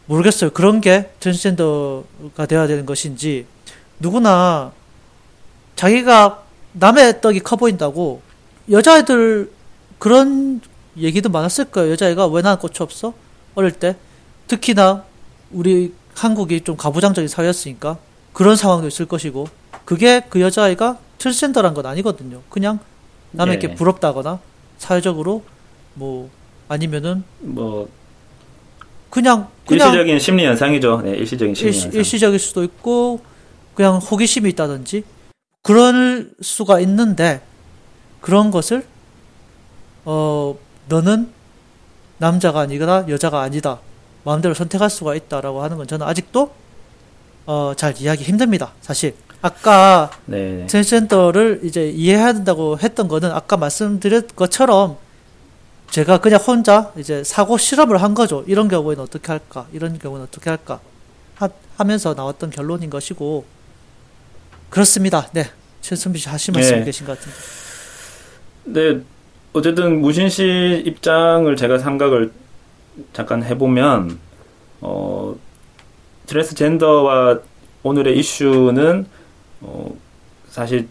모르겠어요. 0.06 0.50
그런 0.50 0.80
게 0.80 1.10
트랜스젠더가 1.20 2.46
되어야 2.46 2.66
되는 2.66 2.86
것인지 2.86 3.46
누구나 4.00 4.72
자기가 5.76 6.42
남의 6.72 7.20
떡이 7.20 7.40
커 7.40 7.56
보인다고 7.56 8.22
여자애들 8.70 9.50
그런 9.98 10.60
얘기도 10.96 11.28
많았을 11.28 11.66
거예요. 11.66 11.92
여자애가 11.92 12.26
왜 12.28 12.42
나는 12.42 12.58
꽃이 12.58 12.74
없어? 12.80 13.12
어릴 13.54 13.72
때 13.72 13.96
특히나 14.46 15.04
우리 15.50 15.92
한국이 16.14 16.62
좀 16.62 16.76
가부장적인 16.76 17.28
사회였으니까 17.28 17.98
그런 18.32 18.56
상황도 18.56 18.88
있을 18.88 19.06
것이고 19.06 19.46
그게 19.84 20.22
그 20.28 20.40
여자아이가 20.40 20.98
트랜스젠더란 21.18 21.74
건 21.74 21.86
아니거든요. 21.86 22.42
그냥 22.48 22.78
남에게 23.32 23.68
네. 23.68 23.74
부럽다거나 23.74 24.40
사회적으로 24.78 25.42
뭐 25.94 26.30
아니면은 26.68 27.24
뭐 27.40 27.88
그냥 29.10 29.48
그냥 29.66 29.88
일시적인 29.88 30.18
심리 30.18 30.44
현상이죠. 30.46 31.02
네, 31.02 31.10
일시적인 31.10 31.54
심리 31.54 31.68
일시, 31.68 31.84
현상. 31.84 31.98
일시적일 31.98 32.38
수도 32.38 32.62
있고 32.64 33.20
그냥 33.74 33.96
호기심이 33.96 34.48
있다든지 34.50 35.04
그럴 35.62 36.30
수가 36.40 36.80
있는데 36.80 37.42
그런 38.20 38.50
것을 38.50 38.86
어 40.04 40.56
너는 40.88 41.32
남자가 42.18 42.60
아니거나 42.60 43.06
여자가 43.08 43.40
아니다. 43.40 43.80
마음대로 44.24 44.54
선택할 44.54 44.90
수가 44.90 45.14
있다라고 45.14 45.62
하는 45.62 45.76
건 45.76 45.86
저는 45.86 46.06
아직도 46.06 46.52
어, 47.46 47.72
잘 47.76 47.94
이해하기 47.98 48.24
힘듭니다. 48.24 48.72
사실 48.82 49.14
아까 49.40 50.10
네. 50.26 50.66
트랜스젠더를 50.66 51.60
이제 51.62 51.88
이해해야 51.88 52.32
된다고 52.32 52.78
했던 52.78 53.08
거는 53.08 53.30
아까 53.30 53.56
말씀드렸 53.56 54.34
것처럼 54.34 54.96
제가 55.90 56.18
그냥 56.18 56.40
혼자 56.40 56.92
이제 56.96 57.22
사고 57.24 57.56
실험을 57.56 58.02
한 58.02 58.14
거죠. 58.14 58.44
이런 58.46 58.68
경우에는 58.68 59.02
어떻게 59.02 59.32
할까? 59.32 59.66
이런 59.72 59.98
경우는 59.98 60.24
어떻게 60.24 60.50
할까? 60.50 60.80
하, 61.36 61.48
하면서 61.76 62.14
나왔던 62.14 62.50
결론인 62.50 62.90
것이고 62.90 63.44
그렇습니다. 64.70 65.28
네. 65.32 65.50
최선비 65.80 66.18
씨 66.18 66.28
하실 66.28 66.52
말씀 66.52 66.78
네. 66.78 66.84
계신 66.84 67.06
것 67.06 67.18
같은데. 67.18 67.38
네. 68.64 69.00
어쨌든 69.52 70.00
무신 70.00 70.28
씨 70.28 70.82
입장을 70.84 71.54
제가 71.56 71.78
생각을 71.78 72.32
잠깐 73.12 73.42
해보면 73.42 74.18
어, 74.80 75.34
트랜스젠더와 76.26 77.38
오늘의 77.82 78.18
이슈는 78.18 79.06
어, 79.60 79.90
사실 80.48 80.88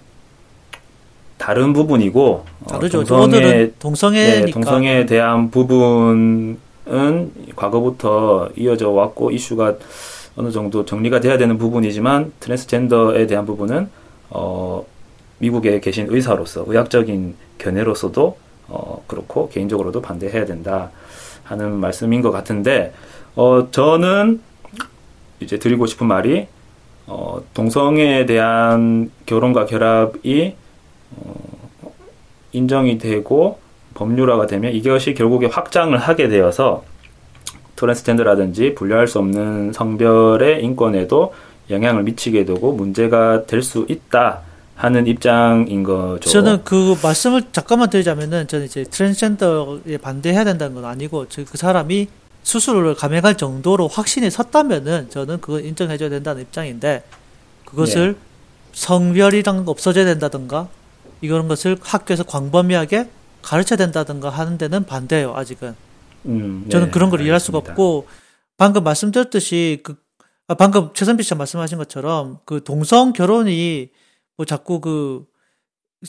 다른 1.37 1.73
부분이고 1.73 2.45
어, 2.61 2.67
다르죠. 2.67 3.01
어, 3.01 3.03
동성애 3.03 3.71
동성애니까 3.79 4.45
네, 4.45 4.51
동성애에 4.51 5.05
대한 5.05 5.51
부분은 5.51 6.57
과거부터 7.55 8.49
이어져 8.55 8.89
왔고 8.89 9.31
이슈가 9.31 9.75
어느 10.35 10.51
정도 10.51 10.85
정리가 10.85 11.19
돼야 11.19 11.37
되는 11.37 11.57
부분이지만 11.57 12.33
트랜스젠더에 12.39 13.27
대한 13.27 13.45
부분은 13.45 13.89
어, 14.29 14.85
미국에 15.39 15.79
계신 15.79 16.07
의사로서 16.09 16.65
의학적인 16.67 17.35
견해로서도 17.57 18.37
어, 18.67 19.03
그렇고 19.07 19.49
개인적으로도 19.49 20.01
반대해야 20.01 20.45
된다. 20.45 20.91
하는 21.47 21.79
말씀인 21.79 22.21
것 22.21 22.31
같은데, 22.31 22.93
어, 23.35 23.69
저는 23.71 24.41
이제 25.39 25.57
드리고 25.57 25.85
싶은 25.85 26.07
말이, 26.07 26.47
어, 27.07 27.41
동성애에 27.53 28.25
대한 28.25 29.09
결혼과 29.25 29.65
결합이, 29.65 30.55
어, 31.15 31.33
인정이 32.51 32.97
되고 32.97 33.59
법률화가 33.93 34.45
되면 34.47 34.73
이것이 34.73 35.13
결국에 35.13 35.47
확장을 35.47 35.97
하게 35.97 36.27
되어서 36.27 36.83
트랜스젠더라든지 37.75 38.75
분류할 38.75 39.07
수 39.07 39.19
없는 39.19 39.71
성별의 39.73 40.63
인권에도 40.63 41.33
영향을 41.69 42.03
미치게 42.03 42.45
되고 42.45 42.71
문제가 42.73 43.45
될 43.45 43.61
수 43.63 43.85
있다. 43.89 44.41
하는 44.75 45.07
입장인 45.07 45.81
거죠. 45.81 46.29
저는 46.29 46.63
그 46.63 46.95
말씀을 47.01 47.41
잠깐만 47.51 47.89
드리자면은 47.89 48.47
저는 48.47 48.67
이제 48.67 48.83
트랜스젠더에 48.83 49.97
반대해야 49.99 50.43
된다는 50.43 50.75
건 50.75 50.85
아니고 50.85 51.25
그 51.33 51.57
사람이 51.57 52.07
수술을 52.47 52.95
감행할 52.95 53.35
정도로 53.35 53.89
확신이 53.89 54.29
섰다면은 54.29 55.09
저는 55.09 55.41
그걸 55.41 55.65
인정해줘야 55.65 56.07
된다는 56.07 56.43
입장인데 56.43 57.03
그것을 57.65 58.13
네. 58.13 58.19
성별이랑 58.71 59.65
없어져야 59.67 60.05
된다든가 60.05 60.69
이런 61.19 61.49
것을 61.49 61.77
학교에서 61.81 62.23
광범위하게 62.23 63.09
가르쳐야 63.41 63.75
된다든가 63.75 64.29
하는 64.29 64.57
데는 64.57 64.85
반대예요 64.85 65.35
아직은. 65.35 65.75
음, 66.27 66.61
네, 66.63 66.69
저는 66.69 66.91
그런 66.91 67.09
걸 67.09 67.19
알겠습니다. 67.19 67.23
이해할 67.25 67.39
수가 67.41 67.57
없고 67.57 68.07
방금 68.55 68.85
말씀드렸듯이 68.85 69.81
그 69.83 69.97
아, 70.47 70.53
방금 70.53 70.93
최선비 70.93 71.23
씨가 71.23 71.35
말씀하신 71.35 71.77
것처럼 71.77 72.39
그 72.45 72.63
동성 72.63 73.11
결혼이 73.11 73.89
뭐 74.37 74.45
자꾸 74.45 74.79
그 74.79 75.25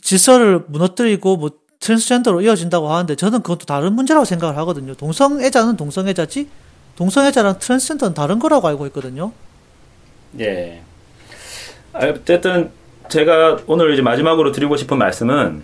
질서를 0.01 0.66
무너뜨리고 0.68 1.36
뭐 1.36 1.51
트랜스젠더로 1.81 2.43
이어진다고 2.43 2.89
하는데 2.89 3.14
저는 3.14 3.43
그것도 3.43 3.66
다른 3.66 3.93
문제라고 3.95 4.24
생각을 4.24 4.57
하거든요. 4.59 4.95
동성애자는 4.95 5.76
동성애자지 5.76 6.49
동성애자랑 6.97 7.59
트랜스젠더는 7.59 8.14
다른 8.14 8.39
거라고 8.39 8.68
알고 8.68 8.87
있거든요. 8.87 9.33
예. 10.41 10.83
어쨌든 11.95 12.70
제가 13.09 13.59
오늘 13.66 13.93
이제 13.93 14.03
마지막으로 14.03 14.53
드리고 14.53 14.76
싶은 14.76 14.99
말씀은 14.99 15.62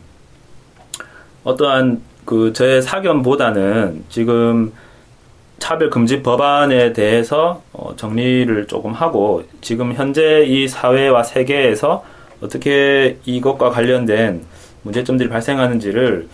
어떠한 1.43 2.01
그 2.25 2.53
저의 2.55 2.81
사견보다는 2.81 4.05
지금 4.09 4.73
차별 5.59 5.91
금지 5.91 6.23
법안에 6.23 6.93
대해서 6.93 7.63
어, 7.73 7.95
정리를 7.97 8.67
조금 8.67 8.93
하고 8.93 9.45
지금 9.61 9.93
현재 9.93 10.45
이 10.47 10.69
사회와 10.69 11.23
세계에서 11.23 12.05
어떻게 12.41 13.19
이것과 13.25 13.71
관련된 13.71 14.45
문제점들이 14.85 15.29
발생하는지를 15.29 16.29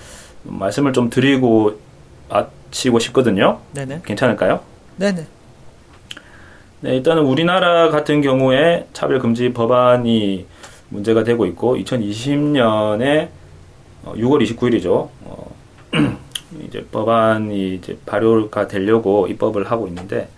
말씀을 0.45 0.93
좀 0.93 1.09
드리고 1.11 1.81
마치고 2.29 2.99
싶거든요. 2.99 3.61
네네. 3.75 4.03
괜찮을까요? 4.05 4.61
네네. 4.97 5.27
네, 6.83 6.97
일단은 6.97 7.25
우리나라 7.25 7.91
같은 7.91 8.23
경우에 8.23 8.87
차별금지 8.93 9.53
법안이 9.53 10.47
문제가 10.89 11.25
되고 11.25 11.47
있고 11.47 11.77
2020년에 11.77 13.29
6월 14.05 14.43
29일이죠. 14.43 15.09
어, 15.25 15.55
이제 16.67 16.85
법안이 16.91 17.75
이제 17.75 17.99
발효가 18.07 18.67
되려고 18.67 19.27
입법을 19.27 19.71
하고 19.71 19.87
있는데 19.89 20.29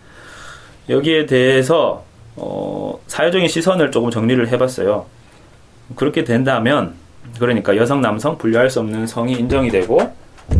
여기에 0.88 1.26
대해서 1.26 2.04
어, 2.36 2.98
사회적인 3.06 3.48
시선을 3.48 3.90
조금 3.90 4.10
정리를 4.10 4.48
해봤어요. 4.48 5.06
그렇게 5.94 6.24
된다면 6.24 6.94
그러니까 7.38 7.76
여성 7.76 8.00
남성 8.00 8.38
분류할 8.38 8.70
수 8.70 8.80
없는 8.80 9.06
성이 9.06 9.32
인정이 9.34 9.70
되고 9.70 10.12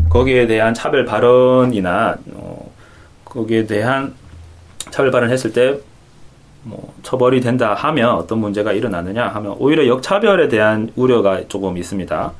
거기에 0.08 0.46
대한 0.46 0.74
차별 0.74 1.04
발언이나 1.04 2.16
어, 2.34 2.70
거기에 3.24 3.66
대한 3.66 4.14
차별 4.90 5.10
발언했을 5.10 5.52
때 5.52 5.92
뭐 6.64 6.94
처벌이 7.02 7.40
된다 7.40 7.74
하면 7.74 8.10
어떤 8.14 8.38
문제가 8.38 8.72
일어나느냐 8.72 9.26
하면 9.28 9.56
오히려 9.58 9.86
역차별에 9.86 10.48
대한 10.48 10.92
우려가 10.94 11.40
조금 11.48 11.76
있습니다. 11.76 12.32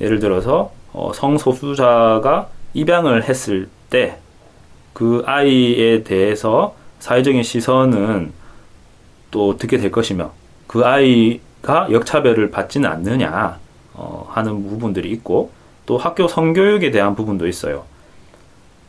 예를 0.00 0.20
들어서 0.20 0.72
어, 0.92 1.12
성소수자가 1.14 2.48
입양을 2.74 3.24
했을 3.24 3.68
때 3.90 4.18
그 4.92 5.22
아이에 5.24 6.02
대해서 6.02 6.74
사회적인 6.98 7.42
시선은 7.42 8.32
또 9.30 9.48
어떻게 9.48 9.78
될 9.78 9.90
것이며 9.90 10.32
그 10.66 10.84
아이 10.84 11.40
가 11.62 11.86
역차별을 11.90 12.50
받지는 12.50 12.90
않느냐 12.90 13.58
어, 13.94 14.28
하는 14.30 14.68
부분들이 14.68 15.10
있고 15.12 15.50
또 15.86 15.96
학교 15.96 16.26
성교육에 16.26 16.90
대한 16.90 17.14
부분도 17.14 17.46
있어요. 17.46 17.84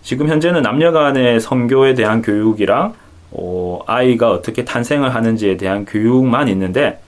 지금 0.01 0.27
현재는 0.27 0.63
남녀 0.63 0.91
간의 0.91 1.39
성교에 1.39 1.93
대한 1.93 2.21
교육이랑 2.21 2.93
어, 3.31 3.79
아이가 3.85 4.31
어떻게 4.31 4.65
탄생을 4.65 5.13
하는지에 5.13 5.57
대한 5.57 5.85
교육만 5.85 6.47
있는데 6.49 6.99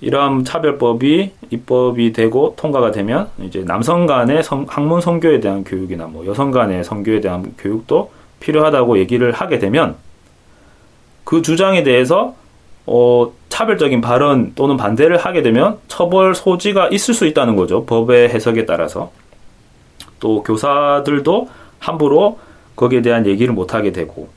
이러한 0.00 0.44
차별법이 0.44 1.32
입법이 1.50 2.12
되고 2.12 2.54
통과가 2.56 2.90
되면 2.90 3.28
이제 3.40 3.64
남성 3.64 4.06
간의 4.06 4.42
성, 4.42 4.66
학문 4.68 5.00
성교에 5.00 5.38
대한 5.40 5.62
교육이나 5.64 6.06
뭐 6.06 6.26
여성 6.26 6.50
간의 6.50 6.82
성교에 6.82 7.20
대한 7.20 7.54
교육도 7.56 8.10
필요하다고 8.40 8.98
얘기를 8.98 9.30
하게 9.32 9.58
되면 9.60 9.94
그 11.24 11.40
주장에 11.40 11.84
대해서 11.84 12.34
어, 12.86 13.32
차별적인 13.48 14.00
발언 14.00 14.52
또는 14.54 14.76
반대를 14.76 15.18
하게 15.18 15.42
되면 15.42 15.78
처벌 15.88 16.34
소지가 16.34 16.88
있을 16.88 17.14
수 17.14 17.26
있다는 17.26 17.56
거죠. 17.56 17.84
법의 17.86 18.30
해석에 18.30 18.66
따라서. 18.66 19.12
또 20.20 20.42
교사들도 20.42 21.48
함부로 21.78 22.38
거기에 22.76 23.02
대한 23.02 23.26
얘기를 23.26 23.52
못 23.52 23.74
하게 23.74 23.92
되고. 23.92 24.28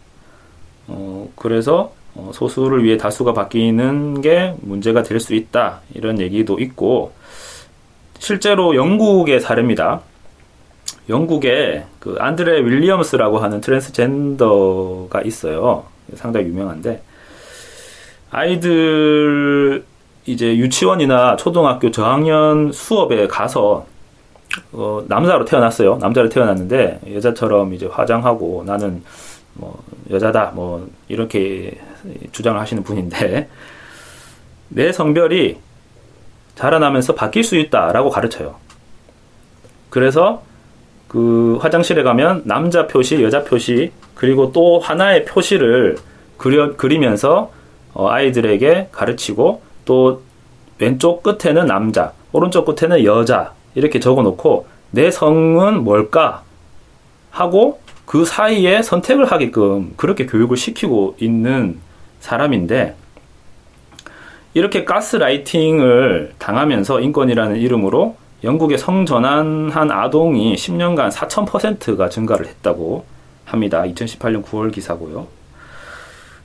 어, 0.88 1.30
그래서 1.36 1.94
어, 2.16 2.32
소수를 2.34 2.84
위해 2.84 2.98
다수가 2.98 3.34
바뀌는 3.34 4.22
게 4.22 4.56
문제가 4.62 5.04
될 5.04 5.20
수 5.20 5.34
있다. 5.36 5.82
이런 5.94 6.20
얘기도 6.20 6.60
있고, 6.60 7.12
실제로 8.20 8.76
영국의 8.76 9.42
사례입니다. 9.42 10.02
영국에 11.10 11.84
그 12.00 12.16
안드레 12.18 12.62
윌리엄스라고 12.62 13.40
하는 13.40 13.60
트랜스젠더가 13.60 15.22
있어요. 15.24 15.86
상당히 16.16 16.48
유명한데, 16.48 17.02
아이들 18.36 19.86
이제 20.26 20.58
유치원이나 20.58 21.38
초등학교 21.38 21.90
저학년 21.90 22.74
수업에 22.74 23.28
가서 23.28 23.86
어, 24.74 25.04
남자로 25.08 25.46
태어났어요. 25.46 25.98
남자로 26.02 26.28
태어났는데 26.28 27.00
여자처럼 27.14 27.74
이제 27.74 27.86
화장하고 27.86 28.64
나는 28.66 29.04
뭐 29.54 29.82
여자다 30.10 30.52
뭐 30.54 30.86
이렇게 31.08 31.80
주장을 32.34 32.60
하시는 32.60 32.84
분인데 32.84 33.48
내 34.68 34.92
성별이 34.92 35.58
자라나면서 36.56 37.16
바뀔 37.16 37.46
수 37.46 37.56
있다라고 37.56 38.10
가르쳐요. 38.10 38.56
그래서 39.90 40.44
그 41.08 41.58
화장실에 41.62 42.04
가면 42.04 42.42
남자 42.44 42.86
표시, 42.86 43.24
여자 43.24 43.46
표시 43.46 43.94
그리고 44.14 44.52
또 44.52 44.80
하나의 44.80 45.24
표시를 45.24 45.96
그려, 46.38 46.76
그리면서 46.76 47.55
어, 47.96 48.10
아이들에게 48.10 48.90
가르치고 48.92 49.62
또 49.86 50.22
왼쪽 50.78 51.24
끝에는 51.24 51.66
남자, 51.66 52.12
오른쪽 52.32 52.66
끝에는 52.66 53.04
여자 53.06 53.54
이렇게 53.74 54.00
적어 54.00 54.22
놓고 54.22 54.68
내 54.92 55.10
성은 55.10 55.84
뭘까 55.84 56.44
하고 57.32 57.80
그 58.06 58.26
사이에 58.26 58.82
선택을 58.82 59.26
하게끔 59.32 59.94
그렇게 59.98 60.26
교육을 60.26 60.58
시키고 60.58 61.16
있는 61.20 61.80
사람인데 62.20 62.96
이렇게 64.54 64.86
가스라이팅을 64.86 66.34
당하면서 66.38 67.02
인권이라는 67.02 67.58
이름으로 67.58 68.18
영국의 68.44 68.78
성전환한 68.78 69.92
아동이 69.92 70.56
10년간 70.56 71.12
4,000%가 71.12 72.10
증가를 72.10 72.46
했다고 72.48 73.06
합니다. 73.46 73.84
2018년 73.84 74.44
9월 74.44 74.72
기사고요. 74.72 75.28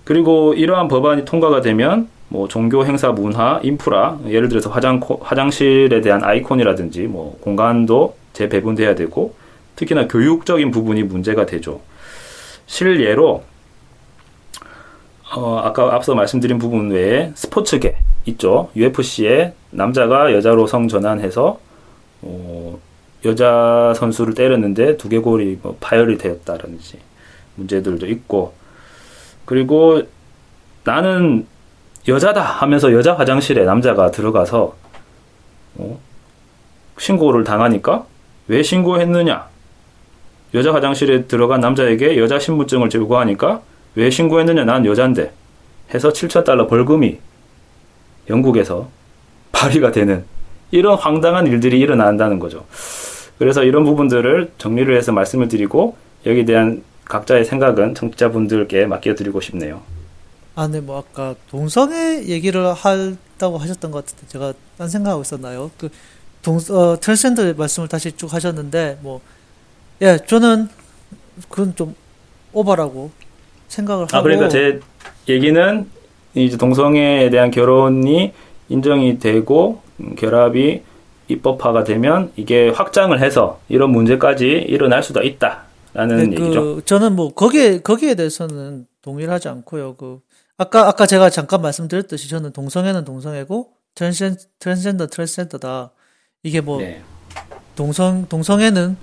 그리고 0.05 0.55
이러한 0.55 0.89
법안이 0.89 1.25
통과가 1.25 1.61
되면 1.61 2.09
뭐 2.29 2.47
종교 2.49 2.87
행사 2.87 3.11
문화, 3.11 3.61
인프라, 3.63 4.19
예를 4.27 4.49
들어서 4.49 4.71
화장 4.71 5.01
화장실에 5.21 6.01
대한 6.01 6.23
아이콘이라든지 6.23 7.03
뭐 7.03 7.39
공간도 7.41 8.17
재배분돼야 8.33 8.95
되고 8.95 9.35
특히나 9.77 10.07
교육적인 10.09 10.71
부분이 10.71 11.03
문제가 11.03 11.47
되죠. 11.47 11.81
실예로 12.67 13.43
어, 15.35 15.61
아까 15.65 15.95
앞서 15.95 16.15
말씀드린 16.15 16.59
부분 16.59 16.91
외에 16.91 17.33
스포츠계 17.35 17.97
있죠. 18.27 18.71
UFC에 18.77 19.55
남자가 19.71 20.33
여자로 20.33 20.67
성 20.67 20.89
전환해서 20.89 21.59
어, 22.23 22.79
여자 23.25 23.93
선수를 23.97 24.35
때렸는데 24.35 24.97
두개골이 24.97 25.59
뭐 25.63 25.77
파열이 25.81 26.19
되었다든지 26.19 26.99
문제들도 27.57 28.07
있고 28.07 28.55
그리고 29.51 30.01
나는 30.85 31.45
여자다 32.07 32.41
하면서 32.41 32.93
여자 32.93 33.15
화장실에 33.15 33.65
남자가 33.65 34.13
들어가서 34.13 34.77
어, 35.75 36.01
신고를 36.97 37.43
당하니까 37.43 38.07
왜 38.47 38.63
신고했느냐? 38.63 39.49
여자 40.55 40.73
화장실에 40.73 41.25
들어간 41.25 41.59
남자에게 41.59 42.17
여자 42.17 42.39
신분증을 42.39 42.91
제공하니까 42.91 43.61
왜 43.97 44.09
신고했느냐? 44.09 44.65
난 44.65 44.87
여잔데 44.87 45.33
해서 45.93 46.11
7천 46.11 46.45
달러 46.45 46.69
벌금이 46.69 47.19
영국에서 48.29 48.89
발휘가 49.51 49.91
되는 49.91 50.25
이런 50.71 50.97
황당한 50.97 51.49
일들이 51.49 51.81
일어난다는 51.81 52.39
거죠. 52.39 52.67
그래서 53.41 53.65
이런 53.65 53.83
부분들을 53.83 54.53
정리를 54.59 54.97
해서 54.97 55.11
말씀을 55.11 55.49
드리고 55.49 55.97
여기에 56.25 56.45
대한 56.45 56.85
각자의 57.11 57.45
생각은 57.45 57.95
청취자분들께 57.95 58.87
맡겨드리고 58.87 59.41
싶네요. 59.41 59.83
아, 60.55 60.69
네, 60.69 60.81
뭐 60.81 60.99
아까 60.99 61.35
동성애 61.51 62.25
얘기를 62.27 62.73
한다고 62.73 63.59
하셨던 63.59 63.91
것 63.91 64.05
같은데 64.05 64.27
제가 64.29 64.55
딴 64.79 64.89
생각하고 64.89 65.23
있었나요? 65.23 65.71
그 65.77 65.91
동, 66.43 66.57
어, 66.57 66.99
트랜스젠더 66.99 67.55
말씀을 67.55 67.89
다시 67.89 68.13
쭉 68.13 68.33
하셨는데 68.33 68.99
뭐, 69.03 69.21
예, 70.01 70.19
저는 70.25 70.69
그건 71.49 71.75
좀 71.77 71.95
오버라고 72.53 73.11
생각을 73.69 74.05
하고. 74.05 74.17
아, 74.17 74.23
그러니까 74.23 74.49
제 74.49 74.81
얘기는 75.29 75.89
이제 76.35 76.57
동성애에 76.57 77.31
대한 77.31 77.51
결혼이 77.51 78.33
인정이 78.69 79.19
되고 79.19 79.83
음, 79.99 80.15
결합이 80.15 80.83
입법화가 81.29 81.85
되면 81.85 82.33
이게 82.37 82.71
확장을 82.71 83.19
해서 83.21 83.61
이런 83.69 83.91
문제까지 83.91 84.47
일어날 84.47 85.03
수도 85.03 85.23
있다 85.23 85.70
라는 85.93 86.30
네, 86.30 86.36
그, 86.36 86.43
얘기죠. 86.43 86.80
저는 86.82 87.16
뭐 87.16 87.32
거기에 87.34 87.80
거기에 87.80 88.14
대해서는 88.14 88.86
동의를 89.03 89.32
하지 89.32 89.49
않고요. 89.49 89.97
그 89.97 90.20
아까 90.57 90.88
아까 90.88 91.07
제가 91.07 91.30
잠깐 91.30 91.62
말씀드렸듯이 91.62 92.28
저는 92.28 92.53
동성애는 92.53 93.05
동성애고 93.05 93.72
트랜스젠, 93.95 94.36
트랜스젠더 94.59 95.09
트랜스젠더다. 95.09 95.91
이게 96.43 96.61
뭐 96.61 96.78
네. 96.78 97.03
동성 97.74 98.26
동성애는 98.28 98.97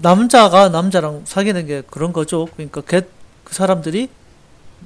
남자가 0.00 0.70
남자랑 0.70 1.22
사귀는 1.24 1.66
게 1.66 1.82
그런 1.82 2.12
거죠. 2.12 2.46
그러니까 2.56 2.80
걔, 2.82 3.02
그 3.44 3.54
사람들이 3.54 4.08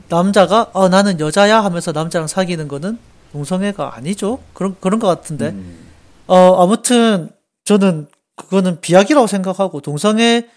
남자가 0.09 0.71
어 0.73 0.89
나는 0.89 1.21
여자야 1.21 1.65
하면서 1.65 1.93
남자랑 1.93 2.27
사귀는 2.27 2.69
거는 2.69 2.99
동성애가 3.33 3.97
아니죠. 3.97 4.41
그런 4.53 4.77
그런 4.81 4.99
것 4.99 5.07
같은데. 5.07 5.51
음. 5.51 5.87
어 6.27 6.63
아무튼 6.63 7.31
저는 7.65 8.09
그거는 8.35 8.81
비약이라고 8.81 9.27
생각하고 9.27 9.81
동성애 9.81 10.49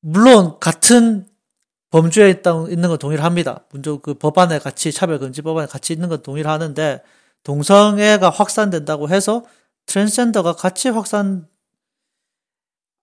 물론 0.00 0.58
같은 0.60 1.26
범주에 1.90 2.30
있다, 2.30 2.66
있는 2.70 2.88
건 2.88 2.98
동의를 2.98 3.24
합니다. 3.24 3.64
먼저 3.72 3.98
그 3.98 4.14
법안에 4.14 4.58
같이 4.60 4.92
차별금지 4.92 5.42
법안에 5.42 5.66
같이 5.66 5.92
있는 5.92 6.08
건 6.08 6.22
동의를 6.22 6.50
하는데 6.50 7.02
동성애가 7.42 8.30
확산된다고 8.30 9.08
해서 9.08 9.44
트랜스젠더가 9.86 10.54
같이 10.54 10.88
확산 10.88 11.48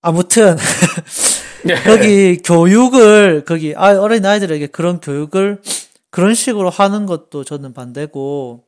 아무튼 0.01 0.55
거기 1.85 2.37
교육을 2.37 3.43
거기 3.45 3.73
아 3.75 3.99
어린 3.99 4.25
아이들에게 4.25 4.67
그런 4.67 5.01
교육을 5.01 5.61
그런 6.09 6.33
식으로 6.33 6.69
하는 6.69 7.05
것도 7.05 7.43
저는 7.43 7.73
반대고 7.73 8.63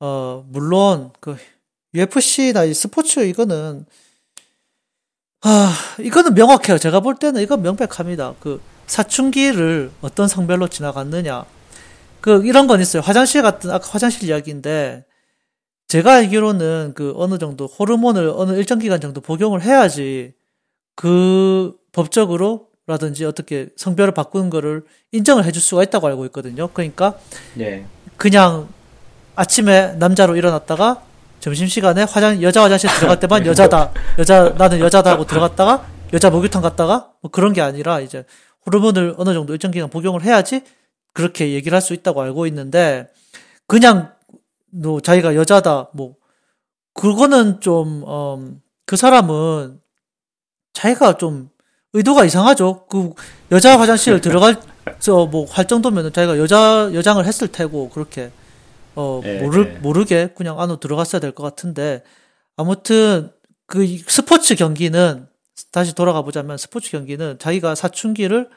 어 0.00 0.44
물론 0.48 1.12
그 1.20 1.36
UFC나 1.94 2.64
이 2.64 2.74
스포츠 2.74 3.20
이거는 3.20 3.86
아 5.46 5.74
이거는 6.00 6.32
명확해요. 6.32 6.78
제가 6.78 7.00
볼 7.00 7.16
때는 7.16 7.42
이건 7.42 7.60
명백합니다. 7.60 8.34
그 8.40 8.62
사춘기를 8.86 9.90
어떤 10.00 10.26
성별로 10.26 10.68
지나갔느냐 10.68 11.44
그 12.22 12.46
이런 12.46 12.66
건 12.66 12.80
있어요. 12.80 13.02
화장실 13.02 13.42
같은 13.42 13.70
아까 13.70 13.86
화장실 13.86 14.26
이야기인데 14.26 15.04
제가 15.86 16.14
알기로는 16.14 16.92
그 16.94 17.12
어느 17.16 17.36
정도 17.36 17.66
호르몬을 17.66 18.32
어느 18.34 18.52
일정 18.52 18.78
기간 18.78 19.02
정도 19.02 19.20
복용을 19.20 19.60
해야지 19.60 20.32
그 20.96 21.76
법적으로 21.92 22.68
라든지 22.86 23.26
어떻게 23.26 23.68
성별을 23.76 24.14
바꾸는 24.14 24.48
거를 24.48 24.84
인정을 25.12 25.44
해줄 25.44 25.60
수가 25.60 25.82
있다고 25.82 26.06
알고 26.06 26.24
있거든요. 26.26 26.68
그러니까 26.68 27.18
예. 27.60 27.84
그냥 28.16 28.68
아침에 29.36 29.92
남자로 29.98 30.36
일어났다가 30.36 31.02
점심시간에 31.40 32.04
화장, 32.04 32.42
여자 32.42 32.62
화장실 32.62 32.90
들어갈 32.90 33.20
때만 33.20 33.44
여자다. 33.46 33.92
여자, 34.18 34.50
나는 34.56 34.80
여자다 34.80 35.10
하고 35.12 35.26
들어갔다가 35.26 35.86
여자 36.12 36.30
목욕탕 36.30 36.62
갔다가 36.62 37.10
뭐 37.20 37.30
그런 37.30 37.52
게 37.52 37.60
아니라 37.60 38.00
이제 38.00 38.24
호르몬을 38.66 39.14
어느 39.18 39.34
정도 39.34 39.52
일정 39.52 39.70
기간 39.70 39.90
복용을 39.90 40.22
해야지 40.22 40.62
그렇게 41.12 41.52
얘기를 41.52 41.74
할 41.76 41.82
수 41.82 41.92
있다고 41.94 42.22
알고 42.22 42.46
있는데 42.46 43.08
그냥 43.66 44.12
뭐 44.72 45.00
자기가 45.00 45.34
여자다 45.34 45.90
뭐 45.92 46.14
그거는 46.94 47.60
좀, 47.60 48.04
음, 48.08 48.60
그 48.86 48.96
사람은 48.96 49.80
자기가 50.72 51.16
좀 51.18 51.50
의도가 51.92 52.24
이상하죠. 52.24 52.86
그 52.88 53.12
여자 53.52 53.78
화장실 53.78 54.20
들어갈서 54.20 55.26
뭐할 55.30 55.66
정도면은 55.66 56.12
자기가 56.12 56.38
여자 56.38 56.90
여장을 56.92 57.24
했을 57.24 57.48
테고 57.48 57.90
그렇게 57.90 58.30
어 58.96 59.20
예, 59.24 59.40
모르 59.40 59.60
예. 59.66 59.78
모르게 59.78 60.28
그냥 60.36 60.60
안으로 60.60 60.78
들어갔어야 60.80 61.20
될 61.20 61.32
것 61.32 61.42
같은데 61.42 62.02
아무튼 62.56 63.30
그 63.66 63.86
스포츠 64.06 64.54
경기는 64.54 65.26
다시 65.72 65.94
돌아가 65.94 66.22
보자면 66.22 66.56
스포츠 66.58 66.90
경기는 66.90 67.38
자기가 67.38 67.74
사춘기를 67.74 68.48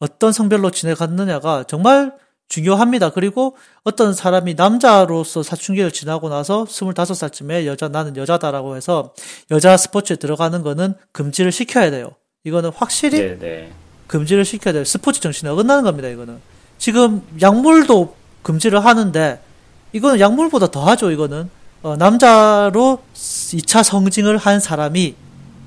어떤 0.00 0.32
성별로 0.32 0.70
지내갔느냐가 0.70 1.64
정말 1.64 2.12
중요합니다. 2.48 3.10
그리고 3.10 3.56
어떤 3.84 4.14
사람이 4.14 4.54
남자로서 4.54 5.42
사춘기를 5.42 5.90
지나고 5.90 6.30
나서 6.30 6.64
25살쯤에 6.64 7.66
여자, 7.66 7.88
나는 7.88 8.16
여자다라고 8.16 8.76
해서 8.76 9.12
여자 9.50 9.76
스포츠에 9.76 10.16
들어가는 10.16 10.62
거는 10.62 10.94
금지를 11.12 11.52
시켜야 11.52 11.90
돼요. 11.90 12.12
이거는 12.44 12.70
확실히 12.74 13.18
네, 13.18 13.38
네. 13.38 13.72
금지를 14.06 14.46
시켜야 14.46 14.72
돼요. 14.72 14.84
스포츠 14.84 15.20
정신에 15.20 15.50
어긋나는 15.50 15.84
겁니다, 15.84 16.08
이거는. 16.08 16.38
지금 16.78 17.20
약물도 17.42 18.16
금지를 18.42 18.82
하는데, 18.82 19.40
이거는 19.92 20.20
약물보다 20.20 20.70
더 20.70 20.84
하죠, 20.86 21.10
이거는. 21.10 21.48
어, 21.82 21.96
남자로 21.96 22.98
2차 23.14 23.82
성징을 23.84 24.36
한 24.36 24.58
사람이 24.60 25.14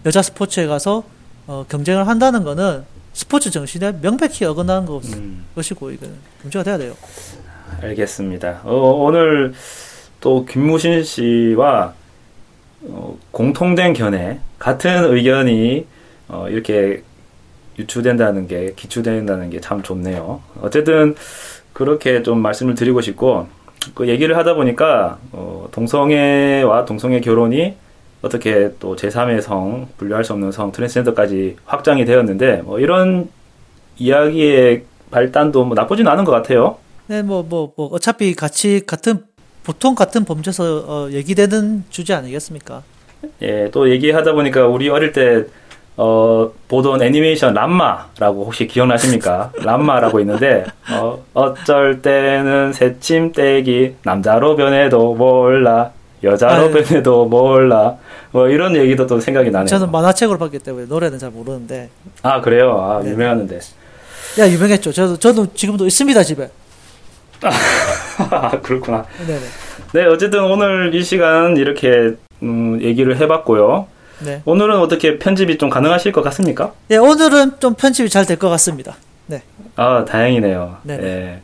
여자 0.05 0.22
스포츠에 0.22 0.67
가서 0.67 1.03
어, 1.47 1.65
경쟁을 1.69 2.07
한다는 2.07 2.43
거는 2.43 2.84
스포츠 3.13 3.49
정신에 3.49 3.93
명백히 4.01 4.45
어긋나는 4.45 4.86
것, 4.86 5.03
음. 5.13 5.45
것이고, 5.55 5.91
이거는 5.91 6.13
금지가 6.41 6.63
돼야 6.63 6.78
돼요. 6.78 6.93
알겠습니다. 7.82 8.61
어, 8.63 8.74
오늘 8.76 9.53
또 10.19 10.45
김무신 10.45 11.03
씨와 11.03 11.93
어, 12.84 13.17
공통된 13.32 13.93
견해, 13.93 14.39
같은 14.59 15.13
의견이 15.13 15.86
어, 16.28 16.47
이렇게 16.49 17.03
유추된다는 17.80 18.47
게, 18.47 18.74
기추된다는 18.76 19.49
게 19.49 19.59
참 19.59 19.82
좋네요. 19.82 20.41
어쨌든 20.61 21.15
그렇게 21.74 22.22
좀 22.24 22.39
말씀을 22.41 22.76
드리고 22.76 23.01
싶고, 23.01 23.47
그 23.93 24.07
얘기를 24.07 24.38
하다 24.38 24.53
보니까 24.53 25.17
어, 25.32 25.67
동성애와 25.71 26.86
동성애 26.86 27.19
결혼이 27.19 27.75
어떻게 28.21 28.71
또 28.79 28.95
제3의 28.95 29.41
성, 29.41 29.88
분류할 29.97 30.23
수 30.23 30.34
없는 30.34 30.51
성, 30.51 30.71
트랜스젠더까지 30.71 31.57
확장이 31.65 32.05
되었는데, 32.05 32.61
뭐 32.63 32.79
이런 32.79 33.29
이야기의 33.97 34.84
발단도 35.09 35.65
뭐 35.65 35.75
나쁘진 35.75 36.07
않은 36.07 36.23
것 36.23 36.32
같아요. 36.32 36.77
네, 37.07 37.23
뭐, 37.23 37.43
뭐, 37.43 37.73
뭐, 37.75 37.88
어차피 37.88 38.34
같이, 38.36 38.86
같은, 38.86 39.25
보통 39.63 39.95
같은 39.95 40.23
범죄에서 40.23 40.86
어, 40.88 41.09
얘기되는 41.11 41.84
주제 41.89 42.13
아니겠습니까? 42.13 42.84
예, 43.41 43.69
또 43.71 43.89
얘기하다 43.89 44.34
보니까 44.34 44.67
우리 44.67 44.89
어릴 44.89 45.11
때, 45.11 45.45
어, 46.04 46.52
보던 46.68 47.04
애니메이션 47.04 47.54
람마라고 47.54 48.45
혹시 48.45 48.66
기억나십니까? 48.66 49.52
람마라고 49.62 50.20
있는데, 50.22 50.66
어, 50.91 51.24
어쩔 51.36 52.02
때는 52.02 52.74
새침대기, 52.74 53.97
남자로 54.02 54.56
변해도 54.56 55.14
몰라, 55.14 55.91
여자로 56.24 56.54
아유. 56.54 56.72
변해도 56.72 57.26
몰라, 57.26 57.97
뭐 58.32 58.47
이런 58.47 58.76
얘기도 58.76 59.06
또 59.06 59.20
생각이 59.20 59.52
나네요. 59.52 59.68
저는 59.68 59.91
만화책으로 59.91 60.39
봤기 60.39 60.58
때문에 60.58 60.88
노래는 60.88 61.20
잘 61.20 61.30
모르는데. 61.30 61.91
아, 62.24 62.41
그래요? 62.41 62.82
아, 62.82 63.04
네. 63.04 63.12
유명하는데. 63.12 63.60
야, 64.39 64.49
유명했죠. 64.49 64.91
저도, 64.91 65.18
저도 65.20 65.54
지금도 65.54 65.86
있습니다, 65.86 66.24
집에. 66.24 66.49
아, 68.32 68.60
그렇구나. 68.60 69.06
네네. 69.28 69.39
네, 69.93 70.06
어쨌든 70.06 70.45
오늘 70.45 70.95
이 70.95 71.04
시간 71.04 71.58
이렇게, 71.58 72.16
음, 72.41 72.82
얘기를 72.82 73.18
해봤고요. 73.18 73.86
네. 74.24 74.41
오늘은 74.45 74.80
어떻게 74.80 75.17
편집이 75.17 75.57
좀 75.57 75.69
가능하실 75.69 76.11
것 76.11 76.22
같습니까? 76.22 76.74
네, 76.88 76.97
오늘은 76.97 77.59
좀 77.59 77.74
편집이 77.76 78.09
잘 78.09 78.26
될 78.26 78.38
것 78.38 78.49
같습니다. 78.49 78.95
네. 79.28 79.41
아, 79.76 80.05
다행이네요. 80.05 80.78
네네. 80.84 81.03
예. 81.03 81.39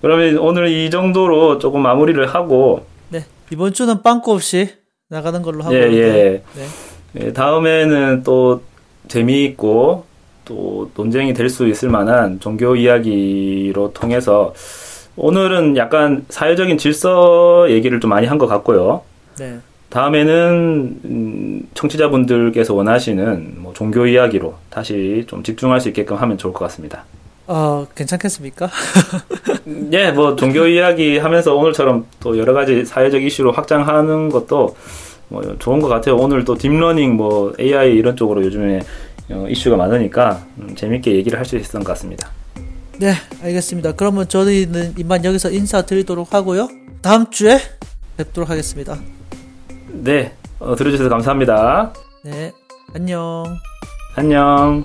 그러면 0.00 0.38
오늘 0.38 0.68
이 0.68 0.90
정도로 0.90 1.58
조금 1.58 1.82
마무리를 1.82 2.24
하고, 2.26 2.86
네. 3.08 3.24
이번 3.50 3.72
주는 3.72 4.02
빵꾸 4.02 4.32
없이 4.32 4.68
나가는 5.08 5.40
걸로 5.42 5.62
하고. 5.64 5.74
예, 5.74 5.80
예. 5.92 6.42
네. 6.54 6.66
예, 7.20 7.32
다음에는 7.32 8.22
또 8.22 8.62
재미있고, 9.08 10.04
또 10.44 10.90
논쟁이 10.94 11.32
될 11.34 11.48
수 11.50 11.66
있을 11.66 11.88
만한 11.88 12.38
종교 12.40 12.76
이야기로 12.76 13.92
통해서, 13.92 14.54
오늘은 15.16 15.76
약간 15.78 16.26
사회적인 16.28 16.76
질서 16.78 17.66
얘기를 17.70 17.98
좀 18.00 18.10
많이 18.10 18.26
한 18.26 18.36
것 18.38 18.46
같고요. 18.46 19.00
네. 19.38 19.58
다음에는 19.88 21.00
음, 21.04 21.68
청취자분들께서 21.74 22.74
원하시는 22.74 23.54
뭐 23.58 23.72
종교 23.72 24.06
이야기로 24.06 24.54
다시 24.70 25.24
좀 25.26 25.42
집중할 25.42 25.80
수 25.80 25.88
있게끔 25.88 26.16
하면 26.16 26.36
좋을 26.38 26.52
것 26.52 26.60
같습니다. 26.66 27.04
어, 27.46 27.86
괜찮겠습니까? 27.94 28.68
예, 29.92 30.10
뭐 30.10 30.34
종교 30.34 30.66
이야기 30.66 31.18
하면서 31.18 31.54
오늘처럼 31.54 32.06
또 32.20 32.36
여러 32.38 32.52
가지 32.52 32.84
사회적 32.84 33.22
이슈로 33.22 33.52
확장하는 33.52 34.30
것도 34.30 34.76
뭐 35.28 35.56
좋은 35.58 35.80
것 35.80 35.88
같아요. 35.88 36.16
오늘 36.16 36.44
또 36.44 36.56
딥러닝, 36.56 37.14
뭐 37.16 37.52
AI 37.58 37.92
이런 37.94 38.16
쪽으로 38.16 38.44
요즘에 38.44 38.80
어, 39.30 39.46
이슈가 39.48 39.76
많으니까 39.76 40.44
음, 40.58 40.74
재밌게 40.74 41.14
얘기를 41.14 41.38
할 41.38 41.44
수 41.46 41.56
있었던 41.56 41.84
것 41.84 41.92
같습니다. 41.92 42.30
네, 42.98 43.12
알겠습니다. 43.42 43.92
그러면 43.92 44.28
저희는 44.28 44.94
이만 44.98 45.24
여기서 45.24 45.50
인사드리도록 45.50 46.34
하고요. 46.34 46.68
다음 47.02 47.30
주에 47.30 47.58
뵙도록 48.16 48.50
하겠습니다. 48.50 48.98
네, 50.02 50.32
어, 50.58 50.74
들어주셔서 50.74 51.08
감사합니다. 51.08 51.92
네, 52.24 52.52
안녕. 52.94 53.44
안녕. 54.14 54.84